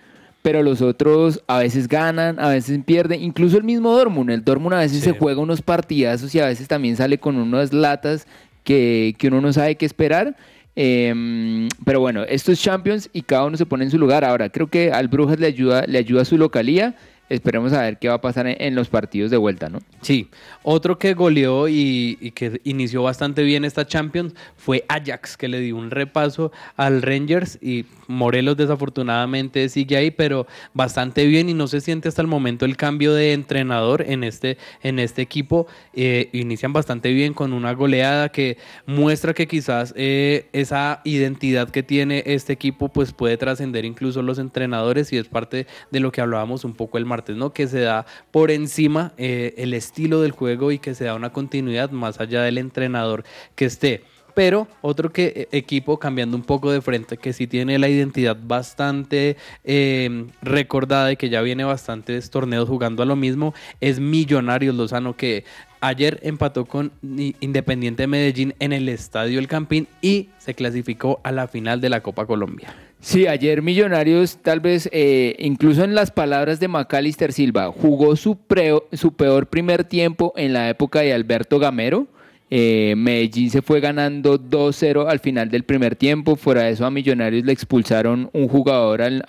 pero 0.42 0.62
los 0.62 0.82
otros 0.82 1.42
a 1.46 1.58
veces 1.58 1.88
ganan, 1.88 2.40
a 2.40 2.48
veces 2.48 2.80
pierden. 2.84 3.22
Incluso 3.22 3.56
el 3.56 3.64
mismo 3.64 3.92
Dortmund. 3.92 4.30
El 4.30 4.44
Dortmund 4.44 4.74
a 4.74 4.80
veces 4.80 5.02
se 5.02 5.12
juega 5.12 5.40
unos 5.40 5.62
partidazos 5.62 6.34
y 6.34 6.40
a 6.40 6.46
veces 6.46 6.68
también 6.68 6.96
sale 6.96 7.18
con 7.18 7.36
unas 7.36 7.72
latas 7.72 8.26
que, 8.64 9.14
que 9.18 9.28
uno 9.28 9.40
no 9.40 9.52
sabe 9.52 9.76
qué 9.76 9.86
esperar. 9.86 10.36
Em, 10.78 11.68
pero 11.86 12.00
bueno, 12.00 12.24
esto 12.24 12.52
es 12.52 12.60
Champions 12.60 13.08
y 13.14 13.22
cada 13.22 13.46
uno 13.46 13.56
se 13.56 13.64
pone 13.64 13.84
en 13.84 13.90
su 13.90 13.98
lugar. 13.98 14.24
Ahora, 14.24 14.50
creo 14.50 14.66
que 14.66 14.92
al 14.92 15.08
Brujas 15.08 15.40
le 15.40 15.46
ayuda, 15.46 15.84
le 15.86 15.98
ayuda 15.98 16.24
su 16.24 16.36
localía. 16.36 16.94
Esperemos 17.28 17.72
a 17.72 17.82
ver 17.82 17.98
qué 17.98 18.08
va 18.08 18.14
a 18.14 18.20
pasar 18.20 18.46
en, 18.46 18.74
los 18.74 18.88
partidos 18.88 19.30
de 19.30 19.36
vuelta, 19.36 19.68
¿no? 19.68 19.80
Sí, 20.00 20.30
otro 20.62 20.98
que 20.98 21.14
goleó 21.14 21.68
y, 21.68 22.18
y 22.20 22.30
que 22.30 22.60
inició 22.64 23.02
bastante 23.02 23.42
bien 23.42 23.64
esta 23.64 23.86
Champions 23.86 24.34
fue 24.56 24.84
Ajax, 24.88 25.36
que 25.36 25.48
le 25.48 25.60
dio 25.60 25.76
un 25.76 25.90
repaso 25.90 26.52
al 26.76 27.02
Rangers 27.02 27.58
y 27.60 27.86
Morelos 28.08 28.56
desafortunadamente 28.56 29.68
sigue 29.68 29.96
ahí, 29.96 30.10
pero 30.10 30.46
bastante 30.74 31.26
bien 31.26 31.48
y 31.48 31.54
no 31.54 31.66
se 31.66 31.80
siente 31.80 32.08
hasta 32.08 32.22
el 32.22 32.28
momento 32.28 32.64
el 32.64 32.76
cambio 32.76 33.14
de 33.14 33.32
entrenador 33.32 34.02
en 34.06 34.24
este, 34.24 34.58
en 34.82 34.98
este 34.98 35.22
equipo. 35.22 35.66
Eh, 35.94 36.28
inician 36.32 36.72
bastante 36.72 37.12
bien 37.12 37.34
con 37.34 37.52
una 37.52 37.72
goleada 37.72 38.28
que 38.28 38.58
muestra 38.86 39.34
que 39.34 39.46
quizás 39.46 39.92
eh, 39.96 40.48
esa 40.52 41.00
identidad 41.04 41.70
que 41.70 41.82
tiene 41.82 42.22
este 42.26 42.52
equipo 42.52 42.88
pues 42.88 43.12
puede 43.12 43.36
trascender 43.36 43.84
incluso 43.84 44.22
los 44.22 44.38
entrenadores 44.38 45.12
y 45.12 45.18
es 45.18 45.28
parte 45.28 45.66
de 45.90 46.00
lo 46.00 46.12
que 46.12 46.20
hablábamos 46.20 46.64
un 46.64 46.74
poco 46.74 46.98
el 46.98 47.06
martes, 47.06 47.15
¿no? 47.34 47.52
Que 47.52 47.66
se 47.68 47.80
da 47.80 48.06
por 48.30 48.50
encima 48.50 49.12
eh, 49.16 49.54
el 49.58 49.74
estilo 49.74 50.20
del 50.20 50.32
juego 50.32 50.72
y 50.72 50.78
que 50.78 50.94
se 50.94 51.04
da 51.04 51.14
una 51.14 51.32
continuidad 51.32 51.90
más 51.90 52.20
allá 52.20 52.42
del 52.42 52.58
entrenador 52.58 53.24
que 53.54 53.66
esté. 53.66 54.02
Pero 54.36 54.68
otro 54.82 55.14
que 55.14 55.32
eh, 55.34 55.48
equipo 55.52 55.98
cambiando 55.98 56.36
un 56.36 56.42
poco 56.42 56.70
de 56.70 56.82
frente, 56.82 57.16
que 57.16 57.32
sí 57.32 57.46
tiene 57.46 57.78
la 57.78 57.88
identidad 57.88 58.36
bastante 58.38 59.38
eh, 59.64 60.26
recordada 60.42 61.10
y 61.10 61.16
que 61.16 61.30
ya 61.30 61.40
viene 61.40 61.64
bastantes 61.64 62.28
torneos 62.28 62.68
jugando 62.68 63.02
a 63.02 63.06
lo 63.06 63.16
mismo, 63.16 63.54
es 63.80 63.98
Millonarios 63.98 64.74
Lozano, 64.74 65.16
que 65.16 65.44
ayer 65.80 66.20
empató 66.22 66.66
con 66.66 66.92
Independiente 67.40 68.02
de 68.02 68.06
Medellín 68.08 68.54
en 68.58 68.74
el 68.74 68.90
Estadio 68.90 69.38
El 69.38 69.48
Campín 69.48 69.88
y 70.02 70.28
se 70.36 70.52
clasificó 70.52 71.18
a 71.24 71.32
la 71.32 71.48
final 71.48 71.80
de 71.80 71.88
la 71.88 72.02
Copa 72.02 72.26
Colombia. 72.26 72.74
Sí, 73.00 73.26
ayer 73.26 73.62
Millonarios, 73.62 74.38
tal 74.38 74.60
vez, 74.60 74.88
eh, 74.92 75.36
incluso 75.38 75.84
en 75.84 75.94
las 75.94 76.10
palabras 76.10 76.58
de 76.58 76.66
Macalister 76.68 77.32
Silva, 77.32 77.70
jugó 77.70 78.16
su, 78.16 78.36
preo- 78.36 78.84
su 78.92 79.12
peor 79.12 79.46
primer 79.46 79.84
tiempo 79.84 80.32
en 80.36 80.52
la 80.52 80.68
época 80.70 81.00
de 81.00 81.12
Alberto 81.12 81.58
Gamero. 81.60 82.08
Eh, 82.50 82.94
Medellín 82.96 83.50
se 83.50 83.60
fue 83.62 83.80
ganando 83.80 84.38
2-0 84.40 85.06
al 85.08 85.20
final 85.20 85.50
del 85.50 85.62
primer 85.64 85.94
tiempo. 85.94 86.36
Fuera 86.36 86.62
de 86.62 86.70
eso, 86.70 86.84
a 86.86 86.90
Millonarios 86.90 87.44
le 87.44 87.52
expulsaron 87.52 88.28
un 88.32 88.48
jugador 88.48 89.02
al- 89.02 89.24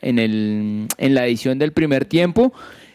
en, 0.00 0.18
el, 0.18 0.86
en 0.98 1.14
la 1.14 1.26
edición 1.26 1.58
del 1.58 1.72
primer 1.72 2.06
tiempo. 2.06 2.52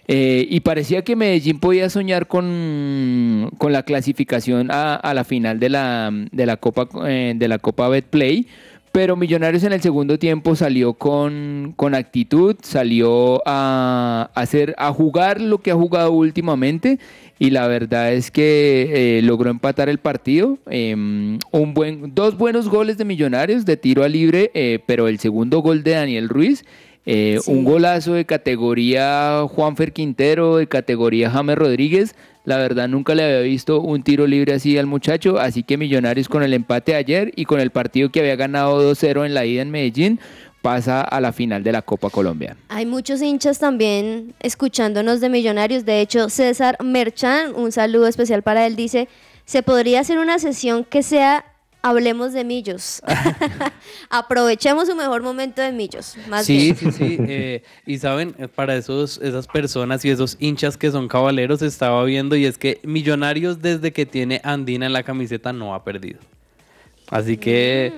Eh, 0.07 0.45
y 0.49 0.59
parecía 0.61 1.03
que 1.03 1.15
Medellín 1.15 1.59
podía 1.59 1.89
soñar 1.89 2.27
con, 2.27 3.49
la 3.69 3.83
clasificación 3.83 4.69
a, 4.69 4.95
a 4.95 5.13
la 5.13 5.23
final 5.23 5.59
de 5.59 5.69
la, 5.69 6.11
de 6.31 6.45
la 6.45 6.57
Copa 6.57 6.89
eh, 7.07 7.33
de 7.35 7.47
la 7.47 7.59
Copa 7.59 7.87
Betplay. 7.87 8.47
Pero 8.91 9.15
Millonarios 9.15 9.63
en 9.63 9.71
el 9.71 9.81
segundo 9.81 10.19
tiempo 10.19 10.55
salió 10.55 10.93
con, 10.93 11.73
con 11.77 11.95
actitud, 11.95 12.57
salió 12.61 13.41
a, 13.45 14.29
hacer, 14.35 14.75
a 14.77 14.91
jugar 14.91 15.39
lo 15.39 15.59
que 15.59 15.71
ha 15.71 15.75
jugado 15.75 16.11
últimamente 16.11 16.99
y 17.39 17.51
la 17.51 17.67
verdad 17.67 18.13
es 18.13 18.31
que 18.31 19.17
eh, 19.17 19.21
logró 19.21 19.49
empatar 19.49 19.87
el 19.87 19.97
partido. 19.97 20.59
buen, 21.73 22.13
dos 22.13 22.37
buenos 22.37 22.67
goles 22.67 22.97
de 22.97 23.05
Millonarios 23.05 23.65
de 23.65 23.77
tiro 23.77 24.03
a 24.03 24.09
libre, 24.09 24.51
eh, 24.53 24.79
pero 24.85 25.07
el 25.07 25.19
segundo 25.19 25.59
gol 25.59 25.83
de 25.83 25.91
Daniel 25.91 26.27
Ruiz, 26.27 26.65
eh, 27.05 27.39
un 27.47 27.63
golazo 27.63 28.13
de 28.13 28.25
categoría 28.25 29.43
Juanfer 29.47 29.91
Quintero, 29.91 30.57
de 30.57 30.67
categoría 30.67 31.31
James 31.31 31.57
Rodríguez. 31.57 32.15
La 32.43 32.57
verdad 32.57 32.87
nunca 32.87 33.13
le 33.13 33.23
había 33.23 33.41
visto 33.41 33.81
un 33.81 34.03
tiro 34.03 34.25
libre 34.25 34.53
así 34.53 34.77
al 34.77 34.87
muchacho, 34.87 35.39
así 35.39 35.63
que 35.63 35.77
Millonarios 35.77 36.27
con 36.27 36.43
el 36.43 36.53
empate 36.53 36.95
ayer 36.95 37.31
y 37.35 37.45
con 37.45 37.59
el 37.59 37.71
partido 37.71 38.11
que 38.11 38.19
había 38.19 38.35
ganado 38.35 38.93
2-0 38.93 39.25
en 39.25 39.33
la 39.33 39.45
ida 39.45 39.61
en 39.61 39.71
Medellín 39.71 40.19
pasa 40.61 41.01
a 41.01 41.19
la 41.21 41.33
final 41.33 41.63
de 41.63 41.71
la 41.71 41.81
Copa 41.81 42.09
Colombia. 42.09 42.55
Hay 42.69 42.85
muchos 42.85 43.21
hinchas 43.21 43.59
también 43.59 44.33
escuchándonos 44.39 45.19
de 45.19 45.29
Millonarios. 45.29 45.85
De 45.85 46.01
hecho, 46.01 46.29
César 46.29 46.77
Merchan, 46.83 47.53
un 47.55 47.71
saludo 47.71 48.07
especial 48.07 48.43
para 48.43 48.65
él, 48.67 48.75
dice, 48.75 49.07
se 49.45 49.63
podría 49.63 50.01
hacer 50.01 50.19
una 50.19 50.39
sesión 50.39 50.83
que 50.83 51.03
sea 51.03 51.45
Hablemos 51.81 52.33
de 52.33 52.43
Millos. 52.43 53.01
Aprovechemos 54.09 54.87
su 54.87 54.95
mejor 54.95 55.21
momento 55.21 55.61
de 55.61 55.71
Millos. 55.71 56.15
Más 56.29 56.45
sí, 56.45 56.73
bien. 56.73 56.75
sí, 56.77 56.91
sí. 56.91 57.17
eh, 57.19 57.63
y 57.85 57.97
saben, 57.97 58.35
para 58.55 58.75
esos, 58.75 59.19
esas 59.19 59.47
personas 59.47 60.05
y 60.05 60.09
esos 60.09 60.37
hinchas 60.39 60.77
que 60.77 60.91
son 60.91 61.07
caballeros, 61.07 61.61
estaba 61.61 62.03
viendo 62.03 62.35
y 62.35 62.45
es 62.45 62.57
que 62.57 62.79
Millonarios 62.83 63.61
desde 63.61 63.91
que 63.91 64.05
tiene 64.05 64.41
Andina 64.43 64.85
en 64.85 64.93
la 64.93 65.03
camiseta 65.03 65.53
no 65.53 65.73
ha 65.73 65.83
perdido. 65.83 66.19
Así 67.11 67.35
que 67.35 67.91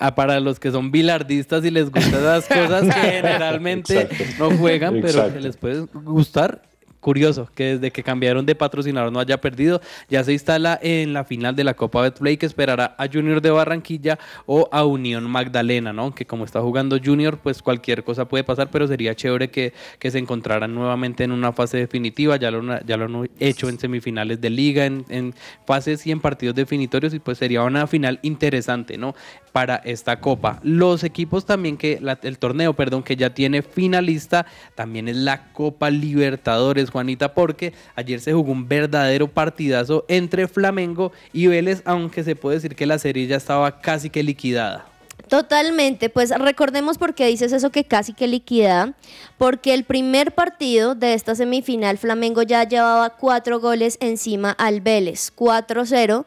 ah, 0.00 0.16
para 0.16 0.40
los 0.40 0.58
que 0.58 0.72
son 0.72 0.90
bilardistas 0.90 1.64
y 1.64 1.70
les 1.70 1.88
gustan 1.90 2.14
esas 2.14 2.46
cosas 2.48 2.82
que 2.82 3.00
generalmente 3.00 4.00
Exacto. 4.00 4.24
no 4.50 4.58
juegan, 4.58 4.94
pero 4.94 5.08
Exacto. 5.08 5.34
que 5.34 5.40
les 5.40 5.56
puede 5.56 5.80
gustar. 5.92 6.62
Curioso 7.06 7.48
que 7.54 7.74
desde 7.78 7.92
que 7.92 8.02
cambiaron 8.02 8.44
de 8.46 8.56
patrocinador 8.56 9.12
no 9.12 9.20
haya 9.20 9.40
perdido. 9.40 9.80
Ya 10.08 10.24
se 10.24 10.32
instala 10.32 10.76
en 10.82 11.12
la 11.12 11.22
final 11.22 11.54
de 11.54 11.62
la 11.62 11.74
Copa 11.74 12.02
Betplay 12.02 12.36
que 12.36 12.46
esperará 12.46 12.96
a 12.98 13.06
Junior 13.06 13.40
de 13.40 13.52
Barranquilla 13.52 14.18
o 14.44 14.68
a 14.72 14.84
Unión 14.84 15.22
Magdalena, 15.30 15.92
¿no? 15.92 16.12
Que 16.12 16.26
como 16.26 16.44
está 16.44 16.60
jugando 16.60 16.98
Junior, 16.98 17.38
pues 17.40 17.62
cualquier 17.62 18.02
cosa 18.02 18.24
puede 18.26 18.42
pasar, 18.42 18.70
pero 18.72 18.88
sería 18.88 19.14
chévere 19.14 19.50
que, 19.50 19.72
que 20.00 20.10
se 20.10 20.18
encontraran 20.18 20.74
nuevamente 20.74 21.22
en 21.22 21.30
una 21.30 21.52
fase 21.52 21.76
definitiva. 21.76 22.38
Ya 22.38 22.50
lo, 22.50 22.80
ya 22.84 22.96
lo 22.96 23.04
han 23.04 23.30
hecho 23.38 23.68
en 23.68 23.78
semifinales 23.78 24.40
de 24.40 24.50
liga, 24.50 24.84
en, 24.84 25.04
en 25.08 25.32
fases 25.64 26.04
y 26.08 26.10
en 26.10 26.18
partidos 26.18 26.56
definitorios, 26.56 27.14
y 27.14 27.20
pues 27.20 27.38
sería 27.38 27.62
una 27.62 27.86
final 27.86 28.18
interesante, 28.22 28.98
¿no? 28.98 29.14
Para 29.52 29.76
esta 29.76 30.18
copa. 30.18 30.58
Los 30.64 31.04
equipos 31.04 31.46
también 31.46 31.76
que, 31.76 32.00
la- 32.00 32.18
el 32.24 32.38
torneo, 32.38 32.74
perdón, 32.74 33.04
que 33.04 33.14
ya 33.14 33.30
tiene 33.32 33.62
finalista, 33.62 34.44
también 34.74 35.06
es 35.06 35.16
la 35.16 35.52
Copa 35.52 35.88
Libertadores, 35.88 36.90
Juanita, 36.96 37.34
porque 37.34 37.74
ayer 37.94 38.20
se 38.20 38.32
jugó 38.32 38.52
un 38.52 38.66
verdadero 38.66 39.28
partidazo 39.28 40.06
entre 40.08 40.48
Flamengo 40.48 41.12
y 41.30 41.46
Vélez, 41.46 41.82
aunque 41.84 42.24
se 42.24 42.36
puede 42.36 42.56
decir 42.56 42.74
que 42.74 42.86
la 42.86 42.98
serie 42.98 43.26
ya 43.26 43.36
estaba 43.36 43.82
casi 43.82 44.08
que 44.08 44.22
liquidada. 44.22 44.86
Totalmente, 45.28 46.08
pues 46.08 46.30
recordemos 46.30 46.96
por 46.96 47.14
qué 47.14 47.26
dices 47.26 47.52
eso 47.52 47.70
que 47.70 47.84
casi 47.84 48.12
que 48.12 48.26
liquida, 48.28 48.94
porque 49.36 49.74
el 49.74 49.84
primer 49.84 50.32
partido 50.32 50.94
de 50.94 51.14
esta 51.14 51.34
semifinal 51.34 51.98
Flamengo 51.98 52.42
ya 52.42 52.62
llevaba 52.64 53.10
cuatro 53.10 53.60
goles 53.60 53.98
encima 54.00 54.52
al 54.52 54.80
Vélez, 54.80 55.32
4-0, 55.36 56.24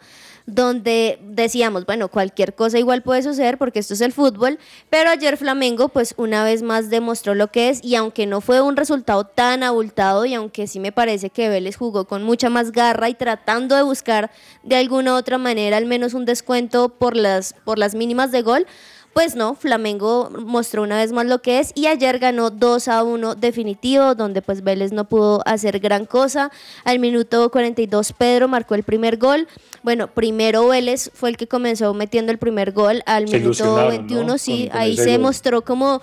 donde 0.53 1.19
decíamos, 1.21 1.85
bueno, 1.85 2.09
cualquier 2.09 2.53
cosa 2.53 2.79
igual 2.79 3.01
puede 3.01 3.23
suceder 3.23 3.57
porque 3.57 3.79
esto 3.79 3.93
es 3.93 4.01
el 4.01 4.13
fútbol, 4.13 4.59
pero 4.89 5.09
ayer 5.09 5.37
Flamengo 5.37 5.89
pues 5.89 6.13
una 6.17 6.43
vez 6.43 6.61
más 6.61 6.89
demostró 6.89 7.35
lo 7.35 7.51
que 7.51 7.69
es 7.69 7.83
y 7.83 7.95
aunque 7.95 8.25
no 8.25 8.41
fue 8.41 8.61
un 8.61 8.75
resultado 8.75 9.23
tan 9.23 9.63
abultado 9.63 10.25
y 10.25 10.33
aunque 10.33 10.67
sí 10.67 10.79
me 10.79 10.91
parece 10.91 11.29
que 11.29 11.49
Vélez 11.49 11.75
jugó 11.75 12.05
con 12.05 12.23
mucha 12.23 12.49
más 12.49 12.71
garra 12.71 13.09
y 13.09 13.13
tratando 13.13 13.75
de 13.75 13.83
buscar 13.83 14.31
de 14.63 14.75
alguna 14.75 15.13
u 15.13 15.17
otra 15.17 15.37
manera 15.37 15.77
al 15.77 15.85
menos 15.85 16.13
un 16.13 16.25
descuento 16.25 16.89
por 16.89 17.15
las, 17.15 17.53
por 17.63 17.77
las 17.77 17.95
mínimas 17.95 18.31
de 18.31 18.41
gol, 18.41 18.67
pues 19.13 19.35
no, 19.35 19.55
Flamengo 19.55 20.29
mostró 20.45 20.83
una 20.83 20.97
vez 20.97 21.11
más 21.11 21.25
lo 21.25 21.41
que 21.41 21.59
es 21.59 21.71
y 21.75 21.87
ayer 21.87 22.19
ganó 22.19 22.51
2 22.51 22.87
a 22.87 23.03
1 23.03 23.35
definitivo, 23.35 24.15
donde 24.15 24.41
pues 24.41 24.63
Vélez 24.63 24.91
no 24.91 25.05
pudo 25.05 25.41
hacer 25.45 25.79
gran 25.79 26.05
cosa. 26.05 26.51
Al 26.85 26.99
minuto 26.99 27.49
42 27.51 28.13
Pedro 28.13 28.47
marcó 28.47 28.75
el 28.75 28.83
primer 28.83 29.17
gol. 29.17 29.47
Bueno, 29.83 30.07
primero 30.07 30.67
Vélez 30.67 31.09
fue 31.13 31.29
el 31.29 31.37
que 31.37 31.47
comenzó 31.47 31.93
metiendo 31.93 32.31
el 32.31 32.37
primer 32.37 32.71
gol 32.71 33.01
al 33.05 33.27
Se 33.27 33.37
minuto 33.39 33.63
ilusionaron, 33.63 33.89
21, 33.89 34.23
¿no? 34.23 34.37
sí, 34.37 34.63
Con- 34.63 34.69
con 34.71 34.79
ahí 34.81 34.95
se 34.95 35.11
gol. 35.13 35.19
mostró 35.21 35.61
como 35.63 36.01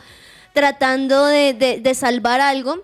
tratando 0.53 1.25
de, 1.27 1.55
de- 1.55 1.81
de 1.81 1.95
salvar 1.95 2.41
algo. 2.41 2.83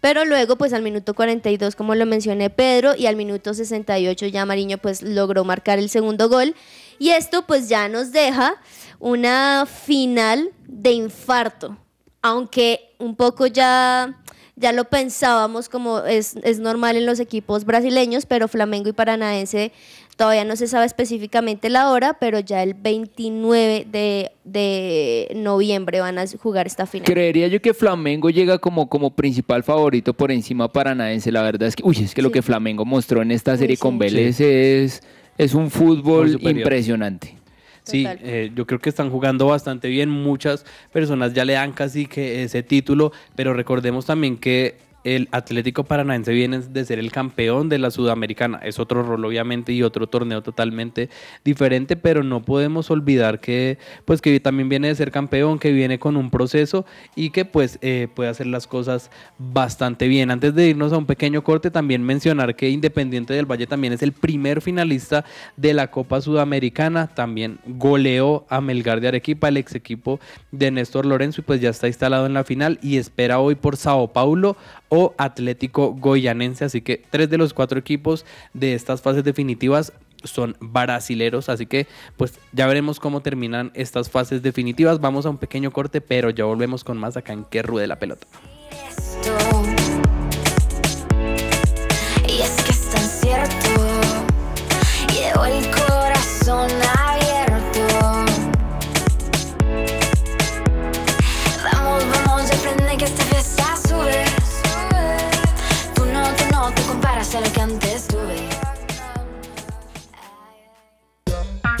Pero 0.00 0.24
luego, 0.24 0.56
pues 0.56 0.72
al 0.72 0.80
minuto 0.80 1.12
42, 1.12 1.76
como 1.76 1.94
lo 1.94 2.06
mencioné 2.06 2.48
Pedro, 2.48 2.94
y 2.96 3.04
al 3.06 3.16
minuto 3.16 3.52
68 3.52 4.26
ya 4.28 4.46
Mariño 4.46 4.78
pues 4.78 5.02
logró 5.02 5.44
marcar 5.44 5.78
el 5.78 5.90
segundo 5.90 6.30
gol. 6.30 6.54
Y 6.98 7.10
esto 7.10 7.46
pues 7.46 7.68
ya 7.68 7.88
nos 7.88 8.10
deja 8.12 8.54
una 9.00 9.66
final 9.66 10.50
de 10.68 10.92
infarto. 10.92 11.76
Aunque 12.22 12.80
un 12.98 13.16
poco 13.16 13.46
ya, 13.46 14.22
ya 14.56 14.72
lo 14.72 14.84
pensábamos 14.84 15.68
como 15.68 16.00
es, 16.00 16.36
es 16.42 16.60
normal 16.60 16.96
en 16.96 17.06
los 17.06 17.18
equipos 17.18 17.64
brasileños, 17.64 18.26
pero 18.26 18.46
Flamengo 18.46 18.90
y 18.90 18.92
Paranaense 18.92 19.72
todavía 20.16 20.44
no 20.44 20.54
se 20.54 20.68
sabe 20.68 20.84
específicamente 20.84 21.70
la 21.70 21.90
hora, 21.90 22.18
pero 22.20 22.40
ya 22.40 22.62
el 22.62 22.74
29 22.74 23.86
de, 23.90 24.32
de 24.44 25.32
noviembre 25.34 26.00
van 26.00 26.18
a 26.18 26.26
jugar 26.26 26.66
esta 26.66 26.84
final. 26.84 27.06
Creería 27.06 27.48
yo 27.48 27.62
que 27.62 27.72
Flamengo 27.72 28.28
llega 28.28 28.58
como, 28.58 28.90
como 28.90 29.16
principal 29.16 29.64
favorito 29.64 30.12
por 30.12 30.30
encima 30.30 30.70
Paranaense. 30.70 31.32
La 31.32 31.40
verdad 31.40 31.68
es 31.68 31.74
que, 31.74 31.82
uy, 31.86 31.96
es 32.04 32.14
que 32.14 32.20
lo 32.20 32.30
que 32.30 32.42
Flamengo 32.42 32.84
mostró 32.84 33.22
en 33.22 33.30
esta 33.30 33.56
serie 33.56 33.78
con 33.78 33.98
Vélez 33.98 34.40
es, 34.40 35.02
es 35.38 35.54
un 35.54 35.70
fútbol 35.70 36.38
impresionante. 36.42 37.39
Sí, 37.82 38.06
eh, 38.06 38.50
yo 38.54 38.66
creo 38.66 38.78
que 38.78 38.88
están 38.88 39.10
jugando 39.10 39.46
bastante 39.46 39.88
bien. 39.88 40.10
Muchas 40.10 40.64
personas 40.92 41.32
ya 41.32 41.44
le 41.44 41.54
dan 41.54 41.72
casi 41.72 42.06
que 42.06 42.42
ese 42.44 42.62
título, 42.62 43.12
pero 43.34 43.54
recordemos 43.54 44.06
también 44.06 44.36
que 44.36 44.76
el 45.04 45.28
Atlético 45.32 45.84
Paranaense 45.84 46.32
viene 46.32 46.58
de 46.58 46.84
ser 46.84 46.98
el 46.98 47.10
campeón 47.10 47.68
de 47.68 47.78
la 47.78 47.90
Sudamericana. 47.90 48.60
Es 48.62 48.78
otro 48.78 49.02
rol, 49.02 49.24
obviamente, 49.24 49.72
y 49.72 49.82
otro 49.82 50.06
torneo 50.06 50.42
totalmente 50.42 51.08
diferente, 51.44 51.96
pero 51.96 52.22
no 52.22 52.42
podemos 52.42 52.90
olvidar 52.90 53.40
que, 53.40 53.78
pues, 54.04 54.20
que 54.20 54.38
también 54.40 54.68
viene 54.68 54.88
de 54.88 54.94
ser 54.94 55.10
campeón, 55.10 55.58
que 55.58 55.72
viene 55.72 55.98
con 55.98 56.16
un 56.16 56.30
proceso 56.30 56.84
y 57.14 57.30
que, 57.30 57.44
pues, 57.44 57.78
eh, 57.82 58.08
puede 58.14 58.30
hacer 58.30 58.46
las 58.46 58.66
cosas 58.66 59.10
bastante 59.38 60.08
bien. 60.08 60.30
Antes 60.30 60.54
de 60.54 60.68
irnos 60.68 60.92
a 60.92 60.98
un 60.98 61.06
pequeño 61.06 61.42
corte, 61.42 61.70
también 61.70 62.02
mencionar 62.02 62.54
que 62.54 62.68
Independiente 62.70 63.34
del 63.34 63.46
Valle 63.46 63.66
también 63.66 63.92
es 63.92 64.02
el 64.02 64.12
primer 64.12 64.60
finalista 64.60 65.24
de 65.56 65.74
la 65.74 65.90
Copa 65.90 66.20
Sudamericana. 66.20 67.08
También 67.08 67.58
goleó 67.66 68.44
a 68.48 68.60
Melgar 68.60 69.00
de 69.00 69.08
Arequipa, 69.08 69.48
el 69.48 69.56
ex 69.56 69.74
equipo 69.74 70.20
de 70.52 70.70
Néstor 70.70 71.06
Lorenzo, 71.06 71.40
y 71.40 71.44
pues 71.44 71.60
ya 71.60 71.70
está 71.70 71.86
instalado 71.86 72.26
en 72.26 72.34
la 72.34 72.44
final 72.44 72.78
y 72.82 72.96
espera 72.96 73.40
hoy 73.40 73.54
por 73.54 73.76
Sao 73.76 74.12
Paulo 74.12 74.56
o 74.90 75.14
Atlético 75.16 75.94
Goyanense. 75.94 76.66
Así 76.66 76.82
que 76.82 77.02
tres 77.08 77.30
de 77.30 77.38
los 77.38 77.54
cuatro 77.54 77.78
equipos 77.78 78.26
de 78.52 78.74
estas 78.74 79.00
fases 79.00 79.24
definitivas 79.24 79.94
son 80.22 80.54
brasileros, 80.60 81.48
así 81.48 81.64
que 81.64 81.86
pues 82.18 82.38
ya 82.52 82.66
veremos 82.66 83.00
cómo 83.00 83.22
terminan 83.22 83.70
estas 83.74 84.10
fases 84.10 84.42
definitivas. 84.42 85.00
Vamos 85.00 85.24
a 85.24 85.30
un 85.30 85.38
pequeño 85.38 85.70
corte, 85.70 86.02
pero 86.02 86.28
ya 86.28 86.44
volvemos 86.44 86.84
con 86.84 86.98
más 86.98 87.16
acá 87.16 87.32
en 87.32 87.44
Que 87.44 87.62
Ruede 87.62 87.86
la 87.86 87.98
Pelota. 87.98 88.26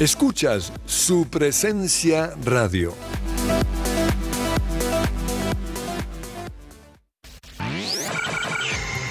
Escuchas 0.00 0.72
su 0.84 1.28
presencia 1.28 2.34
radio. 2.44 2.94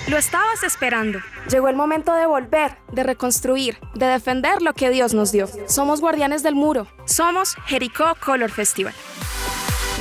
Lo 0.07 0.17
estabas 0.17 0.63
esperando. 0.63 1.19
Llegó 1.49 1.69
el 1.69 1.77
momento 1.77 2.13
de 2.13 2.25
volver, 2.25 2.77
de 2.91 3.03
reconstruir, 3.03 3.77
de 3.95 4.07
defender 4.07 4.61
lo 4.61 4.73
que 4.73 4.89
Dios 4.89 5.13
nos 5.13 5.31
dio. 5.31 5.47
Somos 5.67 6.01
guardianes 6.01 6.43
del 6.43 6.55
muro. 6.55 6.87
Somos 7.05 7.55
Jericó 7.67 8.15
Color 8.19 8.51
Festival. 8.51 8.93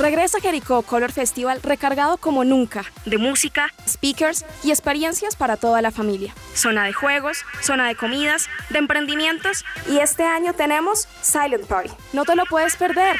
Regresa 0.01 0.39
Jericó 0.39 0.81
Color 0.81 1.11
Festival 1.11 1.61
recargado 1.61 2.17
como 2.17 2.43
nunca. 2.43 2.83
De 3.05 3.19
música, 3.19 3.71
speakers 3.87 4.43
y 4.63 4.71
experiencias 4.71 5.35
para 5.35 5.57
toda 5.57 5.79
la 5.83 5.91
familia. 5.91 6.33
Zona 6.55 6.85
de 6.85 6.91
juegos, 6.91 7.45
zona 7.61 7.87
de 7.87 7.95
comidas, 7.95 8.49
de 8.71 8.79
emprendimientos. 8.79 9.63
Y 9.87 9.99
este 9.99 10.23
año 10.23 10.53
tenemos 10.53 11.07
Silent 11.21 11.67
Party. 11.67 11.91
No 12.13 12.25
te 12.25 12.35
lo 12.35 12.45
puedes 12.45 12.77
perder. 12.77 13.17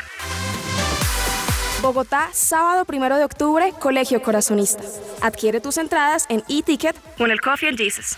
Bogotá, 1.84 2.30
sábado 2.34 2.84
1 2.92 3.16
de 3.16 3.26
octubre, 3.26 3.74
Colegio 3.80 4.24
Corazonista. 4.24 4.82
Adquiere 5.22 5.62
tus 5.62 5.78
entradas 5.78 6.26
en 6.30 6.44
e-ticket 6.50 6.96
o 7.20 7.26
en 7.26 7.32
el 7.32 7.42
Coffee 7.42 7.70
and 7.70 7.78
Jesus. 7.78 8.18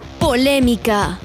polémica. 0.21 1.17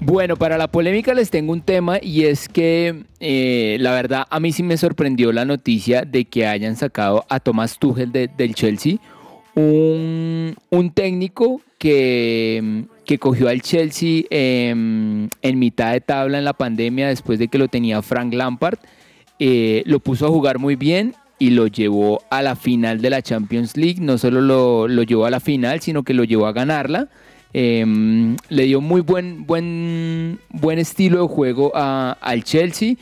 Bueno, 0.00 0.36
para 0.36 0.56
la 0.56 0.68
polémica 0.68 1.14
les 1.14 1.30
tengo 1.30 1.52
un 1.52 1.62
tema 1.62 1.98
y 2.00 2.24
es 2.24 2.48
que 2.48 3.02
eh, 3.18 3.76
la 3.80 3.90
verdad 3.92 4.24
a 4.30 4.38
mí 4.38 4.52
sí 4.52 4.62
me 4.62 4.76
sorprendió 4.76 5.32
la 5.32 5.44
noticia 5.44 6.02
de 6.02 6.26
que 6.26 6.46
hayan 6.46 6.76
sacado 6.76 7.24
a 7.28 7.40
Thomas 7.40 7.78
Tuchel 7.78 8.12
de- 8.12 8.28
del 8.28 8.54
Chelsea, 8.54 8.96
un, 9.54 10.54
un 10.70 10.90
técnico 10.90 11.60
que, 11.78 12.84
que 13.04 13.18
cogió 13.18 13.48
al 13.48 13.62
Chelsea 13.62 14.22
em, 14.30 15.28
en 15.42 15.58
mitad 15.58 15.92
de 15.92 16.00
tabla 16.00 16.38
en 16.38 16.44
la 16.44 16.52
pandemia 16.52 17.08
después 17.08 17.38
de 17.38 17.48
que 17.48 17.58
lo 17.58 17.66
tenía 17.68 18.00
Frank 18.02 18.32
Lampard, 18.32 18.78
eh, 19.38 19.82
lo 19.86 20.00
puso 20.00 20.26
a 20.26 20.30
jugar 20.30 20.58
muy 20.58 20.76
bien 20.76 21.14
y 21.38 21.50
lo 21.50 21.66
llevó 21.66 22.22
a 22.30 22.40
la 22.42 22.56
final 22.56 23.00
de 23.02 23.10
la 23.10 23.20
Champions 23.22 23.76
League, 23.76 23.98
no 24.00 24.16
solo 24.18 24.40
lo, 24.40 24.88
lo 24.88 25.02
llevó 25.02 25.26
a 25.26 25.30
la 25.30 25.40
final, 25.40 25.80
sino 25.80 26.02
que 26.02 26.14
lo 26.14 26.24
llevó 26.24 26.46
a 26.46 26.52
ganarla. 26.52 27.08
Em, 27.52 28.36
le 28.48 28.64
dio 28.64 28.80
muy 28.80 29.00
buen, 29.00 29.46
buen, 29.46 30.38
buen 30.50 30.78
estilo 30.78 31.22
de 31.22 31.28
juego 31.28 31.72
a- 31.74 32.16
al 32.20 32.44
Chelsea 32.44 32.94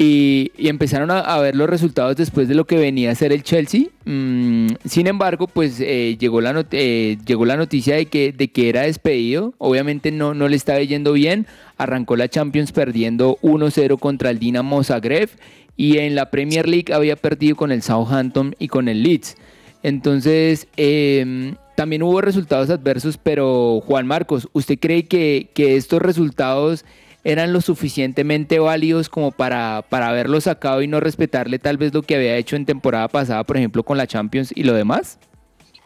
y, 0.00 0.52
empezaron 0.58 1.10
a, 1.10 1.38
ver 1.38 1.56
los 1.56 1.68
resultados 1.68 2.16
después 2.16 2.46
de 2.46 2.54
lo 2.54 2.66
que 2.66 2.78
venía 2.78 3.10
a 3.10 3.14
ser 3.16 3.32
el 3.32 3.42
Chelsea. 3.42 3.86
Mm, 4.04 4.68
sin 4.84 5.08
embargo, 5.08 5.48
pues 5.48 5.80
eh, 5.80 6.16
llegó, 6.18 6.40
la 6.40 6.64
eh, 6.70 7.18
llegó 7.26 7.44
la 7.44 7.56
noticia 7.56 7.96
de 7.96 8.06
que, 8.06 8.32
de 8.32 8.48
que 8.48 8.68
era 8.68 8.82
despedido. 8.82 9.54
Obviamente 9.58 10.12
no, 10.12 10.34
no 10.34 10.46
le 10.46 10.54
estaba 10.54 10.80
yendo 10.80 11.12
bien. 11.14 11.48
Arrancó 11.78 12.14
la 12.14 12.28
Champions 12.28 12.70
perdiendo 12.70 13.38
1-0 13.42 13.98
contra 13.98 14.30
el 14.30 14.38
Dinamo 14.38 14.84
Zagreb 14.84 15.30
y 15.76 15.98
en 15.98 16.14
la 16.14 16.30
Premier 16.30 16.68
League 16.68 16.94
había 16.94 17.16
perdido 17.16 17.56
con 17.56 17.72
el 17.72 17.82
Southampton 17.82 18.54
y 18.60 18.68
con 18.68 18.86
el 18.86 19.02
Leeds. 19.02 19.36
Entonces, 19.82 20.68
eh, 20.76 21.54
también 21.76 22.04
hubo 22.04 22.20
resultados 22.20 22.70
adversos, 22.70 23.18
pero 23.18 23.80
Juan 23.84 24.06
Marcos, 24.06 24.48
¿usted 24.52 24.78
cree 24.78 25.06
que, 25.06 25.50
que 25.54 25.76
estos 25.76 26.02
resultados 26.02 26.84
eran 27.28 27.52
lo 27.52 27.60
suficientemente 27.60 28.58
válidos 28.58 29.10
como 29.10 29.32
para, 29.32 29.84
para 29.90 30.08
haberlo 30.08 30.40
sacado 30.40 30.80
y 30.80 30.86
no 30.86 30.98
respetarle 30.98 31.58
tal 31.58 31.76
vez 31.76 31.92
lo 31.92 32.00
que 32.00 32.16
había 32.16 32.34
hecho 32.36 32.56
en 32.56 32.64
temporada 32.64 33.06
pasada, 33.08 33.44
por 33.44 33.58
ejemplo, 33.58 33.82
con 33.82 33.98
la 33.98 34.06
Champions 34.06 34.50
y 34.54 34.62
lo 34.62 34.72
demás? 34.72 35.18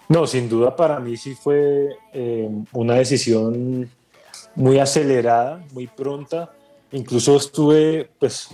No, 0.09 0.24
sin 0.28 0.48
duda 0.48 0.76
para 0.76 1.00
mí 1.00 1.16
sí 1.16 1.35
fue 1.35 1.88
eh, 2.12 2.48
una 2.70 2.94
decisión 2.94 3.90
muy 4.55 4.78
acelerada, 4.78 5.64
muy 5.72 5.88
pronta. 5.88 6.52
Incluso 6.92 7.37
estuve 7.37 8.09
pues, 8.20 8.50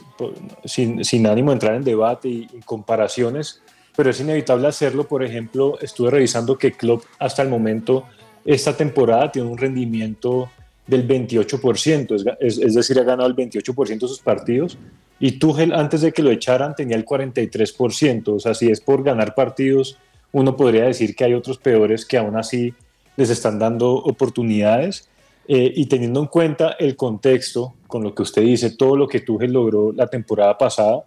sin, 0.64 1.04
sin 1.04 1.26
ánimo 1.26 1.50
de 1.50 1.54
entrar 1.56 1.74
en 1.74 1.84
debate 1.84 2.28
y, 2.28 2.48
y 2.54 2.60
comparaciones, 2.64 3.60
pero 3.94 4.08
es 4.08 4.18
inevitable 4.18 4.66
hacerlo. 4.66 5.06
Por 5.06 5.22
ejemplo, 5.22 5.78
estuve 5.82 6.10
revisando 6.10 6.56
que 6.56 6.72
Klopp 6.72 7.02
hasta 7.18 7.42
el 7.42 7.50
momento, 7.50 8.04
esta 8.46 8.74
temporada, 8.74 9.30
tiene 9.30 9.48
un 9.48 9.58
rendimiento 9.58 10.48
del 10.88 11.06
28%, 11.06 12.36
es, 12.40 12.74
decir, 12.74 12.98
ha 12.98 13.04
ganado 13.04 13.28
el 13.28 13.36
28% 13.36 13.86
de 13.86 14.08
sus 14.08 14.20
partidos. 14.20 14.78
Y 15.20 15.32
Tuchel, 15.38 15.72
antes 15.72 16.00
de 16.00 16.12
que 16.12 16.22
lo 16.22 16.30
echaran, 16.30 16.74
tenía 16.74 16.96
el 16.96 17.04
43%. 17.04 18.28
O 18.28 18.40
sea, 18.40 18.54
si 18.54 18.70
es 18.70 18.80
por 18.80 19.04
ganar 19.04 19.34
partidos, 19.34 19.98
uno 20.32 20.56
podría 20.56 20.84
decir 20.84 21.14
que 21.14 21.24
hay 21.24 21.34
otros 21.34 21.58
peores 21.58 22.04
que 22.06 22.18
aún 22.18 22.36
así 22.36 22.74
les 23.16 23.30
están 23.30 23.58
dando 23.58 23.92
oportunidades. 23.92 25.08
Eh, 25.46 25.72
y 25.76 25.86
teniendo 25.86 26.20
en 26.20 26.26
cuenta 26.26 26.76
el 26.78 26.96
contexto, 26.96 27.74
con 27.86 28.02
lo 28.02 28.14
que 28.14 28.22
usted 28.22 28.42
dice, 28.42 28.70
todo 28.76 28.96
lo 28.96 29.06
que 29.06 29.20
Tuchel 29.20 29.52
logró 29.52 29.92
la 29.92 30.06
temporada 30.06 30.56
pasada, 30.56 31.04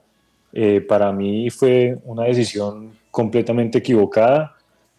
eh, 0.54 0.82
para 0.82 1.12
mí 1.12 1.50
fue 1.50 1.98
una 2.06 2.26
decisión 2.26 2.92
completamente 3.10 3.80
equivocada. 3.80 4.56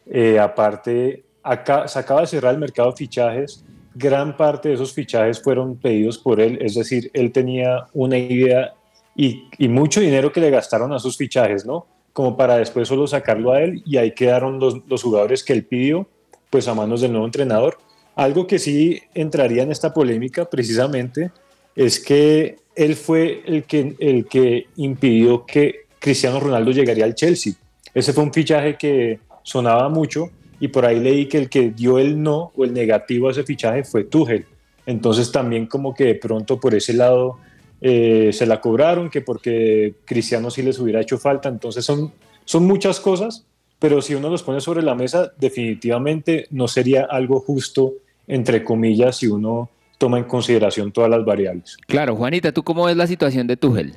Eh, 0.06 0.38
aparte, 0.38 1.24
acá, 1.42 1.86
se 1.86 1.98
acaba 1.98 2.22
de 2.22 2.26
cerrar 2.26 2.54
el 2.54 2.60
mercado 2.60 2.90
de 2.90 2.96
fichajes. 2.96 3.64
Gran 3.94 4.36
parte 4.36 4.68
de 4.68 4.74
esos 4.74 4.92
fichajes 4.92 5.42
fueron 5.42 5.76
pedidos 5.76 6.18
por 6.18 6.40
él, 6.40 6.58
es 6.60 6.74
decir, 6.74 7.10
él 7.14 7.32
tenía 7.32 7.86
una 7.92 8.18
idea 8.18 8.74
y, 9.14 9.44
mucho 9.68 10.00
dinero 10.00 10.32
que 10.32 10.40
le 10.40 10.50
gastaron 10.50 10.92
a 10.92 10.98
sus 10.98 11.16
fichajes, 11.16 11.66
¿no? 11.66 11.86
Como 12.12 12.36
para 12.36 12.56
después 12.56 12.88
solo 12.88 13.06
sacarlo 13.06 13.52
a 13.52 13.62
él 13.62 13.82
y 13.84 13.96
ahí 13.96 14.12
quedaron 14.12 14.58
los, 14.58 14.82
los 14.86 15.02
jugadores 15.02 15.44
que 15.44 15.52
él 15.52 15.64
pidió, 15.64 16.08
pues 16.50 16.68
a 16.68 16.74
manos 16.74 17.00
del 17.00 17.12
nuevo 17.12 17.26
entrenador. 17.26 17.78
Algo 18.14 18.46
que 18.46 18.58
sí 18.58 19.02
entraría 19.14 19.62
en 19.62 19.70
esta 19.70 19.94
polémica 19.94 20.44
precisamente 20.48 21.30
es 21.74 22.00
que 22.00 22.56
él 22.74 22.96
fue 22.96 23.42
el 23.46 23.64
que, 23.64 23.96
el 23.98 24.26
que 24.26 24.66
impidió 24.76 25.44
que 25.46 25.86
Cristiano 25.98 26.40
Ronaldo 26.40 26.70
llegaría 26.72 27.04
al 27.04 27.14
Chelsea. 27.14 27.54
Ese 27.94 28.12
fue 28.12 28.24
un 28.24 28.32
fichaje 28.32 28.76
que 28.76 29.20
sonaba 29.42 29.88
mucho 29.88 30.30
y 30.62 30.68
por 30.68 30.86
ahí 30.86 31.00
leí 31.00 31.26
que 31.26 31.38
el 31.38 31.50
que 31.50 31.72
dio 31.72 31.98
el 31.98 32.22
no 32.22 32.52
o 32.54 32.62
el 32.62 32.72
negativo 32.72 33.26
a 33.26 33.32
ese 33.32 33.42
fichaje 33.42 33.82
fue 33.82 34.04
Tuchel. 34.04 34.46
Entonces 34.86 35.32
también 35.32 35.66
como 35.66 35.92
que 35.92 36.04
de 36.04 36.14
pronto 36.14 36.60
por 36.60 36.72
ese 36.72 36.92
lado 36.92 37.38
eh, 37.80 38.30
se 38.32 38.46
la 38.46 38.60
cobraron, 38.60 39.10
que 39.10 39.22
porque 39.22 39.94
Cristiano 40.04 40.52
sí 40.52 40.62
les 40.62 40.78
hubiera 40.78 41.00
hecho 41.00 41.18
falta. 41.18 41.48
Entonces 41.48 41.84
son, 41.84 42.12
son 42.44 42.64
muchas 42.64 43.00
cosas, 43.00 43.44
pero 43.80 44.00
si 44.00 44.14
uno 44.14 44.30
los 44.30 44.44
pone 44.44 44.60
sobre 44.60 44.82
la 44.82 44.94
mesa, 44.94 45.32
definitivamente 45.36 46.46
no 46.50 46.68
sería 46.68 47.08
algo 47.10 47.40
justo, 47.40 47.94
entre 48.28 48.62
comillas, 48.62 49.16
si 49.16 49.26
uno 49.26 49.68
toma 49.98 50.18
en 50.18 50.24
consideración 50.26 50.92
todas 50.92 51.10
las 51.10 51.24
variables. 51.24 51.76
Claro, 51.88 52.14
Juanita, 52.14 52.52
¿tú 52.52 52.62
cómo 52.62 52.84
ves 52.84 52.96
la 52.96 53.08
situación 53.08 53.48
de 53.48 53.56
Tuchel? 53.56 53.94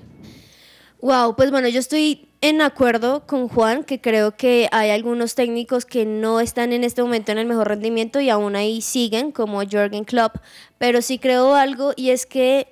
Wow, 1.00 1.36
pues 1.36 1.52
bueno, 1.52 1.70
yo 1.70 1.78
estoy 1.78 2.28
en 2.50 2.62
acuerdo 2.62 3.26
con 3.26 3.48
Juan, 3.48 3.84
que 3.84 4.00
creo 4.00 4.38
que 4.38 4.70
hay 4.72 4.92
algunos 4.92 5.34
técnicos 5.34 5.84
que 5.84 6.06
no 6.06 6.40
están 6.40 6.74
en 6.74 6.84
este 6.84 7.02
momento 7.02 7.32
en 7.32 7.40
el 7.40 7.48
mejor 7.48 7.70
rendimiento 7.70 8.20
y 8.20 8.30
aún 8.30 8.56
ahí 8.56 8.82
siguen, 8.82 9.32
como 9.32 9.64
Jürgen 9.64 10.04
Klopp, 10.04 10.36
pero 10.78 11.02
sí 11.02 11.18
creo 11.18 11.56
algo 11.56 11.94
y 11.96 12.12
es 12.12 12.28
que 12.28 12.68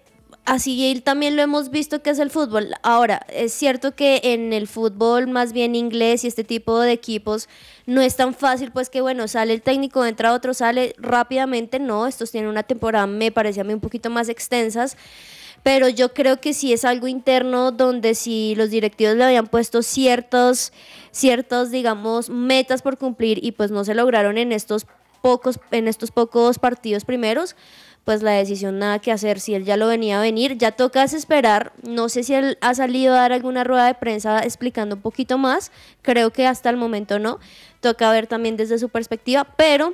así 0.46 0.92
él 0.92 1.02
también 1.02 1.36
lo 1.36 1.42
hemos 1.42 1.72
visto 1.72 2.04
que 2.04 2.12
es 2.12 2.20
el 2.20 2.30
fútbol. 2.30 2.76
Ahora, 2.84 3.26
es 3.30 3.52
cierto 3.52 3.96
que 3.96 4.22
en 4.24 4.54
el 4.54 4.68
fútbol 4.68 5.28
más 5.28 5.54
bien 5.54 5.74
inglés 5.74 6.24
y 6.24 6.28
este 6.28 6.44
tipo 6.44 6.80
de 6.80 6.92
equipos 6.92 7.50
no 7.88 8.02
es 8.02 8.16
tan 8.16 8.36
fácil, 8.36 8.72
pues 8.72 8.92
que 8.92 9.02
bueno, 9.02 9.28
sale 9.28 9.54
el 9.54 9.64
técnico, 9.64 10.06
entra 10.06 10.34
otro, 10.34 10.54
sale 10.54 10.94
rápidamente, 11.00 11.80
no, 11.80 12.06
estos 12.06 12.30
tienen 12.30 12.52
una 12.52 12.62
temporada, 12.62 13.08
me 13.08 13.32
parece 13.32 13.62
a 13.62 13.64
mí 13.64 13.74
un 13.74 13.80
poquito 13.80 14.12
más 14.12 14.30
extensas 14.30 14.98
pero 15.64 15.88
yo 15.88 16.14
creo 16.14 16.40
que 16.40 16.54
sí 16.54 16.74
es 16.74 16.86
algo 16.86 17.08
interno 17.08 17.72
donde 17.72 18.16
si 18.16 18.54
los 18.56 18.70
directivos 18.70 19.16
le 19.16 19.24
habían 19.24 19.48
puesto 19.48 19.82
ciertos, 19.82 20.74
ciertos, 21.12 21.72
digamos, 21.72 22.30
metas 22.30 22.82
por 22.82 22.98
cumplir 22.98 23.44
y 23.44 23.54
pues 23.54 23.72
no 23.72 23.86
se 23.86 23.96
lograron 23.96 24.38
en 24.38 24.52
estos 24.52 24.86
pocos, 25.22 25.60
en 25.72 25.88
estos 25.88 26.12
pocos 26.12 26.60
partidos 26.60 27.06
primeros, 27.06 27.56
pues 28.04 28.22
la 28.22 28.32
decisión 28.32 28.80
nada 28.80 29.00
que 29.00 29.14
hacer, 29.14 29.40
si 29.40 29.54
él 29.54 29.64
ya 29.64 29.78
lo 29.78 29.88
venía 29.88 30.20
a 30.20 30.22
venir, 30.22 30.58
ya 30.58 30.74
tocas 30.74 31.14
esperar, 31.14 31.72
no 31.84 32.10
sé 32.10 32.24
si 32.24 32.34
él 32.34 32.58
ha 32.60 32.76
salido 32.76 33.14
a 33.14 33.20
dar 33.20 33.32
alguna 33.32 33.64
rueda 33.64 33.88
de 33.88 33.94
prensa 33.94 34.40
explicando 34.40 34.96
un 34.96 35.02
poquito 35.02 35.38
más, 35.38 35.72
creo 36.02 36.32
que 36.32 36.46
hasta 36.46 36.70
el 36.70 36.76
momento 36.76 37.20
no, 37.20 37.40
toca 37.80 38.12
ver 38.12 38.28
también 38.28 38.58
desde 38.58 38.78
su 38.78 38.90
perspectiva, 38.90 39.46
pero 39.56 39.94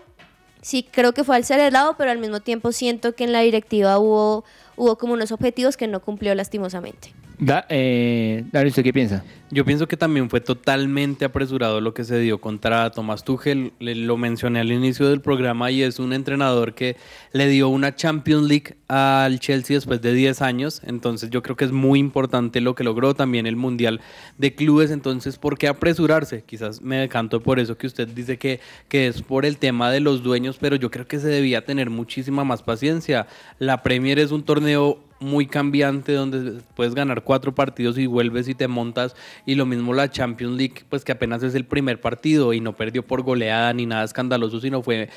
sí 0.62 0.86
creo 0.90 1.14
que 1.14 1.24
fue 1.24 1.36
helado, 1.60 1.96
pero 1.98 2.12
al 2.12 2.18
mismo 2.18 2.40
tiempo 2.40 2.72
siento 2.72 3.16
que 3.16 3.24
en 3.24 3.34
la 3.34 3.42
directiva 3.42 3.98
hubo, 4.00 4.44
hubo 4.76 4.98
como 4.98 5.14
unos 5.14 5.32
objetivos 5.32 5.78
que 5.78 5.88
no 5.88 6.02
cumplió 6.02 6.36
lastimosamente. 6.36 7.14
Da, 7.38 7.66
eh, 7.70 8.44
¿usted 8.68 8.84
qué 8.84 8.94
piensa? 8.94 9.24
Yo 9.52 9.66
pienso 9.66 9.88
que 9.88 9.98
también 9.98 10.30
fue 10.30 10.42
totalmente 10.42 11.26
apresurado 11.26 11.82
lo 11.82 11.96
que 11.96 12.04
se 12.04 12.20
dio 12.20 12.40
contra 12.40 12.92
Tomás 12.92 13.24
Tuchel. 13.24 13.74
Le- 13.80 13.96
lo 13.96 14.16
mencioné 14.16 14.60
al 14.60 14.72
inicio 14.72 15.10
del 15.10 15.22
programa 15.22 15.72
y 15.72 15.82
es 15.82 15.98
un 15.98 16.14
entrenador 16.14 16.76
que 16.76 16.98
le 17.34 17.48
dio 17.48 17.68
una 17.68 17.96
Champions 17.96 18.48
League 18.48 18.76
al 18.88 19.40
Chelsea 19.40 19.76
después 19.78 20.02
de 20.04 20.14
10 20.14 20.44
años. 20.44 20.82
Entonces 20.86 21.32
yo 21.32 21.42
creo 21.42 21.56
que 21.56 21.66
es 21.66 21.72
muy 21.72 21.98
importante 21.98 22.62
lo 22.62 22.76
que 22.76 22.84
logró 22.84 23.16
también 23.16 23.48
el 23.48 23.56
Mundial 23.56 24.02
de 24.38 24.54
Clubes. 24.54 24.92
Entonces, 24.92 25.40
¿por 25.40 25.58
qué 25.58 25.68
apresurarse? 25.68 26.44
Quizás 26.44 26.80
me 26.84 26.98
decanto 26.98 27.42
por 27.42 27.60
eso 27.60 27.76
que 27.76 27.88
usted 27.88 28.08
dice 28.08 28.38
que, 28.38 28.60
que 28.88 29.08
es 29.08 29.24
por 29.24 29.48
el 29.48 29.58
tema 29.58 29.90
de 29.90 30.00
los 30.00 30.22
dueños, 30.22 30.58
pero 30.62 30.76
yo 30.76 30.92
creo 30.92 31.08
que 31.08 31.18
se 31.20 31.28
debía 31.28 31.66
tener 31.66 31.90
muchísima 31.90 32.44
más 32.44 32.62
paciencia. 32.62 33.26
La 33.58 33.82
Premier 33.82 34.20
es 34.20 34.30
un 34.30 34.44
torneo 34.44 35.00
muy 35.22 35.48
cambiante 35.48 36.14
donde 36.14 36.62
puedes 36.76 36.96
ganar 36.96 37.26
cuatro 37.26 37.54
partidos 37.54 37.98
y 37.98 38.06
vuelves 38.06 38.48
y 38.48 38.56
te 38.56 38.70
montas 38.70 39.18
y 39.46 39.56
lo 39.56 39.66
mismo 39.66 39.94
la 39.94 40.10
Champions 40.10 40.58
League 40.58 40.84
pues 40.90 41.04
que 41.04 41.12
apenas 41.12 41.44
es 41.44 41.56
el 41.56 41.66
primer 41.66 42.00
partido 42.02 42.54
y 42.54 42.62
no 42.62 42.74
perdió 42.74 43.06
por 43.06 43.24
goleada 43.24 43.74
ni 43.74 43.86
nada 43.86 44.04
escandaloso 44.04 44.60
sino 44.60 44.82
fue 44.82 45.10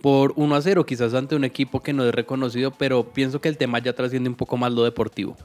por 0.00 0.32
1 0.36 0.54
a 0.54 0.62
0 0.62 0.86
quizás 0.86 1.14
ante 1.14 1.36
un 1.36 1.44
equipo 1.44 1.82
que 1.82 1.92
no 1.92 2.04
es 2.04 2.14
reconocido 2.14 2.70
pero 2.70 3.12
pienso 3.12 3.40
que 3.40 3.48
el 3.48 3.56
tema 3.56 3.78
ya 3.78 3.92
trasciende 3.92 4.28
un 4.28 4.36
poco 4.36 4.56
más 4.56 4.72
lo 4.72 4.84
deportivo. 4.84 5.36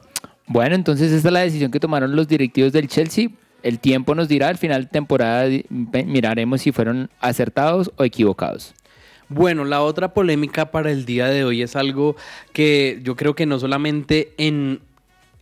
Bueno, 0.48 0.74
entonces 0.74 1.12
esta 1.12 1.28
es 1.28 1.34
la 1.34 1.42
decisión 1.42 1.70
que 1.70 1.80
tomaron 1.80 2.16
los 2.16 2.28
directivos 2.28 2.72
del 2.72 2.88
Chelsea. 2.88 3.30
El 3.62 3.80
tiempo 3.80 4.16
nos 4.16 4.28
dirá 4.28 4.48
al 4.48 4.58
final 4.58 4.86
de 4.86 4.90
temporada, 4.90 5.48
miraremos 5.70 6.62
si 6.62 6.72
fueron 6.72 7.10
acertados 7.20 7.92
o 7.98 8.04
equivocados. 8.04 8.74
Bueno, 9.28 9.64
la 9.64 9.84
otra 9.84 10.12
polémica 10.12 10.72
para 10.72 10.92
el 10.92 11.06
día 11.06 11.28
de 11.28 11.44
hoy 11.44 11.62
es 11.62 11.76
algo 11.76 12.16
que 12.52 13.00
yo 13.04 13.16
creo 13.16 13.36
que 13.36 13.46
no 13.46 13.60
solamente 13.60 14.34
en 14.38 14.82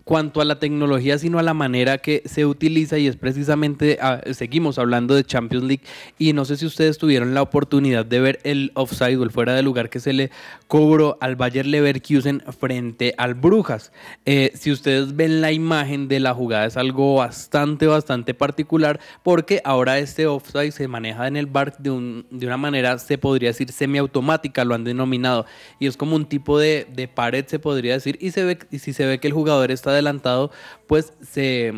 cuanto 0.08 0.40
a 0.40 0.46
la 0.46 0.58
tecnología, 0.58 1.18
sino 1.18 1.38
a 1.38 1.44
la 1.44 1.54
manera 1.54 1.98
que 1.98 2.24
se 2.24 2.46
utiliza 2.46 2.98
y 2.98 3.08
es 3.08 3.18
precisamente, 3.18 3.98
ah, 4.02 4.22
seguimos 4.32 4.80
hablando 4.80 5.14
de 5.16 5.26
Champions 5.26 5.66
League 5.66 5.84
y 6.18 6.32
no 6.32 6.46
sé 6.46 6.56
si 6.56 6.66
ustedes 6.66 6.98
tuvieron 6.98 7.34
la 7.34 7.42
oportunidad 7.42 8.06
de 8.06 8.22
ver 8.22 8.40
el 8.44 8.72
offside 8.74 9.18
o 9.18 9.24
el 9.24 9.32
fuera 9.32 9.54
de 9.54 9.64
lugar 9.64 9.90
que 9.90 10.00
se 10.00 10.14
le 10.14 10.32
cobró 10.68 11.18
al 11.20 11.36
Bayer 11.36 11.66
Leverkusen 11.66 12.42
frente 12.58 13.16
al 13.18 13.34
Brujas. 13.34 13.92
Eh, 14.26 14.54
si 14.56 14.72
ustedes 14.72 15.14
ven 15.14 15.42
la 15.42 15.52
imagen 15.52 16.08
de 16.08 16.22
la 16.22 16.34
jugada 16.34 16.68
es 16.68 16.78
algo 16.78 17.16
bastante, 17.16 17.86
bastante 17.86 18.34
particular 18.34 19.02
porque 19.24 19.62
ahora 19.66 20.00
este 20.00 20.26
offside 20.26 20.72
se 20.72 20.88
maneja 20.88 21.28
en 21.28 21.36
el 21.36 21.48
bar 21.48 21.78
de, 21.80 21.90
un, 21.90 22.26
de 22.32 22.48
una 22.48 22.56
manera, 22.56 22.98
se 22.98 23.18
podría 23.18 23.50
decir, 23.50 23.74
semiautomática, 23.74 24.64
lo 24.64 24.74
han 24.74 24.86
denominado, 24.86 25.46
y 25.80 25.88
es 25.88 25.98
como 25.98 26.16
un 26.16 26.26
tipo 26.26 26.58
de, 26.60 26.88
de 26.94 27.10
pared, 27.10 27.46
se 27.46 27.60
podría 27.60 27.94
decir, 27.94 28.18
y, 28.22 28.32
se 28.32 28.46
ve, 28.46 28.58
y 28.72 28.80
si 28.80 28.94
se 28.94 29.06
ve 29.06 29.20
que 29.20 29.28
el 29.28 29.34
jugador 29.34 29.70
está 29.72 29.97
adelantado, 29.98 30.52
pues 30.88 31.14
se, 31.22 31.74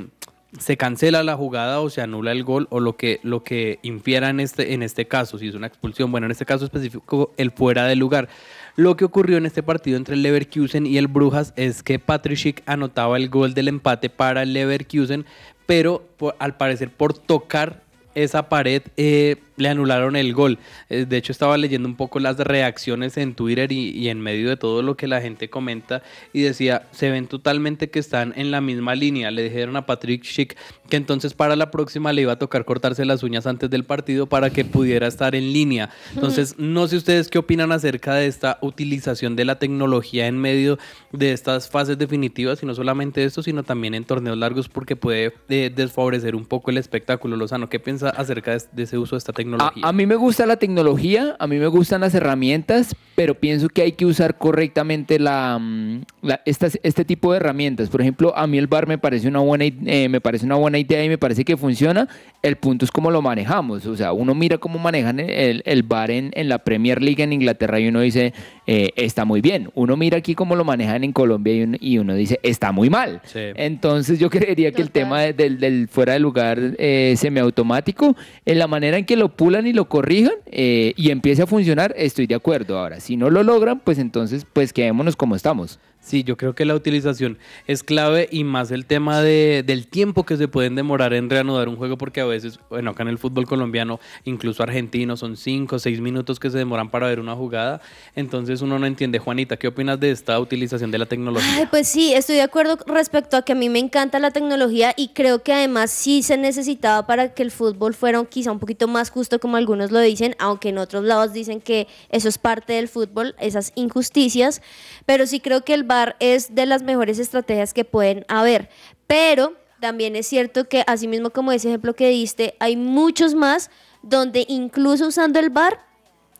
se 0.57 0.77
cancela 0.77 1.23
la 1.23 1.35
jugada 1.35 1.79
o 1.81 1.89
se 1.89 2.01
anula 2.01 2.31
el 2.31 2.43
gol 2.43 2.67
o 2.71 2.79
lo 2.79 2.97
que, 2.97 3.19
lo 3.23 3.43
que 3.43 3.79
infiera 3.81 4.29
en 4.29 4.39
este, 4.39 4.73
en 4.73 4.83
este 4.83 5.07
caso, 5.07 5.37
si 5.37 5.47
es 5.47 5.55
una 5.55 5.67
expulsión, 5.67 6.11
bueno, 6.11 6.25
en 6.25 6.31
este 6.31 6.45
caso 6.45 6.65
específico, 6.65 7.33
el 7.37 7.51
fuera 7.51 7.85
de 7.85 7.95
lugar. 7.95 8.29
Lo 8.75 8.95
que 8.95 9.05
ocurrió 9.05 9.37
en 9.37 9.45
este 9.45 9.61
partido 9.61 9.97
entre 9.97 10.15
el 10.15 10.23
Leverkusen 10.23 10.85
y 10.85 10.97
el 10.97 11.07
Brujas 11.07 11.53
es 11.55 11.83
que 11.83 11.99
Patrick 11.99 12.63
anotaba 12.65 13.17
el 13.17 13.29
gol 13.29 13.53
del 13.53 13.67
empate 13.67 14.09
para 14.09 14.43
el 14.43 14.53
Leverkusen, 14.53 15.25
pero 15.65 16.07
al 16.39 16.57
parecer 16.57 16.89
por 16.89 17.13
tocar 17.13 17.83
esa 18.15 18.49
pared 18.49 18.81
eh, 18.97 19.37
le 19.59 19.69
anularon 19.69 20.15
el 20.15 20.33
gol. 20.33 20.57
Eh, 20.89 21.05
de 21.07 21.17
hecho, 21.17 21.31
estaba 21.31 21.57
leyendo 21.57 21.87
un 21.87 21.95
poco 21.95 22.19
las 22.19 22.37
reacciones 22.37 23.17
en 23.17 23.35
Twitter 23.35 23.71
y, 23.71 24.09
en 24.09 24.21
medio 24.21 24.49
de 24.49 24.57
todo 24.57 24.81
lo 24.81 24.95
que 24.95 25.07
la 25.07 25.21
gente 25.21 25.49
comenta 25.49 26.01
y 26.33 26.41
decía, 26.41 26.87
se 26.91 27.11
ven 27.11 27.27
totalmente 27.27 27.89
que 27.89 27.99
están 27.99 28.33
en 28.35 28.51
la 28.51 28.61
misma 28.61 28.95
línea. 28.95 29.29
Le 29.31 29.43
dijeron 29.43 29.75
a 29.75 29.85
Patrick 29.85 30.23
Schick 30.23 30.57
que 30.89 30.97
entonces 30.97 31.33
para 31.33 31.55
la 31.55 31.69
próxima 31.71 32.13
le 32.13 32.23
iba 32.23 32.33
a 32.33 32.39
tocar 32.39 32.65
cortarse 32.65 33.05
las 33.05 33.21
uñas 33.21 33.45
antes 33.45 33.69
del 33.69 33.83
partido 33.83 34.27
para 34.27 34.49
que 34.49 34.65
pudiera 34.65 35.07
estar 35.07 35.35
en 35.35 35.53
línea. 35.53 35.89
Entonces, 36.15 36.55
no 36.57 36.87
sé 36.87 36.95
ustedes 36.95 37.27
qué 37.27 37.37
opinan 37.37 37.71
acerca 37.71 38.15
de 38.15 38.27
esta 38.27 38.57
utilización 38.61 39.35
de 39.35 39.45
la 39.45 39.59
tecnología 39.59 40.27
en 40.27 40.37
medio 40.37 40.79
de 41.11 41.33
estas 41.33 41.69
fases 41.69 41.97
definitivas 41.97 42.63
y 42.63 42.65
no 42.65 42.73
solamente 42.73 43.23
esto, 43.23 43.43
sino 43.43 43.63
también 43.63 43.93
en 43.93 44.05
torneos 44.05 44.37
largos 44.37 44.69
porque 44.69 44.95
puede 44.95 45.33
eh, 45.49 45.71
desfavorecer 45.73 46.35
un 46.35 46.45
poco 46.45 46.71
el 46.71 46.77
espectáculo. 46.77 47.35
Lozano, 47.35 47.69
¿qué 47.69 47.79
piensa 47.79 48.09
acerca 48.09 48.57
de 48.57 48.83
ese 48.83 48.97
uso 48.97 49.15
de 49.15 49.19
esta 49.19 49.33
tecnología? 49.33 49.48
A, 49.57 49.93
mí 49.93 50.05
me 50.05 50.15
gusta 50.15 50.45
la 50.45 50.57
tecnología, 50.57 51.35
a 51.39 51.47
mí 51.47 51.57
me 51.57 51.67
gustan 51.67 52.01
las 52.01 52.13
herramientas, 52.13 52.95
pero 53.15 53.35
pienso 53.35 53.69
que 53.69 53.81
hay 53.81 53.91
que 53.93 54.05
usar 54.05 54.37
correctamente 54.37 55.19
la, 55.19 55.57
mm, 55.59 56.01
este 56.45 57.05
tipo 57.05 57.31
de 57.31 57.37
herramientas. 57.37 57.89
Por 57.89 58.01
ejemplo, 58.01 58.35
a 58.37 58.47
mí 58.47 58.57
el 58.57 58.67
bar 58.67 58.87
me 58.87 58.97
parece 58.97 59.27
una 59.27 59.39
buena, 59.39 59.65
eh, 59.65 60.09
me 60.09 60.21
parece 60.21 60.45
una 60.45 60.55
buena 60.55 60.77
idea 60.77 61.03
y 61.03 61.09
me 61.09 61.17
parece 61.17 61.43
que 61.43 61.57
funciona. 61.57 62.07
El 62.41 62.55
punto 62.55 62.85
es 62.85 62.91
cómo 62.91 63.11
lo 63.11 63.21
manejamos. 63.21 63.85
O 63.85 63.95
sea, 63.95 64.13
uno 64.13 64.35
mira 64.35 64.57
cómo 64.57 64.79
manejan 64.79 65.19
el, 65.19 65.63
el 65.65 65.83
bar 65.83 66.11
en, 66.11 66.31
en, 66.33 66.49
la 66.49 66.59
Premier 66.59 67.01
League 67.01 67.21
en 67.23 67.33
Inglaterra 67.33 67.79
y 67.79 67.87
uno 67.87 68.01
dice, 68.01 68.33
eh, 68.71 68.93
está 68.97 69.25
muy 69.25 69.41
bien. 69.41 69.71
Uno 69.73 69.97
mira 69.97 70.19
aquí 70.19 70.35
cómo 70.35 70.55
lo 70.55 70.63
manejan 70.63 71.03
en 71.03 71.11
Colombia 71.11 71.67
y 71.81 71.97
uno, 71.97 72.13
dice, 72.13 72.39
está 72.43 72.71
muy 72.71 72.91
mal. 72.91 73.19
Entonces 73.33 74.19
yo 74.19 74.29
creería 74.29 74.71
que 74.71 74.83
el 74.83 74.91
tema 74.91 75.21
del, 75.21 75.59
del, 75.59 75.87
fuera 75.87 76.13
de 76.13 76.19
lugar 76.19 76.59
eh, 76.77 77.15
semiautomático, 77.17 78.15
en 78.45 78.59
la 78.59 78.67
manera 78.67 78.99
en 78.99 79.05
que 79.05 79.15
lo 79.15 79.35
pulan 79.35 79.65
y 79.65 79.73
lo 79.73 79.89
corrijan 79.89 80.35
eh, 80.45 80.93
y 80.95 81.09
empiece 81.09 81.41
a 81.41 81.47
funcionar, 81.47 81.95
estoy 81.97 82.27
de 82.27 82.35
acuerdo. 82.35 82.77
Ahora, 82.77 82.99
si 82.99 83.17
no 83.17 83.31
lo 83.31 83.41
logran, 83.41 83.79
pues 83.79 83.97
entonces, 83.97 84.45
pues 84.53 84.71
quedémonos 84.71 85.15
como 85.15 85.35
estamos. 85.35 85.79
Sí, 86.01 86.23
yo 86.23 86.37
creo 86.37 86.55
que 86.55 86.65
la 86.65 86.75
utilización 86.75 87.37
es 87.67 87.83
clave 87.83 88.29
y 88.31 88.43
más 88.43 88.71
el 88.71 88.85
tema 88.85 89.21
de, 89.21 89.63
del 89.65 89.87
tiempo 89.87 90.25
que 90.25 90.37
se 90.37 90.47
pueden 90.47 90.75
demorar 90.75 91.13
en 91.13 91.29
reanudar 91.29 91.67
un 91.67 91.75
juego, 91.75 91.97
porque 91.97 92.21
a 92.21 92.25
veces, 92.25 92.59
bueno, 92.69 92.91
acá 92.91 93.03
en 93.03 93.09
el 93.09 93.17
fútbol 93.17 93.45
colombiano, 93.45 93.99
incluso 94.23 94.63
argentino, 94.63 95.17
son 95.17 95.35
cinco 95.35 95.75
o 95.75 95.79
seis 95.79 95.99
minutos 95.99 96.39
que 96.39 96.49
se 96.49 96.57
demoran 96.57 96.89
para 96.89 97.07
ver 97.07 97.19
una 97.19 97.35
jugada. 97.35 97.81
Entonces 98.15 98.61
uno 98.61 98.79
no 98.79 98.85
entiende. 98.85 99.19
Juanita, 99.19 99.57
¿qué 99.57 99.67
opinas 99.67 99.99
de 99.99 100.11
esta 100.11 100.39
utilización 100.39 100.89
de 100.89 100.97
la 100.97 101.05
tecnología? 101.05 101.67
pues 101.69 101.87
sí, 101.87 102.13
estoy 102.13 102.35
de 102.35 102.43
acuerdo 102.43 102.77
respecto 102.87 103.35
a 103.37 103.41
que 103.43 103.51
a 103.51 103.55
mí 103.55 103.69
me 103.69 103.79
encanta 103.79 104.19
la 104.19 104.31
tecnología 104.31 104.93
y 104.95 105.09
creo 105.09 105.43
que 105.43 105.53
además 105.53 105.91
sí 105.91 106.23
se 106.23 106.37
necesitaba 106.37 107.05
para 107.05 107.33
que 107.33 107.43
el 107.43 107.51
fútbol 107.51 107.93
fuera 107.93 108.23
quizá 108.25 108.51
un 108.51 108.59
poquito 108.59 108.87
más 108.87 109.09
justo, 109.09 109.39
como 109.39 109.57
algunos 109.57 109.91
lo 109.91 109.99
dicen, 109.99 110.35
aunque 110.39 110.69
en 110.69 110.77
otros 110.77 111.03
lados 111.03 111.33
dicen 111.33 111.61
que 111.61 111.87
eso 112.09 112.29
es 112.29 112.37
parte 112.37 112.73
del 112.73 112.87
fútbol, 112.87 113.35
esas 113.39 113.71
injusticias. 113.75 114.61
Pero 115.05 115.27
sí 115.27 115.39
creo 115.39 115.63
que 115.63 115.73
el 115.73 115.83
es 116.19 116.55
de 116.55 116.65
las 116.65 116.83
mejores 116.83 117.19
estrategias 117.19 117.73
que 117.73 117.85
pueden 117.85 118.25
haber. 118.27 118.69
Pero 119.07 119.53
también 119.79 120.15
es 120.15 120.27
cierto 120.27 120.67
que, 120.67 120.83
así 120.87 121.07
mismo 121.07 121.29
como 121.29 121.51
ese 121.51 121.69
ejemplo 121.69 121.95
que 121.95 122.09
diste, 122.09 122.55
hay 122.59 122.75
muchos 122.75 123.33
más 123.33 123.69
donde 124.01 124.45
incluso 124.47 125.07
usando 125.07 125.39
el 125.39 125.49
bar 125.49 125.79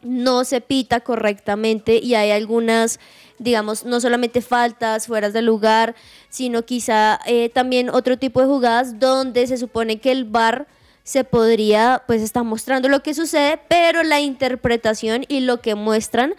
no 0.01 0.45
se 0.45 0.61
pita 0.61 1.01
correctamente 1.01 1.99
y 2.01 2.15
hay 2.15 2.31
algunas, 2.31 2.99
digamos, 3.37 3.83
no 3.83 3.99
solamente 3.99 4.41
faltas, 4.41 5.07
fueras 5.07 5.33
de 5.33 5.41
lugar, 5.41 5.95
sino 6.29 6.63
quizá 6.63 7.19
eh, 7.25 7.49
también 7.49 7.89
otro 7.89 8.17
tipo 8.17 8.39
de 8.39 8.47
jugadas 8.47 8.99
donde 8.99 9.45
se 9.47 9.57
supone 9.57 9.99
que 9.99 10.11
el 10.11 10.23
bar 10.25 10.67
se 11.03 11.23
podría, 11.23 12.03
pues 12.07 12.21
está 12.21 12.43
mostrando 12.43 12.87
lo 12.87 13.01
que 13.01 13.13
sucede, 13.13 13.59
pero 13.67 14.03
la 14.03 14.21
interpretación 14.21 15.25
y 15.27 15.39
lo 15.41 15.59
que 15.59 15.75
muestran 15.75 16.35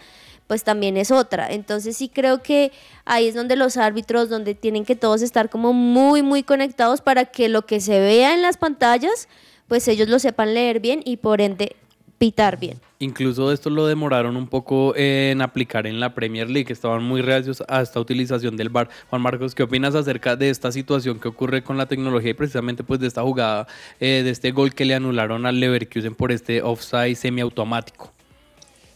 pues 0.51 0.65
también 0.65 0.97
es 0.97 1.11
otra. 1.11 1.47
Entonces 1.49 1.95
sí 1.95 2.09
creo 2.09 2.43
que 2.43 2.73
ahí 3.05 3.29
es 3.29 3.35
donde 3.35 3.55
los 3.55 3.77
árbitros, 3.77 4.27
donde 4.27 4.53
tienen 4.53 4.83
que 4.83 4.97
todos 4.97 5.21
estar 5.21 5.49
como 5.49 5.71
muy, 5.71 6.23
muy 6.23 6.43
conectados 6.43 6.99
para 6.99 7.23
que 7.23 7.47
lo 7.47 7.61
que 7.61 7.79
se 7.79 8.01
vea 8.01 8.33
en 8.33 8.41
las 8.41 8.57
pantallas, 8.57 9.29
pues 9.69 9.87
ellos 9.87 10.09
lo 10.09 10.19
sepan 10.19 10.53
leer 10.53 10.81
bien 10.81 11.03
y 11.05 11.15
por 11.15 11.39
ende 11.39 11.77
pitar 12.17 12.59
bien. 12.59 12.81
Incluso 12.99 13.53
esto 13.53 13.69
lo 13.69 13.87
demoraron 13.87 14.35
un 14.35 14.49
poco 14.49 14.93
en 14.97 15.41
aplicar 15.41 15.87
en 15.87 16.01
la 16.01 16.13
Premier 16.13 16.49
League, 16.49 16.73
estaban 16.73 17.01
muy 17.01 17.21
reacios 17.21 17.63
a 17.69 17.81
esta 17.81 18.01
utilización 18.01 18.57
del 18.57 18.67
VAR. 18.67 18.89
Juan 19.09 19.21
Marcos, 19.21 19.55
¿qué 19.55 19.63
opinas 19.63 19.95
acerca 19.95 20.35
de 20.35 20.49
esta 20.49 20.73
situación 20.73 21.21
que 21.21 21.29
ocurre 21.29 21.63
con 21.63 21.77
la 21.77 21.85
tecnología 21.85 22.31
y 22.31 22.33
precisamente 22.33 22.83
pues 22.83 22.99
de 22.99 23.07
esta 23.07 23.21
jugada, 23.21 23.67
eh, 24.01 24.19
de 24.21 24.29
este 24.29 24.51
gol 24.51 24.73
que 24.73 24.83
le 24.83 24.95
anularon 24.95 25.45
al 25.45 25.61
Leverkusen 25.61 26.13
por 26.13 26.33
este 26.33 26.61
offside 26.61 27.15
semiautomático? 27.15 28.11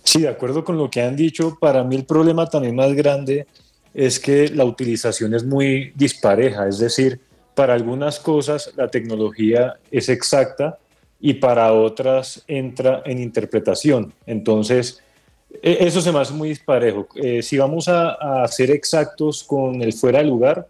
Sí, 0.05 0.21
de 0.21 0.29
acuerdo 0.29 0.63
con 0.63 0.77
lo 0.77 0.89
que 0.89 1.01
han 1.01 1.15
dicho, 1.15 1.57
para 1.59 1.83
mí 1.83 1.95
el 1.95 2.05
problema 2.05 2.45
también 2.47 2.75
más 2.75 2.93
grande 2.93 3.47
es 3.91 4.19
que 4.19 4.49
la 4.49 4.63
utilización 4.63 5.33
es 5.33 5.43
muy 5.43 5.91
dispareja, 5.95 6.67
es 6.67 6.77
decir, 6.77 7.19
para 7.55 7.73
algunas 7.73 8.19
cosas 8.19 8.71
la 8.75 8.87
tecnología 8.87 9.79
es 9.89 10.09
exacta 10.09 10.77
y 11.19 11.33
para 11.33 11.73
otras 11.73 12.43
entra 12.47 13.01
en 13.03 13.19
interpretación. 13.19 14.13
Entonces, 14.27 15.01
e, 15.49 15.77
eso 15.79 16.01
se 16.01 16.11
me 16.11 16.19
hace 16.19 16.33
muy 16.33 16.49
disparejo. 16.49 17.07
Eh, 17.15 17.41
si 17.41 17.57
vamos 17.57 17.87
a, 17.87 18.47
ser 18.47 18.69
exactos 18.69 19.43
con 19.43 19.81
el 19.81 19.93
fuera 19.93 20.19
de 20.19 20.25
lugar, 20.25 20.67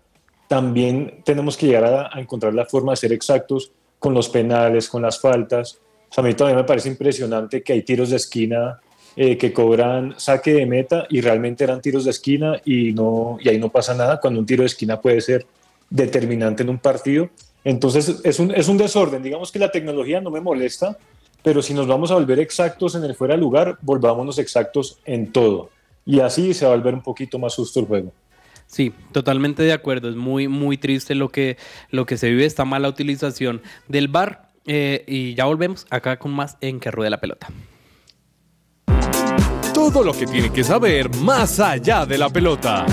también 0.47 1.21
tenemos 1.25 1.57
que 1.57 1.65
llegar 1.65 1.83
a, 1.83 2.19
encontrar 2.19 2.53
la 2.53 2.65
forma 2.65 2.93
de 2.93 2.97
ser 2.97 3.11
exactos 3.11 3.71
con 3.99 4.13
los 4.13 4.29
penales, 4.29 4.87
con 4.87 5.01
las 5.01 5.19
faltas. 5.19 5.79
a 6.15 6.21
mí 6.21 6.33
también 6.35 6.57
me 6.57 6.63
parece 6.63 6.87
impresionante 6.87 7.61
que 7.61 7.73
hay 7.73 7.81
tiros 7.81 8.11
de 8.11 8.15
esquina 8.15 8.79
eh, 9.17 9.37
que 9.37 9.53
cobran 9.53 10.13
saque 10.17 10.53
de 10.53 10.65
meta 10.65 11.07
y 11.09 11.21
realmente 11.21 11.63
eran 11.63 11.81
tiros 11.81 12.03
de 12.03 12.11
esquina 12.11 12.61
y, 12.65 12.91
no, 12.91 13.37
y 13.41 13.47
ahí 13.47 13.57
no 13.57 13.69
pasa 13.69 13.93
nada 13.93 14.19
cuando 14.19 14.39
un 14.41 14.45
tiro 14.45 14.63
de 14.63 14.67
esquina 14.67 14.99
puede 14.99 15.21
ser 15.21 15.45
determinante 15.89 16.63
en 16.63 16.69
un 16.69 16.79
partido. 16.79 17.29
Entonces 17.63 18.21
es 18.23 18.39
un, 18.39 18.51
es 18.51 18.67
un 18.67 18.77
desorden. 18.77 19.23
Digamos 19.23 19.51
que 19.51 19.59
la 19.59 19.71
tecnología 19.71 20.19
no 20.19 20.31
me 20.31 20.41
molesta, 20.41 20.97
pero 21.41 21.61
si 21.61 21.73
nos 21.73 21.87
vamos 21.87 22.11
a 22.11 22.15
volver 22.15 22.39
exactos 22.39 22.95
en 22.95 23.03
el 23.03 23.15
fuera 23.15 23.35
de 23.35 23.39
lugar, 23.39 23.77
volvámonos 23.81 24.37
exactos 24.37 24.99
en 25.05 25.31
todo. 25.31 25.69
Y 26.05 26.19
así 26.19 26.53
se 26.53 26.65
va 26.65 26.73
a 26.73 26.75
volver 26.75 26.93
un 26.93 27.01
poquito 27.01 27.39
más 27.39 27.55
justo 27.55 27.79
el 27.79 27.85
juego. 27.85 28.11
Sí, 28.67 28.91
totalmente 29.11 29.63
de 29.63 29.71
acuerdo. 29.71 30.09
Es 30.09 30.15
muy, 30.15 30.47
muy 30.47 30.77
triste 30.77 31.15
lo 31.15 31.29
que, 31.29 31.57
lo 31.89 32.05
que 32.05 32.17
se 32.17 32.29
vive, 32.29 32.45
esta 32.45 32.65
mala 32.65 32.89
utilización 32.89 33.61
del 33.87 34.07
bar. 34.07 34.49
Eh, 34.67 35.03
y 35.07 35.35
ya 35.35 35.45
volvemos 35.45 35.85
acá 35.89 36.17
con 36.17 36.31
más 36.31 36.57
en 36.61 36.79
que 36.79 36.91
ruede 36.91 37.11
la 37.11 37.21
pelota. 37.21 37.47
Todo 39.75 40.03
lo 40.03 40.13
que 40.13 40.25
tiene 40.25 40.49
que 40.53 40.63
saber 40.63 41.13
más 41.17 41.59
allá 41.59 42.05
de 42.05 42.17
la 42.17 42.29
pelota. 42.29 42.85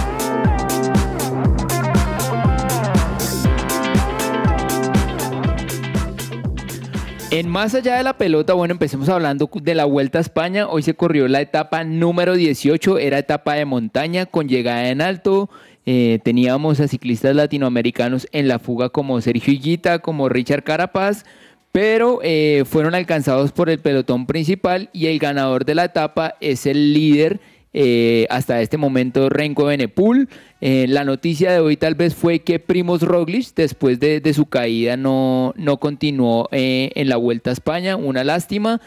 En 7.31 7.49
más 7.49 7.77
allá 7.77 7.99
de 7.99 8.03
la 8.03 8.19
pelota, 8.19 8.55
bueno, 8.55 8.73
empecemos 8.73 9.09
hablando 9.09 9.49
de 9.63 9.75
la 9.77 9.85
Vuelta 9.85 10.19
a 10.19 10.21
España. 10.23 10.67
Hoy 10.69 10.83
se 10.83 10.95
corrió 10.95 11.29
la 11.29 11.41
etapa 11.41 11.85
número 11.85 12.35
18, 12.35 12.99
era 12.99 13.19
etapa 13.19 13.55
de 13.55 13.65
montaña 13.65 14.27
con 14.27 14.49
llegada 14.49 14.89
en 14.89 15.01
alto. 15.01 15.51
Eh, 15.87 16.19
teníamos 16.25 16.81
a 16.81 16.89
ciclistas 16.89 17.37
latinoamericanos 17.37 18.27
en 18.33 18.49
la 18.49 18.59
fuga 18.59 18.89
como 18.89 19.21
Sergio 19.21 19.55
Higuita, 19.55 20.01
como 20.01 20.29
Richard 20.29 20.65
Carapaz, 20.65 21.25
pero 21.73 22.21
eh, 22.23 22.65
fueron 22.67 22.95
alcanzados 22.95 23.51
por 23.51 23.71
el 23.71 23.79
pelotón 23.79 24.27
principal 24.27 24.91
y 24.93 25.07
el 25.07 25.19
ganador 25.19 25.65
de 25.65 25.75
la 25.75 25.87
etapa 25.87 26.35
es 26.41 26.67
el 26.67 26.93
líder 26.93 27.41
eh, 27.75 28.27
hasta 28.29 28.61
este 28.61 28.77
momento 28.77 29.31
Renko 29.31 29.65
Benepul. 29.65 30.29
Eh, 30.61 30.85
la 30.87 31.05
noticia 31.05 31.51
de 31.51 31.61
hoy 31.61 31.79
tal 31.79 31.95
vez 31.95 32.15
fue 32.15 32.41
que 32.41 32.59
Primos 32.59 33.01
Roglic, 33.01 33.55
después 33.57 33.99
de, 33.99 34.35
su 34.35 34.45
caída, 34.45 34.99
no, 34.99 35.55
no 35.57 35.79
continuó 35.79 36.49
en 36.53 37.09
la 37.09 37.17
Vuelta 37.17 37.49
a 37.49 37.55
España, 37.55 37.97
una 37.97 38.23
lástima. 38.23 38.83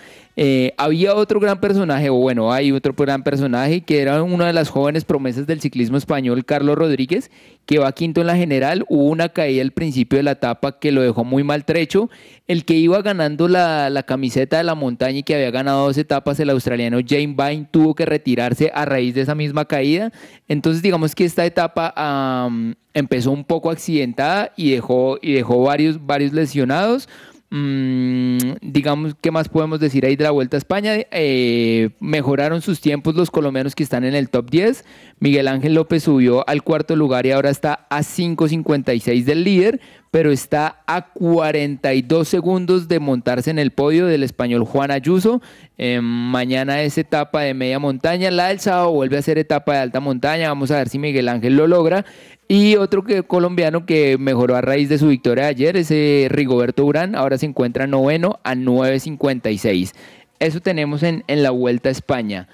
Había 0.78 1.16
otro 1.16 1.40
gran 1.40 1.60
personaje, 1.60 2.12
o 2.12 2.16
bueno, 2.16 2.54
hay 2.54 2.72
otro 2.72 2.94
gran 2.94 3.24
personaje 3.24 3.82
que 3.82 4.02
era 4.02 4.22
una 4.22 4.46
de 4.46 4.54
las 4.54 4.70
jóvenes 4.70 5.04
promesas 5.04 5.48
del 5.48 5.60
ciclismo 5.60 5.98
español, 5.98 6.46
Carlos 6.46 6.78
Rodríguez, 6.78 7.32
que 7.66 7.80
va 7.80 7.92
quinto 7.92 8.22
en 8.22 8.28
la 8.28 8.36
general. 8.36 8.86
Hubo 8.90 9.06
una 9.06 9.30
caída 9.30 9.62
al 9.62 9.72
principio 9.72 10.18
de 10.18 10.24
la 10.24 10.32
etapa 10.32 10.80
que 10.80 10.92
lo 10.92 11.02
dejó 11.02 11.24
muy 11.24 11.44
maltrecho. 11.44 12.10
El 12.48 12.66
que 12.66 12.76
iba 12.76 13.02
ganando 13.02 13.48
la, 13.48 13.90
la 13.90 14.04
camiseta 14.04 14.58
de 14.58 14.64
la 14.64 14.76
montaña 14.76 15.20
y 15.20 15.24
que 15.24 15.36
había 15.36 15.52
ganado 15.52 15.86
dos 15.86 15.98
etapas, 15.98 16.40
el 16.40 16.50
australiano 16.50 17.00
Jane 17.06 17.36
Vine, 17.38 17.68
tuvo 17.72 17.96
que 17.96 18.06
retirarse 18.06 18.72
a 18.74 18.86
raíz 18.86 19.16
de 19.16 19.22
esa 19.22 19.36
misma 19.36 19.66
caída. 19.66 20.12
Entonces, 20.48 20.82
digamos 20.82 21.16
que 21.16 21.26
esta 21.26 21.46
etapa 21.46 22.50
empezó 22.94 23.32
un 23.32 23.44
poco 23.44 23.72
accidentada 23.72 24.52
y 24.56 24.72
dejó, 24.72 25.18
y 25.22 25.34
dejó 25.34 25.64
varios, 25.64 26.06
varios 26.06 26.34
lesionados. 26.34 27.10
Mm, 27.58 28.58
digamos, 28.62 29.16
¿qué 29.22 29.32
más 29.32 29.48
podemos 29.48 29.80
decir 29.80 30.06
ahí 30.06 30.18
de 30.18 30.26
la 30.26 30.32
Vuelta 30.32 30.58
a 30.58 30.60
España? 30.60 30.96
Eh, 31.12 31.92
mejoraron 32.02 32.62
sus 32.62 32.82
tiempos 32.82 33.16
los 33.16 33.32
colombianos 33.32 33.76
que 33.76 33.84
están 33.84 34.04
en 34.04 34.14
el 34.14 34.30
top 34.30 34.50
10. 34.50 34.84
Miguel 35.22 35.48
Ángel 35.48 35.74
López 35.74 36.04
subió 36.04 36.46
al 36.50 36.64
cuarto 36.64 36.98
lugar 36.98 37.26
y 37.26 37.32
ahora 37.32 37.50
está 37.50 37.88
a 37.90 38.00
5.56 38.00 39.24
del 39.24 39.46
líder, 39.46 39.80
pero 40.16 40.32
está 40.32 40.82
a 40.88 41.10
42 41.10 42.26
segundos 42.26 42.88
de 42.88 43.02
montarse 43.02 43.52
en 43.52 43.60
el 43.60 43.72
podio 43.72 44.06
del 44.06 44.24
español 44.24 44.64
Juan 44.64 44.90
Ayuso. 44.90 45.42
Eh, 45.78 46.00
mañana 46.02 46.84
es 46.84 46.98
etapa 46.98 47.42
de 47.42 47.54
media 47.54 47.80
montaña, 47.80 48.32
la 48.32 48.48
del 48.48 48.62
sábado 48.62 48.92
vuelve 48.92 49.18
a 49.18 49.22
ser 49.22 49.38
etapa 49.38 49.74
de 49.74 49.80
alta 49.80 50.00
montaña. 50.00 50.48
Vamos 50.48 50.72
a 50.72 50.78
ver 50.78 50.88
si 50.88 51.00
Miguel 51.00 51.28
Ángel 51.28 51.58
lo 51.58 51.68
logra. 51.68 52.06
Y 52.48 52.78
otro 52.78 53.04
que, 53.04 53.24
colombiano 53.24 53.86
que 53.86 54.18
mejoró 54.18 54.56
a 54.56 54.62
raíz 54.62 54.88
de 54.88 55.00
su 55.00 55.10
victoria 55.10 55.44
de 55.44 55.50
ayer 55.50 55.76
es 55.76 55.92
eh, 55.92 56.28
Rigoberto 56.30 56.86
Urán. 56.86 57.14
Ahora 57.14 57.38
se 57.38 57.48
encuentra 57.48 57.86
noveno 57.86 58.40
a 58.46 58.56
9.56. 58.56 59.92
Eso 60.40 60.62
tenemos 60.62 61.04
en, 61.04 61.26
en 61.28 61.44
la 61.44 61.50
Vuelta 61.52 61.90
a 61.90 61.92
España. 61.92 62.48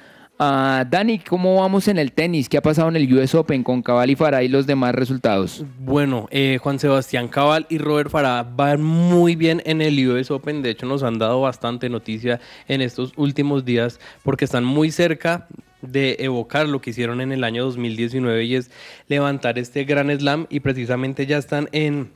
Ah, 0.43 0.87
Dani, 0.89 1.19
¿cómo 1.19 1.57
vamos 1.57 1.87
en 1.87 1.99
el 1.99 2.13
tenis? 2.13 2.49
¿Qué 2.49 2.57
ha 2.57 2.63
pasado 2.63 2.89
en 2.89 2.95
el 2.95 3.13
US 3.13 3.35
Open 3.35 3.61
con 3.61 3.83
Cabal 3.83 4.09
y 4.09 4.15
Farah 4.15 4.41
y 4.41 4.47
los 4.47 4.65
demás 4.65 4.95
resultados? 4.95 5.63
Bueno, 5.77 6.27
eh, 6.31 6.57
Juan 6.59 6.79
Sebastián 6.79 7.27
Cabal 7.27 7.67
y 7.69 7.77
Robert 7.77 8.09
Farah 8.09 8.41
van 8.41 8.81
muy 8.81 9.35
bien 9.35 9.61
en 9.65 9.83
el 9.83 10.09
US 10.09 10.31
Open. 10.31 10.63
De 10.63 10.71
hecho, 10.71 10.87
nos 10.87 11.03
han 11.03 11.19
dado 11.19 11.41
bastante 11.41 11.89
noticia 11.89 12.39
en 12.67 12.81
estos 12.81 13.13
últimos 13.17 13.65
días 13.65 13.99
porque 14.23 14.45
están 14.45 14.63
muy 14.63 14.89
cerca 14.89 15.47
de 15.83 16.15
evocar 16.17 16.67
lo 16.67 16.81
que 16.81 16.89
hicieron 16.89 17.21
en 17.21 17.31
el 17.31 17.43
año 17.43 17.63
2019 17.63 18.43
y 18.43 18.55
es 18.55 18.71
levantar 19.07 19.59
este 19.59 19.83
gran 19.83 20.09
slam 20.09 20.47
y 20.49 20.61
precisamente 20.61 21.27
ya 21.27 21.37
están 21.37 21.69
en 21.71 22.09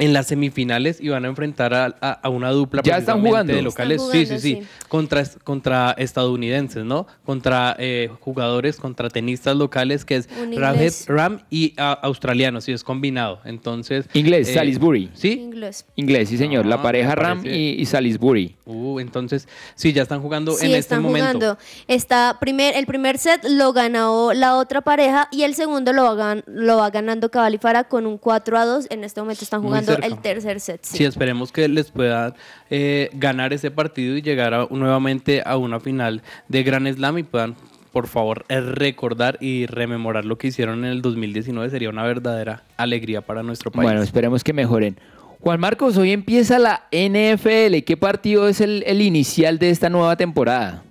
en 0.00 0.12
las 0.12 0.26
semifinales 0.26 1.00
y 1.00 1.08
van 1.10 1.24
a 1.24 1.28
enfrentar 1.28 1.72
a, 1.74 1.94
a- 2.00 2.12
a 2.22 2.28
una 2.28 2.50
dupla 2.50 2.82
¿Ya 2.82 2.96
están 2.98 3.20
jugando? 3.20 3.52
de 3.54 3.62
locales. 3.62 4.00
Están 4.02 4.12
sí, 4.12 4.24
jugando, 4.26 4.40
sí, 4.40 4.56
sí, 4.56 4.62
sí. 4.62 4.68
Contra, 4.88 5.22
contra 5.44 5.92
estadounidenses, 5.92 6.84
¿no? 6.84 7.06
Contra 7.24 7.76
eh, 7.78 8.10
jugadores, 8.20 8.76
contra 8.78 9.08
tenistas 9.10 9.54
locales 9.56 10.04
que 10.04 10.16
es 10.16 10.28
inglés. 10.42 11.04
Ram 11.06 11.40
y 11.50 11.74
ah, 11.76 11.98
australiano, 12.02 12.60
sí, 12.60 12.72
es 12.72 12.82
combinado. 12.82 13.40
Entonces. 13.44 14.06
Inglés, 14.14 14.48
eh, 14.48 14.54
Salisbury. 14.54 15.10
Sí. 15.14 15.32
Inglés. 15.32 15.84
Inglés, 15.96 16.28
sí 16.30 16.36
señor. 16.38 16.66
la 16.66 16.76
Ah, 16.76 16.82
pareja 16.82 17.14
Ram 17.14 17.44
y, 17.44 17.72
y 17.80 17.86
Salisbury. 17.86 18.56
Uh, 18.64 19.00
entonces, 19.00 19.46
sí, 19.74 19.92
ya 19.92 20.02
están 20.02 20.20
jugando 20.22 20.52
Sí, 20.52 20.64
en 20.66 20.70
este 20.70 20.78
están 20.78 21.02
momento. 21.02 21.26
jugando. 21.38 21.58
Está 21.88 22.38
primer, 22.40 22.74
el 22.76 22.86
primer 22.86 23.18
set 23.18 23.44
lo 23.48 23.72
ganó 23.72 24.32
la 24.32 24.56
otra 24.56 24.80
pareja 24.80 25.28
y 25.30 25.42
el 25.42 25.54
segundo 25.54 25.92
lo 25.92 26.04
va, 26.04 26.14
gan- 26.14 26.44
lo 26.46 26.78
va 26.78 26.88
ganando 26.90 27.30
Cabal 27.30 27.54
y 27.54 27.58
Farah 27.58 27.84
con 27.84 28.06
un 28.06 28.16
4 28.16 28.58
a 28.58 28.64
2. 28.64 28.86
En 28.90 29.04
este 29.04 29.20
momento 29.20 29.44
están 29.44 29.60
Muy 29.60 29.68
jugando 29.68 29.89
el 30.02 30.18
tercer 30.18 30.60
set. 30.60 30.80
sí. 30.84 30.98
Sí, 30.98 31.04
esperemos 31.04 31.52
que 31.52 31.68
les 31.68 31.90
puedan 31.90 32.34
eh, 32.70 33.10
ganar 33.14 33.52
ese 33.52 33.70
partido 33.70 34.16
y 34.16 34.22
llegar 34.22 34.54
a- 34.54 34.66
nuevamente 34.70 35.42
a 35.44 35.56
una 35.56 35.80
final 35.80 36.22
de 36.48 36.62
Gran 36.62 36.86
Slam 36.92 37.18
y 37.18 37.22
puedan, 37.24 37.56
por 37.92 38.06
favor, 38.06 38.44
eh, 38.48 38.60
recordar 38.60 39.38
y 39.40 39.66
rememorar 39.66 40.24
lo 40.24 40.38
que 40.38 40.48
hicieron 40.48 40.84
en 40.84 40.90
el 40.92 41.02
2019. 41.02 41.70
Sería 41.70 41.88
una 41.90 42.04
verdadera 42.04 42.62
alegría 42.76 43.20
para 43.20 43.42
nuestro 43.42 43.70
país. 43.70 43.84
Bueno, 43.88 44.02
esperemos 44.02 44.44
que 44.44 44.52
mejoren. 44.52 44.98
Juan 45.40 45.58
Marcos, 45.58 45.96
hoy 45.96 46.12
empieza 46.12 46.58
la 46.58 46.86
NFL. 46.92 47.82
¿Qué 47.86 47.96
partido 47.98 48.46
es 48.48 48.60
el, 48.60 48.82
el 48.86 49.00
inicial 49.00 49.58
de 49.58 49.70
esta 49.70 49.88
nueva 49.88 50.16
temporada? 50.16 50.82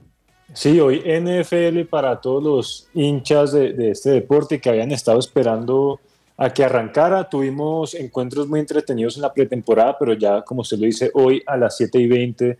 Sí, 0.53 0.79
hoy 0.79 1.03
NFL 1.05 1.81
para 1.87 2.19
todos 2.19 2.43
los 2.43 2.87
hinchas 2.95 3.51
de, 3.51 3.73
de 3.73 3.91
este 3.91 4.09
deporte 4.09 4.59
que 4.59 4.69
habían 4.69 4.91
estado 4.91 5.19
esperando 5.19 5.99
a 6.41 6.49
que 6.53 6.63
arrancara. 6.63 7.29
Tuvimos 7.29 7.93
encuentros 7.93 8.47
muy 8.47 8.61
entretenidos 8.61 9.17
en 9.17 9.23
la 9.23 9.33
pretemporada, 9.33 9.97
pero 9.99 10.13
ya, 10.13 10.41
como 10.41 10.61
usted 10.61 10.77
lo 10.79 10.85
dice, 10.85 11.11
hoy 11.13 11.43
a 11.45 11.57
las 11.57 11.75
7 11.77 11.99
y 11.99 12.07
20 12.07 12.57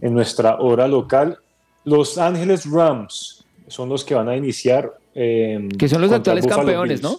en 0.00 0.14
nuestra 0.14 0.56
hora 0.60 0.88
local. 0.88 1.38
Los 1.84 2.16
Ángeles 2.18 2.64
Rams 2.70 3.44
son 3.66 3.88
los 3.90 4.02
que 4.04 4.14
van 4.14 4.28
a 4.28 4.36
iniciar. 4.36 4.92
eh, 5.14 5.68
Que 5.78 5.88
son 5.88 6.00
los 6.00 6.10
actuales 6.12 6.44
Buffalo 6.44 6.62
campeones, 6.62 7.00
Bills. 7.00 7.02
¿no? 7.02 7.18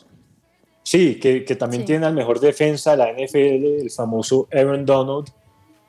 Sí, 0.84 1.20
que, 1.20 1.45
que 1.45 1.55
también 1.55 1.82
Sí. 1.84 1.88
tienen 1.88 2.05
al 2.05 2.14
mejor 2.16 2.39
defensa 2.39 2.91
de 2.91 2.97
la 2.97 3.12
NFL, 3.12 3.82
el 3.84 3.91
famoso 3.91 4.47
Aaron 4.51 4.86
Donald. 4.86 5.28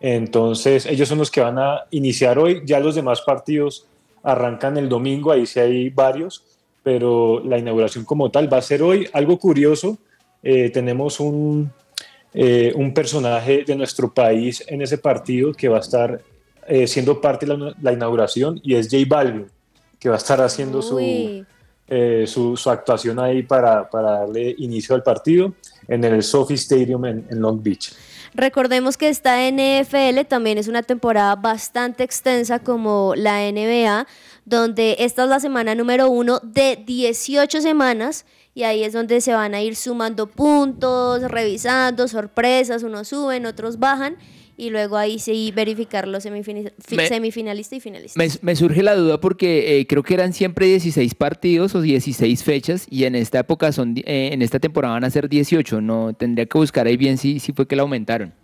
Entonces, 0.01 0.87
ellos 0.87 1.09
son 1.09 1.19
los 1.19 1.31
que 1.31 1.41
van 1.41 1.59
a 1.59 1.85
iniciar 1.91 2.39
hoy. 2.39 2.63
Ya 2.65 2.81
los 2.81 2.95
demás 2.95 3.21
partidos 3.23 3.87
arrancan 4.23 4.77
el 4.77 4.89
domingo, 4.89 5.31
ahí 5.33 5.47
sí 5.47 5.61
hay 5.61 5.89
varios, 5.91 6.45
pero 6.83 7.41
la 7.45 7.59
inauguración 7.59 8.05
como 8.05 8.31
tal 8.31 8.53
va 8.53 8.59
a 8.59 8.63
ser 8.63 8.83
hoy. 8.83 9.07
Algo 9.13 9.39
curioso, 9.39 9.99
eh, 10.43 10.71
tenemos 10.71 11.21
un, 11.21 11.71
eh, 12.33 12.73
un 12.75 12.95
personaje 12.95 13.65
de 13.65 13.77
nuestro 13.77 14.13
país 14.13 14.65
en 14.67 14.83
ese 14.83 14.99
partido 14.99 15.53
que 15.53 15.69
va 15.69 15.79
a 15.79 15.81
estar 15.81 16.21
eh, 16.67 16.87
siendo 16.87 17.21
parte 17.21 17.47
de 17.47 17.57
la, 17.57 17.75
la 17.81 17.93
inauguración 17.93 18.61
y 18.63 18.75
es 18.75 18.89
J 18.91 19.05
Balvin, 19.07 19.47
que 19.99 20.09
va 20.09 20.15
a 20.15 20.19
estar 20.19 20.41
haciendo 20.41 20.83
su, 20.83 21.45
su 22.57 22.71
actuación 22.71 23.19
ahí 23.19 23.43
para, 23.43 23.89
para 23.91 24.21
darle 24.21 24.55
inicio 24.59 24.95
al 24.95 25.03
partido 25.03 25.53
en 25.89 26.05
el 26.05 26.23
Sophie 26.23 26.57
Stadium 26.57 27.05
en, 27.05 27.27
en 27.31 27.41
Long 27.41 27.63
Beach. 27.63 27.93
Recordemos 28.33 28.97
que 28.97 29.09
esta 29.09 29.39
NFL 29.51 30.21
también 30.29 30.57
es 30.57 30.69
una 30.69 30.83
temporada 30.83 31.35
bastante 31.35 32.05
extensa 32.05 32.61
como 32.61 33.15
la 33.17 33.51
NBA, 33.51 34.07
donde 34.45 34.97
esta 35.01 35.25
es 35.25 35.29
la 35.29 35.41
semana 35.41 35.75
número 35.75 36.09
uno 36.09 36.41
de 36.43 36.77
18 36.87 37.61
semanas 37.61 38.25
y 38.55 38.65
ahí 38.65 38.83
es 38.85 38.93
donde 38.93 39.21
se 39.21 39.33
van 39.33 39.55
a 39.55 39.63
ir 39.63 39.77
sumando 39.77 40.27
puntos, 40.27 41.23
revisando, 41.23 42.09
sorpresas, 42.09 42.83
unos 42.83 43.09
suben, 43.09 43.47
otros 43.47 43.79
bajan 43.79 44.17
y 44.57 44.69
luego 44.69 44.99
ahí 44.99 45.19
sí 45.19 45.53
verificar 45.57 46.07
los 46.07 46.25
fi- 46.25 46.97
Me- 46.97 47.09
semifinalistas 47.09 47.79
y 47.79 47.81
finalistas. 47.81 48.17
Me, 48.17 48.29
me 48.43 48.55
surge 48.57 48.83
la 48.83 48.95
duda 48.95 49.19
porque 49.21 49.79
eh, 49.81 49.87
creo 49.87 50.03
que 50.03 50.13
eran 50.13 50.33
siempre 50.35 50.67
16 50.67 51.15
partidos 51.15 51.75
o 51.75 51.81
16 51.81 52.45
fechas 52.45 52.87
y 52.91 53.05
en 53.05 53.15
esta 53.15 53.39
época 53.39 53.73
son, 53.73 53.95
eh, 53.99 54.31
en 54.33 54.43
esta 54.43 54.59
temporada 54.59 54.95
van 54.95 55.05
a 55.05 55.11
ser 55.11 55.29
18. 55.31 55.81
No 55.81 56.13
tendría 56.13 56.45
que 56.45 56.59
buscar 56.59 56.87
ahí 56.87 56.97
bien 56.99 57.17
si, 57.17 57.41
si 57.41 57.53
fue 57.53 57.67
que 57.67 57.75
la 57.77 57.83
aumentaron. 57.83 58.35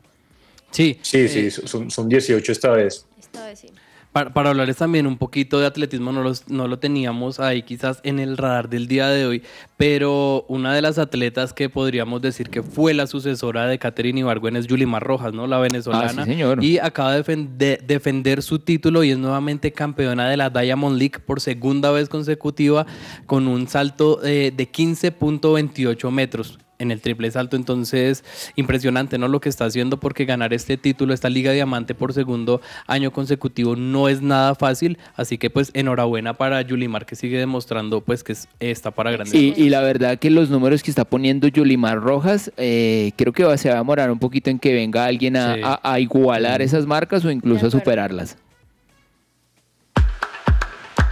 Sí, 0.70 0.98
Sí, 1.02 1.28
sí, 1.28 1.50
son, 1.50 1.90
son 1.90 2.08
18 2.08 2.50
esta 2.52 2.70
vez. 2.70 3.04
Esta 3.18 3.44
vez 3.46 3.58
sí. 3.58 3.68
Para, 4.16 4.32
para 4.32 4.48
hablarles 4.48 4.78
también 4.78 5.06
un 5.06 5.18
poquito 5.18 5.60
de 5.60 5.66
atletismo, 5.66 6.10
no, 6.10 6.22
los- 6.22 6.48
no 6.48 6.68
lo 6.68 6.78
teníamos 6.78 7.38
ahí 7.38 7.62
quizás 7.62 8.00
en 8.02 8.18
el 8.18 8.38
radar 8.38 8.70
del 8.70 8.88
día 8.88 9.08
de 9.08 9.26
hoy, 9.26 9.42
pero 9.76 10.46
una 10.48 10.72
de 10.74 10.80
las 10.80 10.96
atletas 10.98 11.52
que 11.52 11.68
podríamos 11.68 12.22
decir 12.22 12.48
que 12.48 12.62
fue 12.62 12.94
la 12.94 13.06
sucesora 13.06 13.66
de 13.66 13.78
Catherine 13.78 14.20
Ibargüen 14.20 14.56
es 14.56 14.66
Yulimar 14.68 15.02
Rojas, 15.02 15.34
¿no? 15.34 15.46
La 15.46 15.58
venezolana. 15.58 16.22
Ah, 16.22 16.24
sí, 16.24 16.30
señor. 16.30 16.64
Y 16.64 16.78
acaba 16.78 17.10
de 17.10 17.18
defender, 17.18 17.84
defender 17.86 18.40
su 18.42 18.58
título 18.58 19.04
y 19.04 19.10
es 19.10 19.18
nuevamente 19.18 19.70
campeona 19.72 20.30
de 20.30 20.38
la 20.38 20.48
Diamond 20.48 20.96
League 20.98 21.18
por 21.18 21.42
segunda 21.42 21.90
vez 21.90 22.08
consecutiva 22.08 22.86
con 23.26 23.46
un 23.46 23.68
salto 23.68 24.24
eh, 24.24 24.50
de 24.56 24.72
15.28 24.72 26.10
metros. 26.10 26.58
En 26.78 26.90
el 26.90 27.00
triple 27.00 27.30
salto. 27.30 27.56
Entonces, 27.56 28.24
impresionante, 28.56 29.18
¿no? 29.18 29.28
Lo 29.28 29.40
que 29.40 29.48
está 29.48 29.64
haciendo 29.64 29.98
porque 29.98 30.24
ganar 30.24 30.52
este 30.52 30.76
título, 30.76 31.14
esta 31.14 31.28
Liga 31.30 31.52
Diamante 31.52 31.94
por 31.94 32.12
segundo 32.12 32.60
año 32.86 33.10
consecutivo 33.12 33.76
no 33.76 34.08
es 34.08 34.22
nada 34.22 34.54
fácil. 34.54 34.98
Así 35.16 35.38
que, 35.38 35.50
pues, 35.50 35.70
enhorabuena 35.74 36.34
para 36.34 36.60
Yulimar 36.62 37.06
que 37.06 37.16
sigue 37.16 37.38
demostrando, 37.38 38.00
pues, 38.00 38.22
que 38.24 38.32
es- 38.32 38.48
está 38.60 38.90
para 38.90 39.10
grandes. 39.10 39.34
Y, 39.34 39.50
cosas. 39.50 39.64
y 39.64 39.70
la 39.70 39.80
verdad 39.80 40.18
que 40.18 40.30
los 40.30 40.50
números 40.50 40.82
que 40.82 40.90
está 40.90 41.04
poniendo 41.04 41.48
Yulimar 41.48 41.98
Rojas, 41.98 42.52
eh, 42.56 43.12
creo 43.16 43.32
que 43.32 43.44
va- 43.44 43.56
se 43.56 43.68
va 43.68 43.76
a 43.76 43.78
demorar 43.78 44.10
un 44.10 44.18
poquito 44.18 44.50
en 44.50 44.58
que 44.58 44.72
venga 44.74 45.04
alguien 45.06 45.36
a, 45.36 45.54
Sí. 45.54 45.60
a- 45.64 45.80
a 45.82 46.00
igualar 46.00 46.62
esas 46.62 46.86
marcas 46.86 47.24
o 47.24 47.30
incluso 47.30 47.66
a 47.66 47.70
superarlas. 47.70 48.36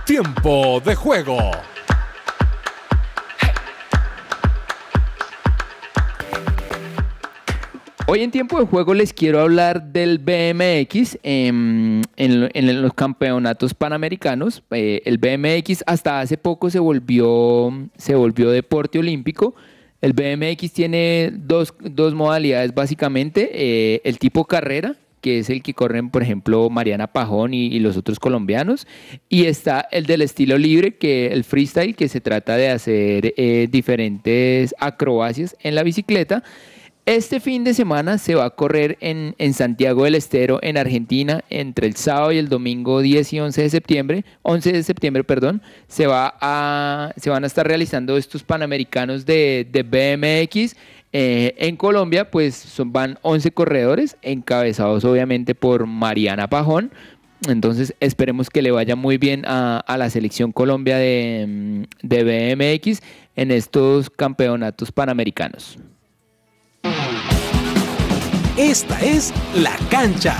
Tiempo 0.06 0.80
de 0.84 0.94
juego. 0.94 1.38
Hoy 8.06 8.20
en 8.20 8.30
tiempo 8.30 8.60
de 8.60 8.66
juego 8.66 8.92
les 8.92 9.14
quiero 9.14 9.40
hablar 9.40 9.92
del 9.92 10.18
BMX 10.18 11.18
em, 11.22 12.02
en, 12.16 12.40
lo- 12.42 12.48
en 12.52 12.82
los 12.82 12.92
campeonatos 12.92 13.72
panamericanos. 13.72 14.62
Eh, 14.72 15.00
el 15.06 15.16
BMX 15.16 15.82
hasta 15.86 16.20
hace 16.20 16.36
poco 16.36 16.68
se 16.68 16.78
volvió, 16.78 17.72
se 17.96 18.14
volvió 18.14 18.50
deporte 18.50 18.98
olímpico. 18.98 19.54
El 20.02 20.12
BMX 20.12 20.70
tiene 20.72 21.32
dos, 21.34 21.72
dos 21.80 22.12
modalidades 22.14 22.74
básicamente. 22.74 23.50
eh, 23.54 24.02
el 24.04 24.18
tipo 24.18 24.44
carrera, 24.44 24.96
que 25.22 25.38
es 25.38 25.48
el 25.48 25.62
que 25.62 25.72
corren, 25.72 26.10
por 26.10 26.22
ejemplo, 26.22 26.68
Mariana 26.68 27.06
Pajón 27.06 27.54
y, 27.54 27.68
y 27.68 27.78
los 27.80 27.96
otros 27.96 28.20
colombianos. 28.20 28.86
Y 29.30 29.46
está 29.46 29.88
el 29.90 30.04
del 30.04 30.20
estilo 30.20 30.58
libre, 30.58 30.96
que 30.96 31.28
el 31.28 31.42
freestyle, 31.42 31.96
que 31.96 32.08
se 32.08 32.20
trata 32.20 32.58
de 32.58 32.68
hacer 32.68 33.32
eh, 33.38 33.66
diferentes 33.70 34.74
acrobacias 34.78 35.56
en 35.62 35.74
la 35.74 35.82
bicicleta. 35.82 36.44
Este 37.06 37.38
fin 37.38 37.64
de 37.64 37.74
semana 37.74 38.16
se 38.16 38.34
va 38.34 38.46
a 38.46 38.50
correr 38.50 38.96
en, 39.02 39.34
en 39.36 39.52
Santiago 39.52 40.04
del 40.04 40.14
Estero, 40.14 40.58
en 40.62 40.78
Argentina, 40.78 41.44
entre 41.50 41.86
el 41.86 41.96
sábado 41.96 42.32
y 42.32 42.38
el 42.38 42.48
domingo 42.48 43.02
10 43.02 43.30
y 43.34 43.40
11 43.40 43.60
de 43.60 43.68
septiembre, 43.68 44.24
11 44.40 44.72
de 44.72 44.82
septiembre, 44.82 45.22
perdón, 45.22 45.60
se, 45.86 46.06
va 46.06 46.34
a, 46.40 47.12
se 47.18 47.28
van 47.28 47.44
a 47.44 47.46
estar 47.46 47.68
realizando 47.68 48.16
estos 48.16 48.42
Panamericanos 48.42 49.26
de, 49.26 49.68
de 49.70 49.82
BMX. 49.82 50.76
Eh, 51.12 51.54
en 51.58 51.76
Colombia, 51.76 52.30
pues 52.30 52.54
son, 52.54 52.90
van 52.90 53.18
11 53.20 53.50
corredores, 53.50 54.16
encabezados 54.22 55.04
obviamente 55.04 55.54
por 55.54 55.84
Mariana 55.86 56.48
Pajón. 56.48 56.90
Entonces 57.46 57.94
esperemos 58.00 58.48
que 58.48 58.62
le 58.62 58.70
vaya 58.70 58.96
muy 58.96 59.18
bien 59.18 59.44
a, 59.44 59.76
a 59.80 59.98
la 59.98 60.08
selección 60.08 60.52
Colombia 60.52 60.96
de, 60.96 61.86
de 62.02 62.54
BMX 62.54 63.02
en 63.36 63.50
estos 63.50 64.08
campeonatos 64.08 64.90
panamericanos. 64.90 65.78
Esta 68.56 69.00
es 69.00 69.34
La 69.56 69.76
Cancha. 69.90 70.36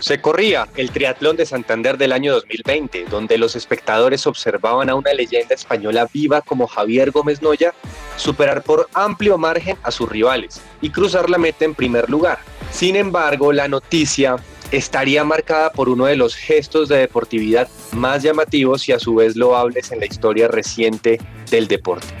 Se 0.00 0.22
corría 0.22 0.66
el 0.76 0.90
triatlón 0.90 1.36
de 1.36 1.44
Santander 1.44 1.98
del 1.98 2.12
año 2.12 2.32
2020, 2.32 3.04
donde 3.10 3.36
los 3.36 3.56
espectadores 3.56 4.26
observaban 4.26 4.88
a 4.88 4.94
una 4.94 5.12
leyenda 5.12 5.54
española 5.54 6.08
viva 6.10 6.40
como 6.40 6.66
Javier 6.66 7.10
Gómez 7.10 7.42
Noya 7.42 7.74
superar 8.16 8.62
por 8.62 8.88
amplio 8.94 9.36
margen 9.36 9.76
a 9.82 9.90
sus 9.90 10.08
rivales 10.08 10.62
y 10.80 10.88
cruzar 10.88 11.28
la 11.28 11.36
meta 11.36 11.66
en 11.66 11.74
primer 11.74 12.08
lugar. 12.08 12.38
Sin 12.70 12.96
embargo, 12.96 13.52
la 13.52 13.68
noticia 13.68 14.36
estaría 14.70 15.24
marcada 15.24 15.72
por 15.72 15.90
uno 15.90 16.06
de 16.06 16.16
los 16.16 16.34
gestos 16.34 16.88
de 16.88 16.96
deportividad 16.96 17.68
más 17.92 18.22
llamativos 18.22 18.88
y 18.88 18.92
a 18.92 18.98
su 18.98 19.16
vez 19.16 19.36
loables 19.36 19.92
en 19.92 20.00
la 20.00 20.06
historia 20.06 20.48
reciente 20.48 21.20
del 21.50 21.68
deporte. 21.68 22.14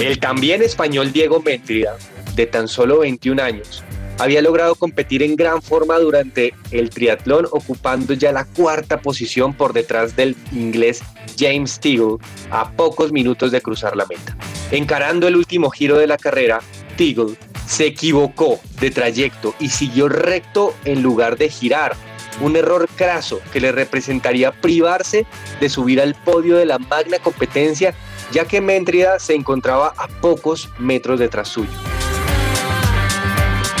El 0.00 0.18
también 0.18 0.62
español 0.62 1.10
Diego 1.10 1.40
Métrida, 1.40 1.96
de 2.34 2.46
tan 2.46 2.68
solo 2.68 2.98
21 2.98 3.42
años, 3.42 3.82
había 4.18 4.42
logrado 4.42 4.74
competir 4.74 5.22
en 5.22 5.36
gran 5.36 5.62
forma 5.62 5.98
durante 5.98 6.52
el 6.70 6.90
triatlón, 6.90 7.46
ocupando 7.50 8.12
ya 8.12 8.30
la 8.30 8.44
cuarta 8.44 9.00
posición 9.00 9.54
por 9.54 9.72
detrás 9.72 10.14
del 10.14 10.36
inglés 10.52 11.02
James 11.38 11.80
Teagle 11.80 12.18
a 12.50 12.70
pocos 12.72 13.10
minutos 13.10 13.52
de 13.52 13.62
cruzar 13.62 13.96
la 13.96 14.04
meta. 14.04 14.36
Encarando 14.70 15.28
el 15.28 15.36
último 15.36 15.70
giro 15.70 15.96
de 15.96 16.06
la 16.06 16.18
carrera, 16.18 16.60
Teagle 16.98 17.36
se 17.66 17.86
equivocó 17.86 18.60
de 18.80 18.90
trayecto 18.90 19.54
y 19.58 19.70
siguió 19.70 20.08
recto 20.10 20.74
en 20.84 21.02
lugar 21.02 21.38
de 21.38 21.48
girar. 21.48 21.96
Un 22.42 22.54
error 22.56 22.86
craso 22.96 23.40
que 23.50 23.60
le 23.60 23.72
representaría 23.72 24.52
privarse 24.52 25.24
de 25.58 25.68
subir 25.70 26.02
al 26.02 26.14
podio 26.14 26.56
de 26.56 26.66
la 26.66 26.78
magna 26.78 27.18
competencia, 27.18 27.94
ya 28.32 28.44
que 28.44 28.60
Méntrida 28.60 29.18
se 29.18 29.34
encontraba 29.34 29.94
a 29.96 30.08
pocos 30.08 30.68
metros 30.78 31.18
detrás 31.18 31.48
suyo. 31.48 31.70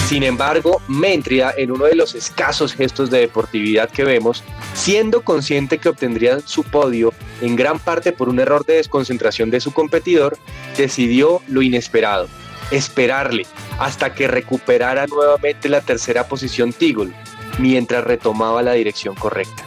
Sin 0.08 0.22
embargo, 0.22 0.80
Méntrida, 0.86 1.52
en 1.56 1.72
uno 1.72 1.86
de 1.86 1.96
los 1.96 2.14
escasos 2.14 2.72
gestos 2.72 3.10
de 3.10 3.18
deportividad 3.18 3.90
que 3.90 4.04
vemos, 4.04 4.44
siendo 4.72 5.22
consciente 5.22 5.78
que 5.78 5.88
obtendría 5.88 6.38
su 6.38 6.62
podio 6.62 7.12
en 7.40 7.56
gran 7.56 7.80
parte 7.80 8.12
por 8.12 8.28
un 8.28 8.38
error 8.38 8.64
de 8.64 8.74
desconcentración 8.74 9.50
de 9.50 9.58
su 9.58 9.72
competidor, 9.72 10.38
decidió 10.76 11.42
lo 11.48 11.60
inesperado, 11.60 12.28
esperarle 12.70 13.46
hasta 13.80 14.14
que 14.14 14.28
recuperara 14.28 15.08
nuevamente 15.08 15.68
la 15.68 15.80
tercera 15.80 16.28
posición 16.28 16.72
Teagle, 16.72 17.12
mientras 17.58 18.04
retomaba 18.04 18.62
la 18.62 18.74
dirección 18.74 19.16
correcta. 19.16 19.64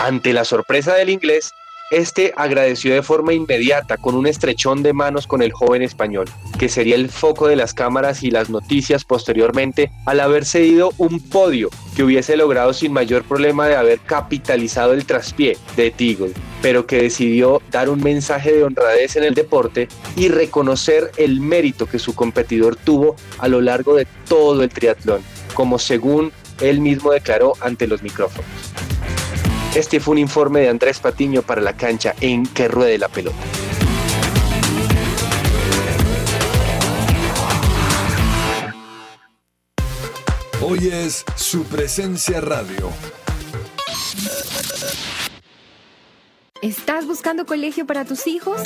Ante 0.00 0.32
la 0.32 0.44
sorpresa 0.44 0.94
del 0.94 1.10
inglés, 1.10 1.52
este 1.90 2.32
agradeció 2.36 2.94
de 2.94 3.02
forma 3.02 3.32
inmediata 3.32 3.96
con 3.96 4.16
un 4.16 4.26
estrechón 4.26 4.82
de 4.82 4.92
manos 4.92 5.26
con 5.26 5.40
el 5.40 5.52
joven 5.52 5.82
español, 5.82 6.28
que 6.58 6.68
sería 6.68 6.96
el 6.96 7.08
foco 7.08 7.46
de 7.46 7.54
las 7.54 7.74
cámaras 7.74 8.24
y 8.24 8.30
las 8.30 8.50
noticias 8.50 9.04
posteriormente 9.04 9.92
al 10.04 10.20
haber 10.20 10.44
cedido 10.44 10.92
un 10.98 11.20
podio 11.20 11.70
que 11.94 12.02
hubiese 12.02 12.36
logrado 12.36 12.72
sin 12.72 12.92
mayor 12.92 13.22
problema 13.22 13.68
de 13.68 13.76
haber 13.76 14.00
capitalizado 14.00 14.94
el 14.94 15.06
traspié 15.06 15.56
de 15.76 15.90
Teagle, 15.92 16.32
pero 16.60 16.86
que 16.86 17.02
decidió 17.02 17.62
dar 17.70 17.88
un 17.88 18.02
mensaje 18.02 18.52
de 18.52 18.64
honradez 18.64 19.16
en 19.16 19.24
el 19.24 19.34
deporte 19.34 19.88
y 20.16 20.28
reconocer 20.28 21.12
el 21.16 21.40
mérito 21.40 21.86
que 21.86 22.00
su 22.00 22.14
competidor 22.14 22.74
tuvo 22.76 23.14
a 23.38 23.46
lo 23.46 23.60
largo 23.60 23.94
de 23.94 24.06
todo 24.28 24.62
el 24.64 24.70
triatlón, 24.70 25.22
como 25.54 25.78
según 25.78 26.32
él 26.60 26.80
mismo 26.80 27.12
declaró 27.12 27.52
ante 27.60 27.86
los 27.86 28.02
micrófonos. 28.02 28.46
Este 29.76 30.00
fue 30.00 30.12
un 30.12 30.18
informe 30.18 30.60
de 30.60 30.70
Andrés 30.70 31.00
Patiño 31.00 31.42
para 31.42 31.60
la 31.60 31.76
cancha 31.76 32.14
en 32.22 32.46
Que 32.46 32.66
Ruede 32.66 32.96
la 32.96 33.08
Pelota. 33.08 33.36
Hoy 40.62 40.88
es 40.88 41.26
su 41.34 41.64
presencia 41.64 42.40
radio. 42.40 42.90
¿Estás 46.62 47.06
buscando 47.06 47.44
colegio 47.44 47.86
para 47.86 48.06
tus 48.06 48.26
hijos? 48.26 48.62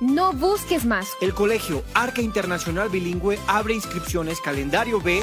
No 0.00 0.32
busques 0.32 0.84
más. 0.84 1.10
El 1.20 1.32
colegio 1.32 1.84
Arca 1.94 2.20
Internacional 2.20 2.88
Bilingüe 2.88 3.38
abre 3.46 3.74
inscripciones 3.74 4.40
calendario 4.40 5.00
B. 5.00 5.22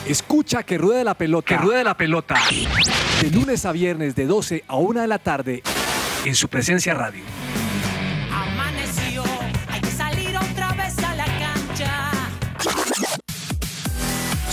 Escucha 0.06 0.64
que 0.64 0.78
ruede 0.78 1.04
la 1.04 1.14
pelota. 1.14 1.48
Que 1.48 1.58
ruede 1.58 1.84
la 1.84 1.96
pelota. 1.96 2.36
De 3.22 3.30
lunes 3.30 3.66
a 3.66 3.72
viernes 3.72 4.16
de 4.16 4.26
12 4.26 4.64
a 4.68 4.76
1 4.76 5.02
de 5.02 5.08
la 5.08 5.20
tarde 5.20 5.64
en 6.26 6.36
su 6.36 6.50
presencia 6.50 6.94
radio. 6.94 7.24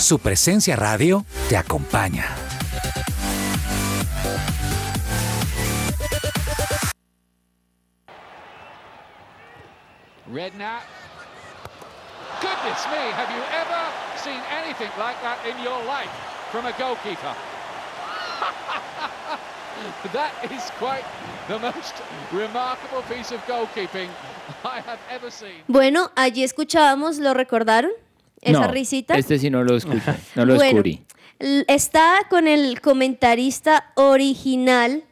Su 0.07 0.21
presencia 0.21 0.77
radio 0.77 1.25
te 1.49 1.57
acompaña. 1.57 2.27
Redknapp. 10.33 10.83
Goodness 12.41 12.87
me, 12.87 13.11
have 13.17 13.33
you 13.35 13.43
ever 13.51 13.83
seen 14.23 14.41
anything 14.63 14.93
like 14.97 15.21
that 15.23 15.41
in 15.45 15.61
your 15.65 15.83
life 15.87 16.13
from 16.53 16.67
a 16.67 16.73
goalkeeper? 16.79 17.35
that 20.13 20.31
is 20.53 20.71
quite 20.79 21.03
the 21.49 21.59
most 21.59 22.01
remarkable 22.31 23.03
piece 23.13 23.35
of 23.35 23.45
goalkeeping 23.49 24.09
I 24.65 24.81
have 24.83 25.01
ever 25.11 25.33
seen. 25.33 25.65
Bueno, 25.67 26.13
allí 26.15 26.45
escuchábamos, 26.45 27.19
¿lo 27.19 27.35
recordaron? 27.35 27.91
Esa 28.47 28.67
no, 28.67 28.73
risita. 28.73 29.17
Este 29.17 29.39
sí 29.39 29.51
no 29.51 29.65
lo 29.65 29.79
no 30.35 30.45
lo 30.45 30.55
Bueno, 30.55 30.63
descubrí. 30.63 31.03
Está 31.39 32.21
con 32.31 32.49
el 32.49 32.81
comentarista 32.81 33.93
original, 33.95 35.05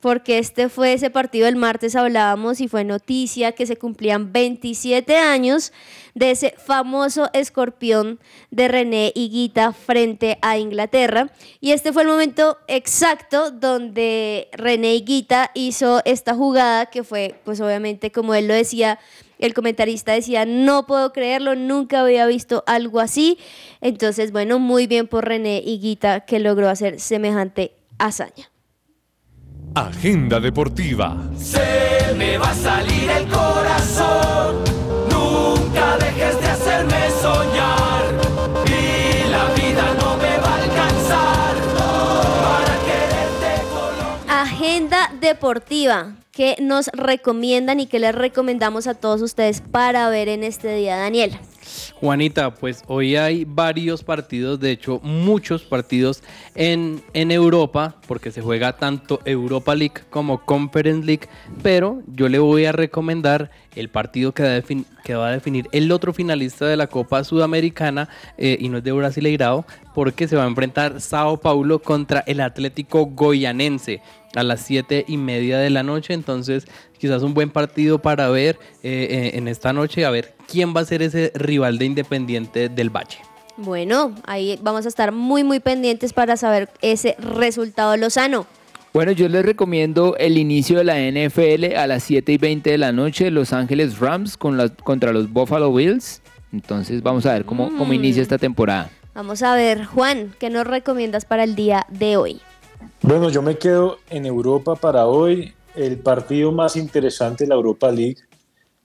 porque 0.00 0.38
este 0.38 0.68
fue 0.68 0.94
ese 0.94 1.10
partido 1.10 1.46
el 1.46 1.56
martes, 1.56 1.94
hablábamos 1.94 2.60
y 2.60 2.68
fue 2.68 2.84
noticia 2.84 3.52
que 3.52 3.66
se 3.66 3.76
cumplían 3.76 4.32
27 4.32 5.16
años 5.16 5.72
de 6.14 6.30
ese 6.32 6.54
famoso 6.56 7.30
escorpión 7.34 8.18
de 8.50 8.68
René 8.68 9.12
Higuita 9.14 9.72
frente 9.72 10.38
a 10.42 10.58
Inglaterra. 10.58 11.30
Y 11.60 11.72
este 11.72 11.92
fue 11.92 12.02
el 12.02 12.08
momento 12.08 12.58
exacto 12.66 13.50
donde 13.50 14.48
René 14.52 14.94
Higuita 14.94 15.50
hizo 15.54 16.00
esta 16.04 16.34
jugada 16.34 16.86
que 16.86 17.04
fue, 17.04 17.40
pues 17.44 17.60
obviamente, 17.60 18.10
como 18.10 18.34
él 18.34 18.48
lo 18.48 18.54
decía, 18.54 18.98
el 19.40 19.54
comentarista 19.54 20.12
decía, 20.12 20.44
no 20.44 20.86
puedo 20.86 21.12
creerlo, 21.12 21.54
nunca 21.54 22.00
había 22.00 22.26
visto 22.26 22.62
algo 22.66 23.00
así. 23.00 23.38
Entonces, 23.80 24.32
bueno, 24.32 24.58
muy 24.58 24.86
bien 24.86 25.08
por 25.08 25.26
René 25.26 25.62
Higuita 25.64 26.20
que 26.20 26.38
logró 26.38 26.68
hacer 26.68 27.00
semejante 27.00 27.72
hazaña. 27.98 28.50
Agenda 29.74 30.40
deportiva. 30.40 31.16
Se 31.36 32.14
me 32.16 32.36
va 32.38 32.50
a 32.50 32.54
salir 32.54 33.08
el 33.08 33.26
corazón. 33.28 34.64
Nunca 35.10 35.96
dejes 35.96 36.40
de 36.40 36.46
hacerme 36.46 37.10
soñar. 37.22 38.04
Y 38.66 39.30
la 39.30 39.46
vida 39.54 39.94
no 40.00 40.16
me 40.16 40.38
va 40.38 40.54
a 40.54 40.62
alcanzar 40.62 41.54
para 41.78 42.74
quererte 42.84 43.62
con 43.72 44.30
Agenda 44.30 45.12
deportiva 45.20 46.14
que 46.32 46.56
nos 46.60 46.88
recomiendan 46.88 47.80
y 47.80 47.86
que 47.86 47.98
les 47.98 48.14
recomendamos 48.14 48.86
a 48.86 48.94
todos 48.94 49.20
ustedes 49.22 49.60
para 49.60 50.08
ver 50.10 50.28
en 50.28 50.44
este 50.44 50.74
día, 50.74 50.96
Daniel. 50.96 51.38
Juanita, 51.94 52.54
pues 52.54 52.82
hoy 52.86 53.16
hay 53.16 53.44
varios 53.44 54.02
partidos, 54.02 54.58
de 54.58 54.70
hecho 54.70 55.00
muchos 55.02 55.62
partidos 55.62 56.22
en, 56.54 57.02
en 57.12 57.30
Europa, 57.30 57.96
porque 58.06 58.30
se 58.30 58.40
juega 58.40 58.76
tanto 58.76 59.20
Europa 59.24 59.74
League 59.74 60.02
como 60.08 60.44
Conference 60.44 61.06
League, 61.06 61.28
pero 61.62 62.02
yo 62.06 62.28
le 62.28 62.38
voy 62.38 62.64
a 62.64 62.72
recomendar 62.72 63.50
el 63.76 63.88
partido 63.88 64.32
que 64.32 64.42
va 65.14 65.28
a, 65.28 65.32
definir 65.32 65.68
el 65.72 65.92
otro 65.92 66.12
finalista 66.12 66.66
de 66.66 66.76
la 66.76 66.86
Copa 66.86 67.22
Sudamericana, 67.22 68.08
eh, 68.38 68.56
y 68.58 68.68
no 68.68 68.78
es 68.78 68.84
de 68.84 68.92
Brasileirao, 68.92 69.64
porque 69.94 70.26
se 70.26 70.36
va 70.36 70.44
a 70.44 70.48
enfrentar 70.48 71.00
Sao 71.00 71.36
Paulo 71.36 71.80
contra 71.80 72.20
el 72.26 72.40
Atlético 72.40 73.06
Goyanense 73.06 74.00
a 74.34 74.42
las 74.42 74.60
7 74.62 75.04
y 75.08 75.16
media 75.16 75.58
de 75.58 75.70
la 75.70 75.82
noche. 75.82 76.14
Entonces, 76.24 76.66
quizás 76.98 77.22
un 77.22 77.32
buen 77.32 77.48
partido 77.50 77.98
para 77.98 78.28
ver 78.28 78.58
eh, 78.82 79.08
eh, 79.10 79.30
en 79.38 79.48
esta 79.48 79.72
noche, 79.72 80.04
a 80.04 80.10
ver 80.10 80.34
quién 80.46 80.74
va 80.76 80.80
a 80.82 80.84
ser 80.84 81.00
ese 81.02 81.32
rival 81.34 81.78
de 81.78 81.86
Independiente 81.86 82.68
del 82.68 82.90
Valle. 82.90 83.18
Bueno, 83.56 84.14
ahí 84.26 84.58
vamos 84.62 84.84
a 84.84 84.88
estar 84.88 85.12
muy, 85.12 85.42
muy 85.44 85.60
pendientes 85.60 86.12
para 86.12 86.36
saber 86.36 86.68
ese 86.82 87.16
resultado 87.18 87.96
lozano. 87.96 88.46
Bueno, 88.92 89.12
yo 89.12 89.28
les 89.28 89.44
recomiendo 89.44 90.16
el 90.18 90.36
inicio 90.36 90.78
de 90.78 90.84
la 90.84 90.98
NFL 90.98 91.76
a 91.76 91.86
las 91.86 92.02
7 92.02 92.32
y 92.32 92.38
20 92.38 92.70
de 92.70 92.78
la 92.78 92.92
noche, 92.92 93.30
Los 93.30 93.52
Ángeles 93.52 93.98
Rams 93.98 94.36
con 94.36 94.56
las- 94.56 94.72
contra 94.72 95.12
los 95.12 95.32
Buffalo 95.32 95.72
Bills. 95.72 96.20
Entonces 96.52 97.02
vamos 97.02 97.24
a 97.26 97.32
ver 97.34 97.44
cómo, 97.44 97.68
cómo 97.68 97.86
Mm. 97.92 97.94
inicia 97.94 98.22
esta 98.22 98.36
temporada. 98.38 98.90
Vamos 99.14 99.42
a 99.42 99.54
ver, 99.54 99.84
Juan, 99.84 100.34
¿qué 100.38 100.50
nos 100.50 100.66
recomiendas 100.66 101.24
para 101.24 101.44
el 101.44 101.54
día 101.54 101.86
de 101.88 102.16
hoy? 102.16 102.40
Bueno, 103.02 103.28
yo 103.30 103.42
me 103.42 103.56
quedo 103.58 103.98
en 104.08 104.24
Europa 104.26 104.74
para 104.74 105.06
hoy. 105.06 105.52
El 105.74 105.98
partido 105.98 106.52
más 106.52 106.76
interesante 106.76 107.44
de 107.44 107.48
la 107.48 107.54
Europa 107.54 107.90
League 107.90 108.18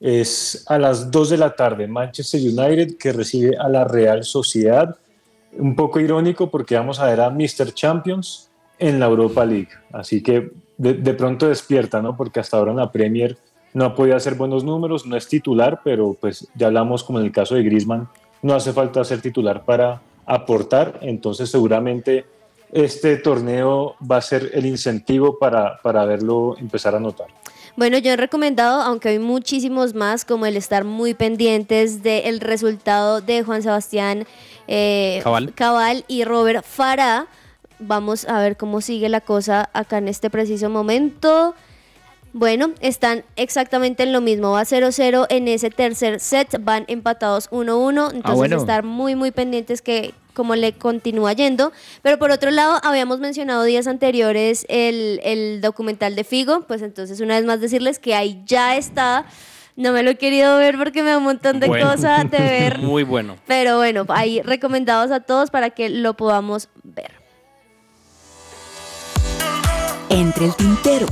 es 0.00 0.64
a 0.68 0.78
las 0.78 1.10
2 1.10 1.30
de 1.30 1.36
la 1.38 1.54
tarde, 1.54 1.86
Manchester 1.86 2.40
United 2.40 2.96
que 2.98 3.12
recibe 3.12 3.56
a 3.56 3.68
la 3.68 3.84
Real 3.84 4.24
Sociedad. 4.24 4.96
Un 5.58 5.74
poco 5.74 6.00
irónico 6.00 6.50
porque 6.50 6.76
vamos 6.76 7.00
a 7.00 7.06
ver 7.06 7.20
a 7.20 7.30
Mr. 7.30 7.72
Champions 7.72 8.50
en 8.78 9.00
la 9.00 9.06
Europa 9.06 9.44
League. 9.44 9.70
Así 9.92 10.22
que 10.22 10.50
de, 10.76 10.94
de 10.94 11.14
pronto 11.14 11.48
despierta, 11.48 12.02
¿no? 12.02 12.16
Porque 12.16 12.40
hasta 12.40 12.58
ahora 12.58 12.72
en 12.72 12.76
la 12.76 12.92
Premier 12.92 13.38
no 13.76 13.84
ha 13.84 13.94
podido 13.94 14.16
hacer 14.16 14.36
buenos 14.36 14.64
números, 14.64 15.06
no 15.06 15.16
es 15.16 15.28
titular, 15.28 15.80
pero 15.84 16.16
pues 16.18 16.48
ya 16.54 16.68
hablamos 16.68 17.04
como 17.04 17.18
en 17.18 17.26
el 17.26 17.32
caso 17.32 17.54
de 17.54 17.62
Griezmann, 17.62 18.08
no 18.40 18.54
hace 18.54 18.72
falta 18.72 19.04
ser 19.04 19.20
titular 19.20 19.64
para 19.64 20.00
aportar, 20.24 20.98
entonces 21.02 21.50
seguramente 21.50 22.24
este 22.72 23.16
torneo 23.16 23.96
va 24.00 24.18
a 24.18 24.22
ser 24.22 24.50
el 24.54 24.66
incentivo 24.66 25.38
para, 25.38 25.80
para 25.82 26.04
verlo 26.04 26.56
empezar 26.58 26.94
a 26.94 27.00
notar. 27.00 27.28
Bueno, 27.76 27.98
yo 27.98 28.12
he 28.12 28.16
recomendado, 28.16 28.80
aunque 28.80 29.10
hay 29.10 29.18
muchísimos 29.18 29.94
más, 29.94 30.24
como 30.24 30.46
el 30.46 30.56
estar 30.56 30.84
muy 30.84 31.12
pendientes 31.12 32.02
del 32.02 32.40
resultado 32.40 33.20
de 33.20 33.42
Juan 33.42 33.62
Sebastián 33.62 34.26
eh, 34.66 35.20
Cabal. 35.22 35.52
Cabal 35.54 36.04
y 36.08 36.24
Robert 36.24 36.64
Farah. 36.64 37.26
Vamos 37.78 38.26
a 38.26 38.38
ver 38.40 38.56
cómo 38.56 38.80
sigue 38.80 39.10
la 39.10 39.20
cosa 39.20 39.68
acá 39.74 39.98
en 39.98 40.08
este 40.08 40.30
preciso 40.30 40.70
momento. 40.70 41.54
Bueno, 42.38 42.72
están 42.80 43.24
exactamente 43.36 44.02
en 44.02 44.12
lo 44.12 44.20
mismo. 44.20 44.50
Va 44.50 44.60
0-0 44.60 45.26
en 45.30 45.48
ese 45.48 45.70
tercer 45.70 46.20
set. 46.20 46.58
Van 46.60 46.84
empatados 46.86 47.48
1-1. 47.50 48.10
Entonces, 48.12 48.36
bueno. 48.36 48.58
estar 48.58 48.82
muy, 48.84 49.14
muy 49.14 49.30
pendientes 49.30 49.80
que 49.80 50.12
como 50.34 50.54
le 50.54 50.74
continúa 50.74 51.32
yendo. 51.32 51.72
Pero 52.02 52.18
por 52.18 52.30
otro 52.30 52.50
lado, 52.50 52.78
habíamos 52.82 53.20
mencionado 53.20 53.62
días 53.64 53.86
anteriores 53.86 54.66
el, 54.68 55.18
el 55.24 55.62
documental 55.62 56.14
de 56.14 56.24
Figo. 56.24 56.60
Pues 56.68 56.82
entonces, 56.82 57.20
una 57.20 57.36
vez 57.36 57.46
más 57.46 57.62
decirles 57.62 57.98
que 57.98 58.14
ahí 58.14 58.42
ya 58.44 58.76
está. 58.76 59.24
No 59.74 59.92
me 59.92 60.02
lo 60.02 60.10
he 60.10 60.16
querido 60.18 60.58
ver 60.58 60.76
porque 60.76 61.02
me 61.02 61.12
da 61.12 61.16
un 61.16 61.24
montón 61.24 61.58
de 61.58 61.68
Bueno. 61.68 61.90
cosas 61.90 62.30
de 62.30 62.36
ver. 62.36 62.78
Muy 62.82 63.02
bueno. 63.02 63.38
Pero 63.46 63.78
bueno, 63.78 64.04
ahí 64.10 64.42
recomendados 64.42 65.10
a 65.10 65.20
todos 65.20 65.50
para 65.50 65.70
que 65.70 65.88
lo 65.88 66.12
podamos 66.18 66.68
ver. 66.82 67.12
Entre 70.10 70.44
el 70.44 70.54
tintero. 70.54 71.06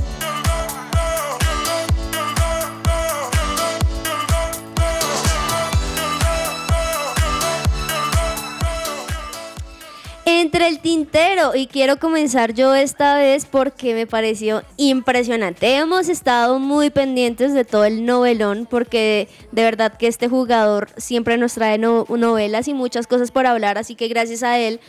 Entre 10.27 10.67
el 10.67 10.79
tintero 10.79 11.55
y 11.55 11.67
quiero 11.67 11.99
comenzar 11.99 12.53
yo 12.55 12.73
esta 12.73 13.15
vez 13.17 13.45
porque 13.45 13.93
me 13.93 14.07
pareció 14.07 14.63
impresionante. 14.75 15.75
Hemos 15.75 16.09
estado 16.09 16.57
muy 16.57 16.89
pendientes 16.89 17.53
de 17.53 17.63
todo 17.63 17.85
el 17.85 18.05
novelón 18.07 18.67
porque 18.67 19.27
de 19.51 19.61
verdad 19.63 19.93
que 19.97 20.07
este 20.07 20.27
jugador 20.27 20.89
siempre 20.97 21.37
nos 21.37 21.53
trae 21.53 21.77
no- 21.77 22.07
novelas 22.09 22.67
y 22.67 22.73
muchas 22.73 23.05
cosas 23.05 23.29
por 23.29 23.45
hablar, 23.45 23.77
así 23.77 23.93
que 23.93 24.07
gracias 24.07 24.41
a 24.41 24.57
él 24.57 24.79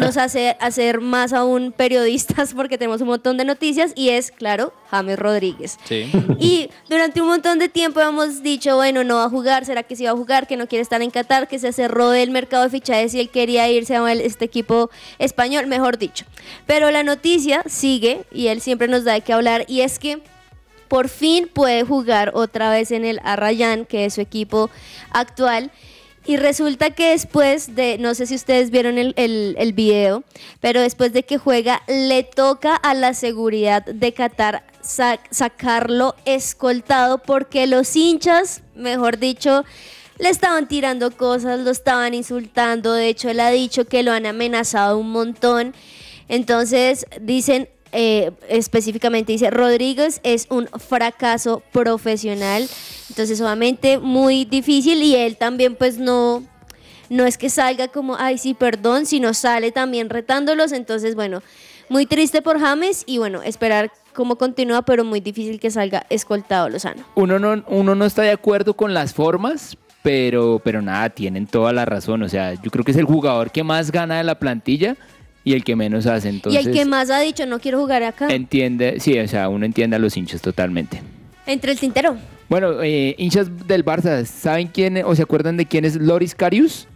nos 0.00 0.16
hace 0.16 0.56
hacer 0.58 1.00
más 1.00 1.32
aún 1.32 1.70
periodistas 1.70 2.52
porque 2.56 2.76
tenemos 2.76 3.00
un 3.02 3.06
montón 3.08 3.36
de 3.36 3.44
noticias 3.44 3.92
y 3.94 4.08
es, 4.08 4.32
claro, 4.32 4.72
James 4.90 5.16
Rodríguez. 5.18 5.78
Sí. 5.84 6.10
Y 6.40 6.70
durante 6.88 7.20
un 7.20 7.28
montón 7.28 7.60
de 7.60 7.68
tiempo 7.68 8.00
hemos 8.00 8.42
dicho, 8.42 8.74
bueno, 8.76 9.04
no 9.04 9.14
va 9.16 9.24
a 9.26 9.30
jugar, 9.30 9.64
¿será 9.64 9.84
que 9.84 9.94
sí 9.94 10.04
va 10.04 10.10
a 10.10 10.16
jugar? 10.16 10.48
Que 10.48 10.56
no 10.56 10.66
quiere 10.66 10.82
estar 10.82 11.00
en 11.02 11.10
Qatar, 11.12 11.46
que 11.46 11.60
se 11.60 11.72
cerró 11.72 12.12
el 12.12 12.32
mercado 12.32 12.64
de 12.64 12.70
fichajes 12.70 13.14
y 13.14 13.20
él 13.20 13.28
quería 13.30 13.70
irse 13.70 13.94
a 13.94 14.12
este 14.12 14.44
equipo 14.44 14.71
español, 15.18 15.66
mejor 15.66 15.98
dicho. 15.98 16.24
Pero 16.66 16.90
la 16.90 17.02
noticia 17.02 17.62
sigue 17.66 18.24
y 18.32 18.48
él 18.48 18.60
siempre 18.60 18.88
nos 18.88 19.04
da 19.04 19.14
de 19.14 19.20
qué 19.22 19.32
hablar 19.32 19.64
y 19.68 19.80
es 19.80 19.98
que 19.98 20.20
por 20.88 21.08
fin 21.08 21.48
puede 21.52 21.84
jugar 21.84 22.32
otra 22.34 22.70
vez 22.70 22.90
en 22.90 23.04
el 23.04 23.18
Arrayán, 23.24 23.86
que 23.86 24.04
es 24.04 24.14
su 24.14 24.20
equipo 24.20 24.68
actual. 25.10 25.70
Y 26.24 26.36
resulta 26.36 26.90
que 26.90 27.10
después 27.10 27.74
de, 27.74 27.98
no 27.98 28.14
sé 28.14 28.26
si 28.26 28.36
ustedes 28.36 28.70
vieron 28.70 28.96
el, 28.96 29.12
el, 29.16 29.72
video, 29.72 30.22
pero 30.60 30.80
después 30.80 31.12
de 31.12 31.24
que 31.24 31.36
juega, 31.36 31.82
le 31.88 32.22
toca 32.22 32.76
a 32.76 32.94
la 32.94 33.12
seguridad 33.14 33.84
de 33.84 34.12
Qatar 34.12 34.62
sa- 34.82 35.18
sacarlo 35.30 36.14
escoltado 36.24 37.18
porque 37.18 37.66
los 37.66 37.96
hinchas, 37.96 38.62
mejor 38.76 39.18
dicho, 39.18 39.64
le 40.22 40.28
estaban 40.28 40.68
tirando 40.68 41.10
cosas, 41.10 41.58
lo 41.58 41.70
estaban 41.72 42.14
insultando, 42.14 42.92
de 42.92 43.08
hecho 43.08 43.28
él 43.28 43.40
ha 43.40 43.50
dicho 43.50 43.86
que 43.86 44.04
lo 44.04 44.12
han 44.12 44.24
amenazado 44.24 44.96
un 44.96 45.10
montón. 45.10 45.74
Entonces 46.28 47.06
dicen, 47.20 47.68
eh, 47.90 48.30
específicamente 48.48 49.32
dice, 49.32 49.50
Rodríguez 49.50 50.20
es 50.22 50.46
un 50.48 50.68
fracaso 50.68 51.60
profesional, 51.72 52.68
entonces 53.08 53.40
obviamente 53.40 53.98
muy 53.98 54.44
difícil 54.44 55.02
y 55.02 55.16
él 55.16 55.36
también 55.36 55.74
pues 55.74 55.98
no, 55.98 56.44
no 57.10 57.26
es 57.26 57.36
que 57.36 57.50
salga 57.50 57.88
como, 57.88 58.14
ay 58.16 58.38
sí, 58.38 58.54
perdón, 58.54 59.06
sino 59.06 59.34
sale 59.34 59.72
también 59.72 60.08
retándolos, 60.08 60.70
entonces 60.70 61.16
bueno, 61.16 61.42
muy 61.88 62.06
triste 62.06 62.42
por 62.42 62.60
James 62.60 63.02
y 63.06 63.18
bueno, 63.18 63.42
esperar 63.42 63.90
cómo 64.12 64.36
continúa, 64.36 64.82
pero 64.82 65.04
muy 65.04 65.20
difícil 65.20 65.58
que 65.58 65.70
salga 65.70 66.06
escoltado 66.10 66.68
Lozano. 66.68 67.02
Uno 67.16 67.38
no, 67.38 67.64
uno 67.66 67.94
no 67.96 68.04
está 68.04 68.22
de 68.22 68.30
acuerdo 68.30 68.74
con 68.74 68.94
las 68.94 69.12
formas, 69.12 69.76
pero, 70.02 70.60
pero 70.62 70.82
nada, 70.82 71.10
tienen 71.10 71.46
toda 71.46 71.72
la 71.72 71.84
razón. 71.84 72.22
O 72.22 72.28
sea, 72.28 72.54
yo 72.54 72.70
creo 72.70 72.84
que 72.84 72.92
es 72.92 72.96
el 72.96 73.04
jugador 73.04 73.50
que 73.50 73.62
más 73.62 73.90
gana 73.90 74.18
de 74.18 74.24
la 74.24 74.34
plantilla 74.38 74.96
y 75.44 75.54
el 75.54 75.64
que 75.64 75.76
menos 75.76 76.06
hace. 76.06 76.28
Entonces, 76.28 76.64
y 76.64 76.68
el 76.68 76.74
que 76.74 76.84
más 76.84 77.10
ha 77.10 77.20
dicho, 77.20 77.46
no 77.46 77.58
quiero 77.60 77.80
jugar 77.80 78.02
acá. 78.02 78.28
Entiende, 78.28 79.00
sí, 79.00 79.18
o 79.18 79.28
sea, 79.28 79.48
uno 79.48 79.64
entiende 79.64 79.96
a 79.96 79.98
los 79.98 80.16
hinchas 80.16 80.40
totalmente. 80.40 81.02
Entre 81.46 81.72
el 81.72 81.78
tintero. 81.78 82.16
Bueno, 82.48 82.82
eh, 82.82 83.14
hinchas 83.18 83.66
del 83.66 83.84
Barça, 83.84 84.24
¿saben 84.24 84.68
quién 84.68 85.02
o 85.04 85.14
se 85.14 85.22
acuerdan 85.22 85.56
de 85.56 85.66
quién 85.66 85.84
es 85.84 85.96
Loris 85.96 86.34
Karius? 86.34 86.86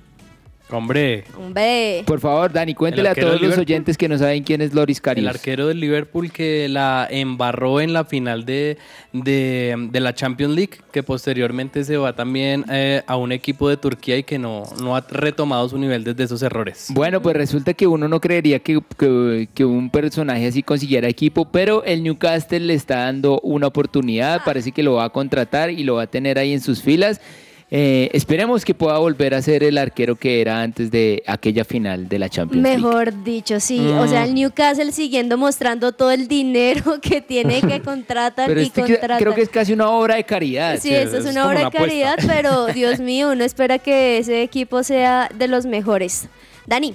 Hombre. 0.68 1.22
Hombre. 1.38 2.02
Por 2.06 2.18
favor, 2.18 2.52
Dani, 2.52 2.74
cuéntele 2.74 3.02
El 3.02 3.06
a 3.06 3.10
arquero 3.10 3.26
todos 3.28 3.40
del 3.40 3.48
los 3.50 3.56
Liverpool. 3.58 3.72
oyentes 3.74 3.96
que 3.96 4.08
no 4.08 4.18
saben 4.18 4.42
quién 4.42 4.60
es 4.60 4.74
Loris 4.74 5.00
Karius. 5.00 5.22
El 5.22 5.28
arquero 5.28 5.68
del 5.68 5.78
Liverpool 5.78 6.32
que 6.32 6.68
la 6.68 7.06
embarró 7.08 7.80
en 7.80 7.92
la 7.92 8.04
final 8.04 8.44
de, 8.44 8.76
de, 9.12 9.76
de 9.92 10.00
la 10.00 10.12
Champions 10.12 10.54
League, 10.56 10.78
que 10.92 11.04
posteriormente 11.04 11.84
se 11.84 11.96
va 11.96 12.14
también 12.14 12.64
eh, 12.68 13.02
a 13.06 13.16
un 13.16 13.30
equipo 13.30 13.68
de 13.68 13.76
Turquía 13.76 14.16
y 14.18 14.24
que 14.24 14.38
no, 14.40 14.64
no 14.82 14.96
ha 14.96 15.02
retomado 15.08 15.68
su 15.68 15.78
nivel 15.78 16.02
desde 16.02 16.24
esos 16.24 16.42
errores. 16.42 16.86
Bueno, 16.90 17.22
pues 17.22 17.36
resulta 17.36 17.72
que 17.72 17.86
uno 17.86 18.08
no 18.08 18.20
creería 18.20 18.58
que, 18.58 18.80
que- 18.98 19.48
que 19.54 19.64
un 19.64 19.88
personaje 19.88 20.48
así 20.48 20.64
consiguiera 20.64 21.06
equipo, 21.08 21.44
pero 21.44 21.84
el 21.84 22.02
Newcastle 22.02 22.58
le 22.58 22.74
está 22.74 23.04
dando 23.04 23.38
una 23.44 23.68
oportunidad, 23.68 24.42
parece 24.44 24.72
que 24.72 24.82
lo 24.82 24.94
va 24.94 25.04
a 25.04 25.10
contratar 25.10 25.70
y 25.70 25.84
lo 25.84 25.94
va 25.94 26.02
a 26.02 26.06
tener 26.08 26.38
ahí 26.40 26.52
en 26.52 26.60
sus 26.60 26.82
filas. 26.82 27.20
Eh, 27.68 28.10
esperemos 28.12 28.64
que 28.64 28.74
pueda 28.74 28.96
volver 28.98 29.34
a 29.34 29.42
ser 29.42 29.64
el 29.64 29.76
arquero 29.76 30.14
que 30.14 30.40
era 30.40 30.62
antes 30.62 30.88
de 30.92 31.24
aquella 31.26 31.64
final 31.64 32.08
de 32.08 32.18
la 32.20 32.28
Champions 32.28 32.62
League. 32.62 32.78
Mejor 32.78 33.24
dicho, 33.24 33.58
sí. 33.58 33.80
O 33.98 34.06
sea, 34.06 34.22
el 34.24 34.34
Newcastle 34.36 34.92
siguiendo 34.92 35.36
mostrando 35.36 35.90
todo 35.90 36.12
el 36.12 36.28
dinero 36.28 37.00
que 37.02 37.20
tiene 37.20 37.60
que 37.62 37.80
contratar 37.84 38.46
Pero 38.46 38.60
y 38.60 38.66
este 38.66 38.82
contratar. 38.82 39.18
creo 39.20 39.34
que 39.34 39.42
es 39.42 39.48
casi 39.48 39.72
una 39.72 39.90
obra 39.90 40.14
de 40.14 40.22
caridad. 40.22 40.78
Sí, 40.80 40.94
eso 40.94 41.16
es 41.18 41.24
una 41.26 41.44
obra 41.48 41.64
de 41.64 41.70
caridad, 41.72 42.16
pero 42.24 42.66
Dios 42.74 43.00
mío, 43.00 43.32
uno 43.32 43.42
espera 43.42 43.80
que 43.80 44.18
ese 44.18 44.42
equipo 44.42 44.84
sea 44.84 45.28
de 45.34 45.48
los 45.48 45.66
mejores. 45.66 46.28
Dani, 46.66 46.94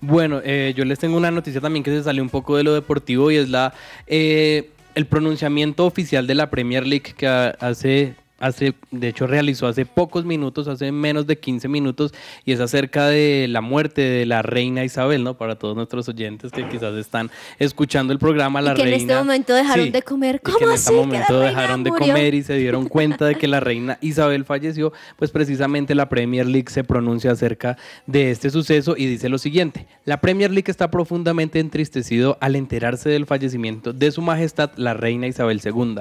Bueno, 0.00 0.40
eh, 0.44 0.72
yo 0.76 0.84
les 0.84 1.00
tengo 1.00 1.16
una 1.16 1.32
noticia 1.32 1.60
también 1.60 1.82
que 1.82 1.90
se 1.90 2.04
salió 2.04 2.22
un 2.22 2.30
poco 2.30 2.56
de 2.56 2.62
lo 2.62 2.74
deportivo 2.74 3.32
y 3.32 3.36
es 3.38 3.48
la 3.48 3.74
eh, 4.06 4.70
el 4.94 5.06
pronunciamiento 5.06 5.84
oficial 5.84 6.26
de 6.28 6.34
la 6.36 6.48
Premier 6.50 6.86
League 6.86 7.12
que 7.16 7.26
ha- 7.26 7.56
hace 7.58 8.14
hace 8.42 8.74
de 8.90 9.08
hecho 9.08 9.26
realizó 9.26 9.66
hace 9.66 9.86
pocos 9.86 10.24
minutos, 10.26 10.68
hace 10.68 10.92
menos 10.92 11.26
de 11.26 11.38
15 11.38 11.68
minutos 11.68 12.12
y 12.44 12.52
es 12.52 12.60
acerca 12.60 13.06
de 13.06 13.46
la 13.48 13.60
muerte 13.62 14.02
de 14.02 14.26
la 14.26 14.42
reina 14.42 14.84
Isabel, 14.84 15.24
¿no? 15.24 15.38
Para 15.38 15.54
todos 15.58 15.76
nuestros 15.76 16.08
oyentes 16.08 16.52
que 16.52 16.68
quizás 16.68 16.94
están 16.96 17.30
escuchando 17.58 18.12
el 18.12 18.18
programa 18.18 18.60
la 18.60 18.72
y 18.72 18.74
que 18.76 18.82
reina 18.82 18.96
en 18.96 19.00
este 19.02 19.14
momento 19.14 19.54
dejaron 19.54 19.84
Sí, 19.86 19.90
de 19.90 20.02
comer. 20.02 20.34
y 20.36 20.38
que 20.46 20.52
¿Cómo 20.52 20.66
en 20.66 20.72
así? 20.72 20.80
este 20.82 20.92
momento 20.92 21.40
dejaron 21.40 21.84
de 21.84 21.90
comer 21.90 22.34
y 22.34 22.42
se 22.42 22.54
dieron 22.56 22.88
cuenta 22.88 23.24
de 23.26 23.36
que 23.36 23.46
la 23.48 23.60
reina 23.60 23.98
Isabel 24.00 24.44
falleció, 24.44 24.92
pues 25.16 25.30
precisamente 25.30 25.94
la 25.94 26.08
Premier 26.08 26.46
League 26.46 26.68
se 26.70 26.84
pronuncia 26.84 27.30
acerca 27.30 27.78
de 28.06 28.30
este 28.30 28.50
suceso 28.50 28.94
y 28.96 29.06
dice 29.06 29.28
lo 29.28 29.38
siguiente, 29.38 29.86
la 30.04 30.20
Premier 30.20 30.50
League 30.50 30.70
está 30.70 30.90
profundamente 30.90 31.60
entristecido 31.60 32.36
al 32.40 32.56
enterarse 32.56 33.08
del 33.08 33.26
fallecimiento 33.26 33.92
de 33.92 34.10
su 34.10 34.20
majestad 34.20 34.70
la 34.76 34.94
reina 34.94 35.26
Isabel 35.28 35.60
II. 35.64 35.96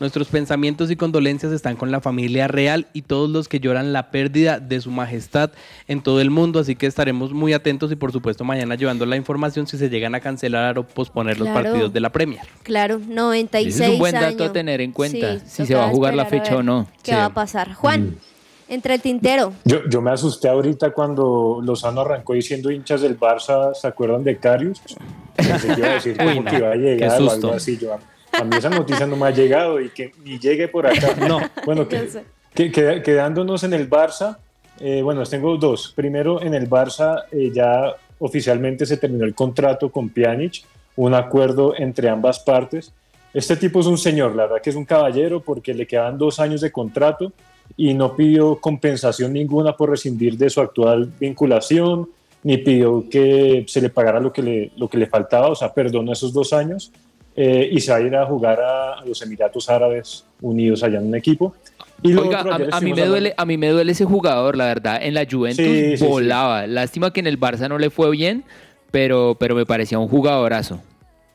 Nuestros 0.00 0.26
pensamientos 0.28 0.90
y 0.90 0.96
condolencias 0.96 1.52
están 1.52 1.76
con 1.76 1.83
la 1.90 2.00
familia 2.00 2.48
real 2.48 2.86
y 2.92 3.02
todos 3.02 3.28
los 3.30 3.48
que 3.48 3.60
lloran 3.60 3.92
la 3.92 4.10
pérdida 4.10 4.60
de 4.60 4.80
su 4.80 4.90
majestad 4.90 5.50
en 5.88 6.02
todo 6.02 6.20
el 6.20 6.30
mundo, 6.30 6.58
así 6.60 6.76
que 6.76 6.86
estaremos 6.86 7.32
muy 7.32 7.52
atentos 7.52 7.90
y 7.92 7.96
por 7.96 8.12
supuesto 8.12 8.44
mañana 8.44 8.74
llevando 8.74 9.06
la 9.06 9.16
información 9.16 9.66
si 9.66 9.78
se 9.78 9.88
llegan 9.90 10.14
a 10.14 10.20
cancelar 10.20 10.78
o 10.78 10.84
posponer 10.86 11.38
los 11.38 11.48
partidos 11.48 11.92
de 11.92 12.00
la 12.00 12.10
Premier. 12.10 12.42
Claro, 12.62 12.98
96 12.98 13.74
Ese 13.74 13.84
es 13.86 13.90
un 13.92 13.98
buen 13.98 14.12
dato 14.14 14.26
años. 14.26 14.50
a 14.50 14.52
tener 14.52 14.80
en 14.80 14.92
cuenta, 14.92 15.38
Sí, 15.40 15.44
si 15.46 15.66
se 15.66 15.74
va 15.74 15.86
a 15.86 15.88
jugar 15.90 16.14
la 16.14 16.26
fecha 16.26 16.56
o 16.56 16.62
no. 16.62 16.86
¿Qué 17.02 17.12
Sí. 17.12 17.16
va 17.16 17.26
a 17.26 17.34
pasar? 17.34 17.74
Juan, 17.74 18.16
entre 18.68 18.94
el 18.94 19.00
tintero. 19.00 19.52
Yo, 19.64 19.86
yo 19.88 20.00
me 20.00 20.10
asusté 20.10 20.48
ahorita 20.48 20.90
cuando 20.92 21.60
Lozano 21.62 22.00
arrancó 22.00 22.32
diciendo 22.34 22.70
hinchas 22.70 23.02
del 23.02 23.18
Barça, 23.18 23.74
¿se 23.74 23.86
acuerdan 23.86 24.24
de 24.24 24.36
Carius? 24.38 24.80
Pensé 25.36 25.68
que 25.74 25.80
iba 25.80 25.88
a 25.88 25.94
decir 25.94 26.16
Uy, 26.18 26.26
como 26.28 26.42
no, 26.42 26.50
que 26.50 26.56
iba 26.56 26.68
a 26.68 26.72
qué 26.72 26.78
llegar 26.78 27.20
o 27.22 27.30
algo 27.30 27.52
así. 27.52 27.76
Yo, 27.78 27.96
a 28.40 28.44
mí 28.44 28.56
esa 28.56 28.70
noticia 28.70 29.06
no 29.06 29.16
me 29.16 29.26
ha 29.26 29.30
llegado 29.30 29.80
y 29.80 29.88
que 29.90 30.12
ni 30.24 30.38
llegue 30.38 30.68
por 30.68 30.86
acá. 30.86 31.14
No. 31.28 31.40
Bueno, 31.64 31.88
que, 31.88 32.08
que- 32.54 32.70
que- 32.72 33.02
quedándonos 33.02 33.64
en 33.64 33.74
el 33.74 33.88
Barça, 33.88 34.36
eh, 34.80 35.02
bueno, 35.02 35.22
tengo 35.24 35.56
dos. 35.56 35.92
Primero, 35.94 36.42
en 36.42 36.54
el 36.54 36.68
Barça 36.68 37.24
eh, 37.30 37.50
ya 37.54 37.94
oficialmente 38.18 38.86
se 38.86 38.96
terminó 38.96 39.24
el 39.24 39.34
contrato 39.34 39.90
con 39.90 40.08
Pjanic, 40.08 40.62
un 40.96 41.14
acuerdo 41.14 41.74
entre 41.76 42.08
ambas 42.08 42.38
partes. 42.40 42.92
Este 43.32 43.56
tipo 43.56 43.80
es 43.80 43.86
un 43.86 43.98
señor, 43.98 44.34
la 44.36 44.44
verdad 44.44 44.62
que 44.62 44.70
es 44.70 44.76
un 44.76 44.84
caballero 44.84 45.40
porque 45.40 45.74
le 45.74 45.86
quedan 45.86 46.16
dos 46.18 46.38
años 46.38 46.60
de 46.60 46.70
contrato 46.70 47.32
y 47.76 47.92
no 47.94 48.14
pidió 48.14 48.56
compensación 48.60 49.32
ninguna 49.32 49.76
por 49.76 49.90
rescindir 49.90 50.36
de 50.38 50.48
su 50.50 50.60
actual 50.60 51.10
vinculación, 51.18 52.08
ni 52.44 52.58
pidió 52.58 53.04
que 53.10 53.64
se 53.66 53.80
le 53.80 53.88
pagara 53.90 54.20
lo 54.20 54.32
que 54.32 54.42
le, 54.42 54.70
lo 54.76 54.88
que 54.88 54.98
le 54.98 55.06
faltaba, 55.06 55.48
o 55.48 55.54
sea, 55.56 55.72
perdonó 55.72 56.12
esos 56.12 56.32
dos 56.32 56.52
años 56.52 56.92
eh, 57.36 57.68
y 57.72 57.80
se 57.80 57.90
va 57.92 57.98
a 57.98 58.00
ir 58.00 58.14
a 58.16 58.26
jugar 58.26 58.60
a, 58.60 59.04
los 59.04 59.20
Emiratos 59.22 59.68
Árabes 59.68 60.24
Unidos 60.40 60.82
allá 60.82 60.98
en 60.98 61.06
un 61.06 61.14
equipo. 61.14 61.54
Y 62.02 62.14
Oiga, 62.14 62.40
otro, 62.40 62.52
a, 62.52 62.76
a 62.76 62.80
mí 62.80 62.92
me 62.92 63.06
duele, 63.06 63.34
a 63.36 63.44
mí 63.46 63.56
me 63.56 63.68
duele 63.68 63.92
ese 63.92 64.04
jugador, 64.04 64.56
la 64.56 64.66
verdad. 64.66 64.98
En 65.02 65.14
la 65.14 65.26
Juventus 65.30 65.64
Sí, 65.64 65.90
sí, 65.90 65.96
sí. 65.98 66.06
volaba. 66.06 66.66
Lástima 66.66 67.12
que 67.12 67.20
en 67.20 67.26
el 67.26 67.40
Barça 67.40 67.68
no 67.68 67.78
le 67.78 67.90
fue 67.90 68.10
bien, 68.10 68.44
pero, 68.90 69.36
pero 69.38 69.54
me 69.54 69.64
parecía 69.64 69.98
un 69.98 70.08
jugadorazo. 70.08 70.80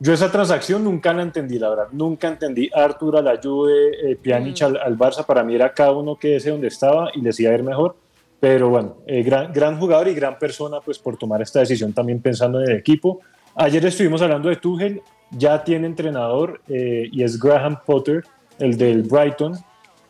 Yo 0.02 0.14
esa 0.14 0.32
transacción 0.32 0.84
nunca 0.84 1.14
la 1.14 1.24
entendí, 1.24 1.60
la 1.60 1.70
verdad. 1.70 1.88
Nunca 1.92 2.30
entendí 2.30 2.70
Artur 2.74 3.18
a 3.18 3.22
la 3.22 3.40
Juve, 3.42 4.12
eh, 4.12 4.16
Pjanic 4.16 4.62
al, 4.62 4.78
al 4.78 4.98
Barça. 4.98 5.26
Para 5.26 5.44
mí 5.44 5.56
era 5.56 5.74
cada 5.74 5.92
uno 5.92 6.16
que 6.16 6.38
ese 6.38 6.52
donde 6.52 6.68
estaba 6.68 7.10
y 7.14 7.22
les 7.22 7.38
iba 7.40 7.52
a 7.52 7.56
ir 7.56 7.64
mejor. 7.64 7.98
Pero 8.40 8.70
bueno, 8.70 8.98
eh, 9.06 9.22
gran, 9.24 9.52
gran 9.52 9.78
jugador 9.78 10.08
y 10.08 10.14
gran 10.14 10.40
persona 10.40 10.80
pues 10.80 10.98
por 10.98 11.18
tomar 11.18 11.42
esta 11.42 11.60
decisión 11.60 11.92
también 11.92 12.22
pensando 12.22 12.62
en 12.62 12.72
el 12.72 12.78
equipo. 12.78 13.20
Ayer 13.56 13.86
estuvimos 13.86 14.22
hablando 14.22 14.48
de 14.48 14.56
Tuchel, 14.56 15.02
ya 15.32 15.64
tiene 15.64 15.88
entrenador 15.88 16.62
eh, 16.68 17.08
y 17.12 17.24
es 17.24 17.40
Graham 17.40 17.80
Potter, 17.86 18.24
el 18.60 18.78
del 18.78 19.04
Brighton. 19.04 19.54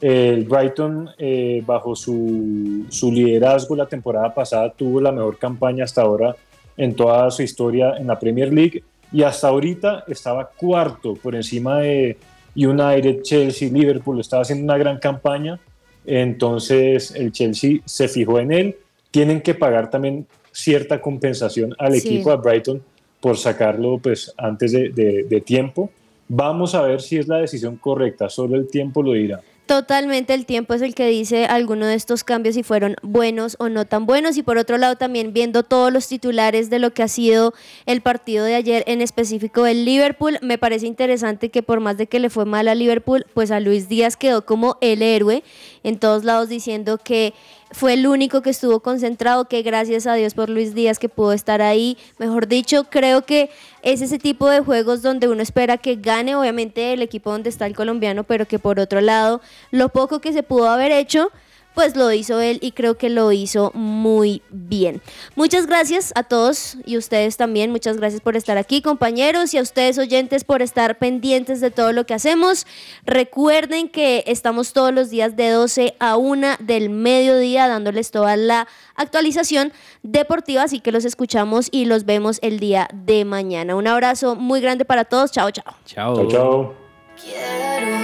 El 0.01 0.45
Brighton, 0.45 1.09
eh, 1.17 1.61
bajo 1.65 1.93
su, 1.95 2.85
su 2.89 3.11
liderazgo 3.11 3.75
la 3.75 3.85
temporada 3.85 4.33
pasada, 4.33 4.71
tuvo 4.71 5.01
la 5.01 5.11
mejor 5.11 5.37
campaña 5.37 5.83
hasta 5.83 6.01
ahora 6.03 6.35
en 6.77 6.95
toda 6.95 7.29
su 7.31 7.43
historia 7.43 7.97
en 7.97 8.07
la 8.07 8.17
Premier 8.17 8.53
League 8.53 8.81
y 9.11 9.23
hasta 9.23 9.49
ahorita 9.49 10.05
estaba 10.07 10.49
cuarto 10.49 11.15
por 11.15 11.35
encima 11.35 11.79
de 11.79 12.17
United, 12.55 13.23
Chelsea, 13.23 13.69
Liverpool, 13.69 14.19
estaba 14.21 14.43
haciendo 14.43 14.63
una 14.63 14.77
gran 14.77 14.99
campaña, 14.99 15.59
entonces 16.05 17.11
el 17.15 17.31
Chelsea 17.31 17.79
se 17.85 18.07
fijó 18.07 18.39
en 18.39 18.51
él, 18.51 18.77
tienen 19.11 19.41
que 19.41 19.53
pagar 19.53 19.89
también 19.89 20.27
cierta 20.51 21.01
compensación 21.01 21.75
al 21.77 21.93
Sí. 21.93 22.07
equipo, 22.07 22.31
a 22.31 22.35
Brighton, 22.37 22.81
por 23.19 23.37
sacarlo 23.37 23.99
pues 23.99 24.33
antes 24.37 24.71
de, 24.71 25.43
tiempo. 25.45 25.89
Vamos 26.27 26.75
a 26.75 26.81
ver 26.83 27.01
si 27.01 27.17
es 27.17 27.27
la 27.27 27.37
decisión 27.37 27.77
correcta, 27.77 28.29
solo 28.29 28.55
el 28.55 28.67
tiempo 28.67 29.01
lo 29.01 29.13
dirá. 29.13 29.41
Totalmente 29.65 30.33
el 30.33 30.47
tiempo 30.47 30.73
es 30.73 30.81
el 30.81 30.95
que 30.95 31.07
dice 31.07 31.45
alguno 31.45 31.85
de 31.85 31.93
estos 31.93 32.23
cambios 32.23 32.55
si 32.55 32.63
fueron 32.63 32.95
buenos 33.03 33.55
o 33.59 33.69
no 33.69 33.85
tan 33.85 34.07
buenos 34.07 34.35
y 34.35 34.41
por 34.41 34.57
otro 34.57 34.79
lado 34.79 34.95
también 34.95 35.31
viendo 35.31 35.61
todos 35.61 35.93
los 35.93 36.07
titulares 36.07 36.71
de 36.71 36.79
lo 36.79 36.89
que 36.91 37.03
ha 37.03 37.07
sido 37.07 37.53
el 37.85 38.01
partido 38.01 38.45
de 38.45 38.55
ayer 38.55 38.83
en 38.87 38.99
específico 39.01 39.61
del 39.61 39.85
Liverpool, 39.85 40.39
me 40.41 40.57
parece 40.57 40.87
interesante 40.87 41.49
que 41.49 41.61
por 41.61 41.81
más 41.81 41.97
de 41.97 42.07
que 42.07 42.19
le 42.19 42.31
fue 42.31 42.45
mal 42.45 42.67
a 42.67 42.73
Liverpool, 42.73 43.27
pues 43.35 43.51
a 43.51 43.59
Luis 43.59 43.87
Díaz 43.87 44.17
quedó 44.17 44.43
como 44.43 44.79
el 44.81 45.03
héroe 45.03 45.43
en 45.83 45.99
todos 45.99 46.23
lados 46.23 46.49
diciendo 46.49 46.97
que 46.97 47.35
fue 47.71 47.93
el 47.93 48.07
único 48.07 48.41
que 48.41 48.49
estuvo 48.49 48.79
concentrado, 48.79 49.45
que 49.45 49.61
gracias 49.61 50.07
a 50.07 50.15
Dios 50.15 50.33
por 50.33 50.49
Luis 50.49 50.73
Díaz 50.73 50.99
que 50.99 51.09
pudo 51.09 51.33
estar 51.33 51.61
ahí. 51.61 51.97
Mejor 52.17 52.47
dicho, 52.47 52.85
creo 52.85 53.25
que 53.25 53.49
es 53.81 54.01
ese 54.01 54.19
tipo 54.19 54.49
de 54.49 54.61
juegos 54.61 55.01
donde 55.01 55.27
uno 55.27 55.41
espera 55.41 55.77
que 55.77 55.95
gane, 55.95 56.35
obviamente, 56.35 56.93
el 56.93 57.01
equipo 57.01 57.31
donde 57.31 57.49
está 57.49 57.65
el 57.65 57.75
colombiano, 57.75 58.23
pero 58.23 58.47
que 58.47 58.59
por 58.59 58.79
otro 58.79 59.01
lado, 59.01 59.41
lo 59.71 59.89
poco 59.89 60.19
que 60.19 60.33
se 60.33 60.43
pudo 60.43 60.69
haber 60.69 60.91
hecho, 60.91 61.31
pues 61.73 61.95
lo 61.95 62.11
hizo 62.11 62.39
él 62.41 62.59
y 62.61 62.71
creo 62.71 62.97
que 62.97 63.09
lo 63.09 63.31
hizo 63.31 63.71
muy 63.73 64.41
bien. 64.49 65.01
Muchas 65.35 65.65
gracias 65.65 66.11
a 66.15 66.23
todos 66.23 66.77
y 66.85 66.97
ustedes 66.97 67.37
también, 67.37 67.71
muchas 67.71 67.97
gracias 67.97 68.21
por 68.21 68.35
estar 68.35 68.57
aquí 68.57 68.81
compañeros 68.81 69.53
y 69.53 69.57
a 69.57 69.61
ustedes 69.61 69.97
oyentes 69.97 70.43
por 70.43 70.61
estar 70.61 70.97
pendientes 70.97 71.61
de 71.61 71.71
todo 71.71 71.93
lo 71.93 72.05
que 72.05 72.13
hacemos. 72.13 72.67
Recuerden 73.05 73.89
que 73.89 74.23
estamos 74.27 74.73
todos 74.73 74.93
los 74.93 75.09
días 75.09 75.35
de 75.35 75.49
12 75.51 75.95
a 75.99 76.17
1 76.17 76.47
del 76.59 76.89
mediodía 76.89 77.67
dándoles 77.67 78.11
toda 78.11 78.35
la 78.35 78.67
actualización 78.95 79.71
deportiva, 80.03 80.63
así 80.63 80.79
que 80.79 80.91
los 80.91 81.05
escuchamos 81.05 81.69
y 81.71 81.85
los 81.85 82.05
vemos 82.05 82.39
el 82.41 82.59
día 82.59 82.87
de 82.93 83.25
mañana. 83.25 83.75
Un 83.75 83.87
abrazo 83.87 84.35
muy 84.35 84.59
grande 84.59 84.85
para 84.85 85.05
todos, 85.05 85.31
chao, 85.31 85.51
chao. 85.51 85.75
Chao. 85.85 86.15
Chao, 86.15 86.27
chao. 86.27 86.73
Quiero, 87.21 87.97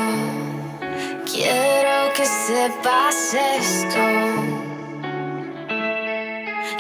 quiero 1.26 1.85
que 2.16 2.26
sepas 2.26 3.34
esto. 3.34 4.00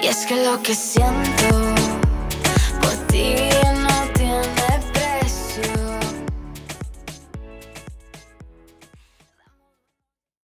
Y 0.02 0.08
es 0.08 0.26
que 0.26 0.46
lo 0.46 0.62
que 0.64 0.74
siento 0.74 1.76
por 2.82 2.94
ti 3.08 3.55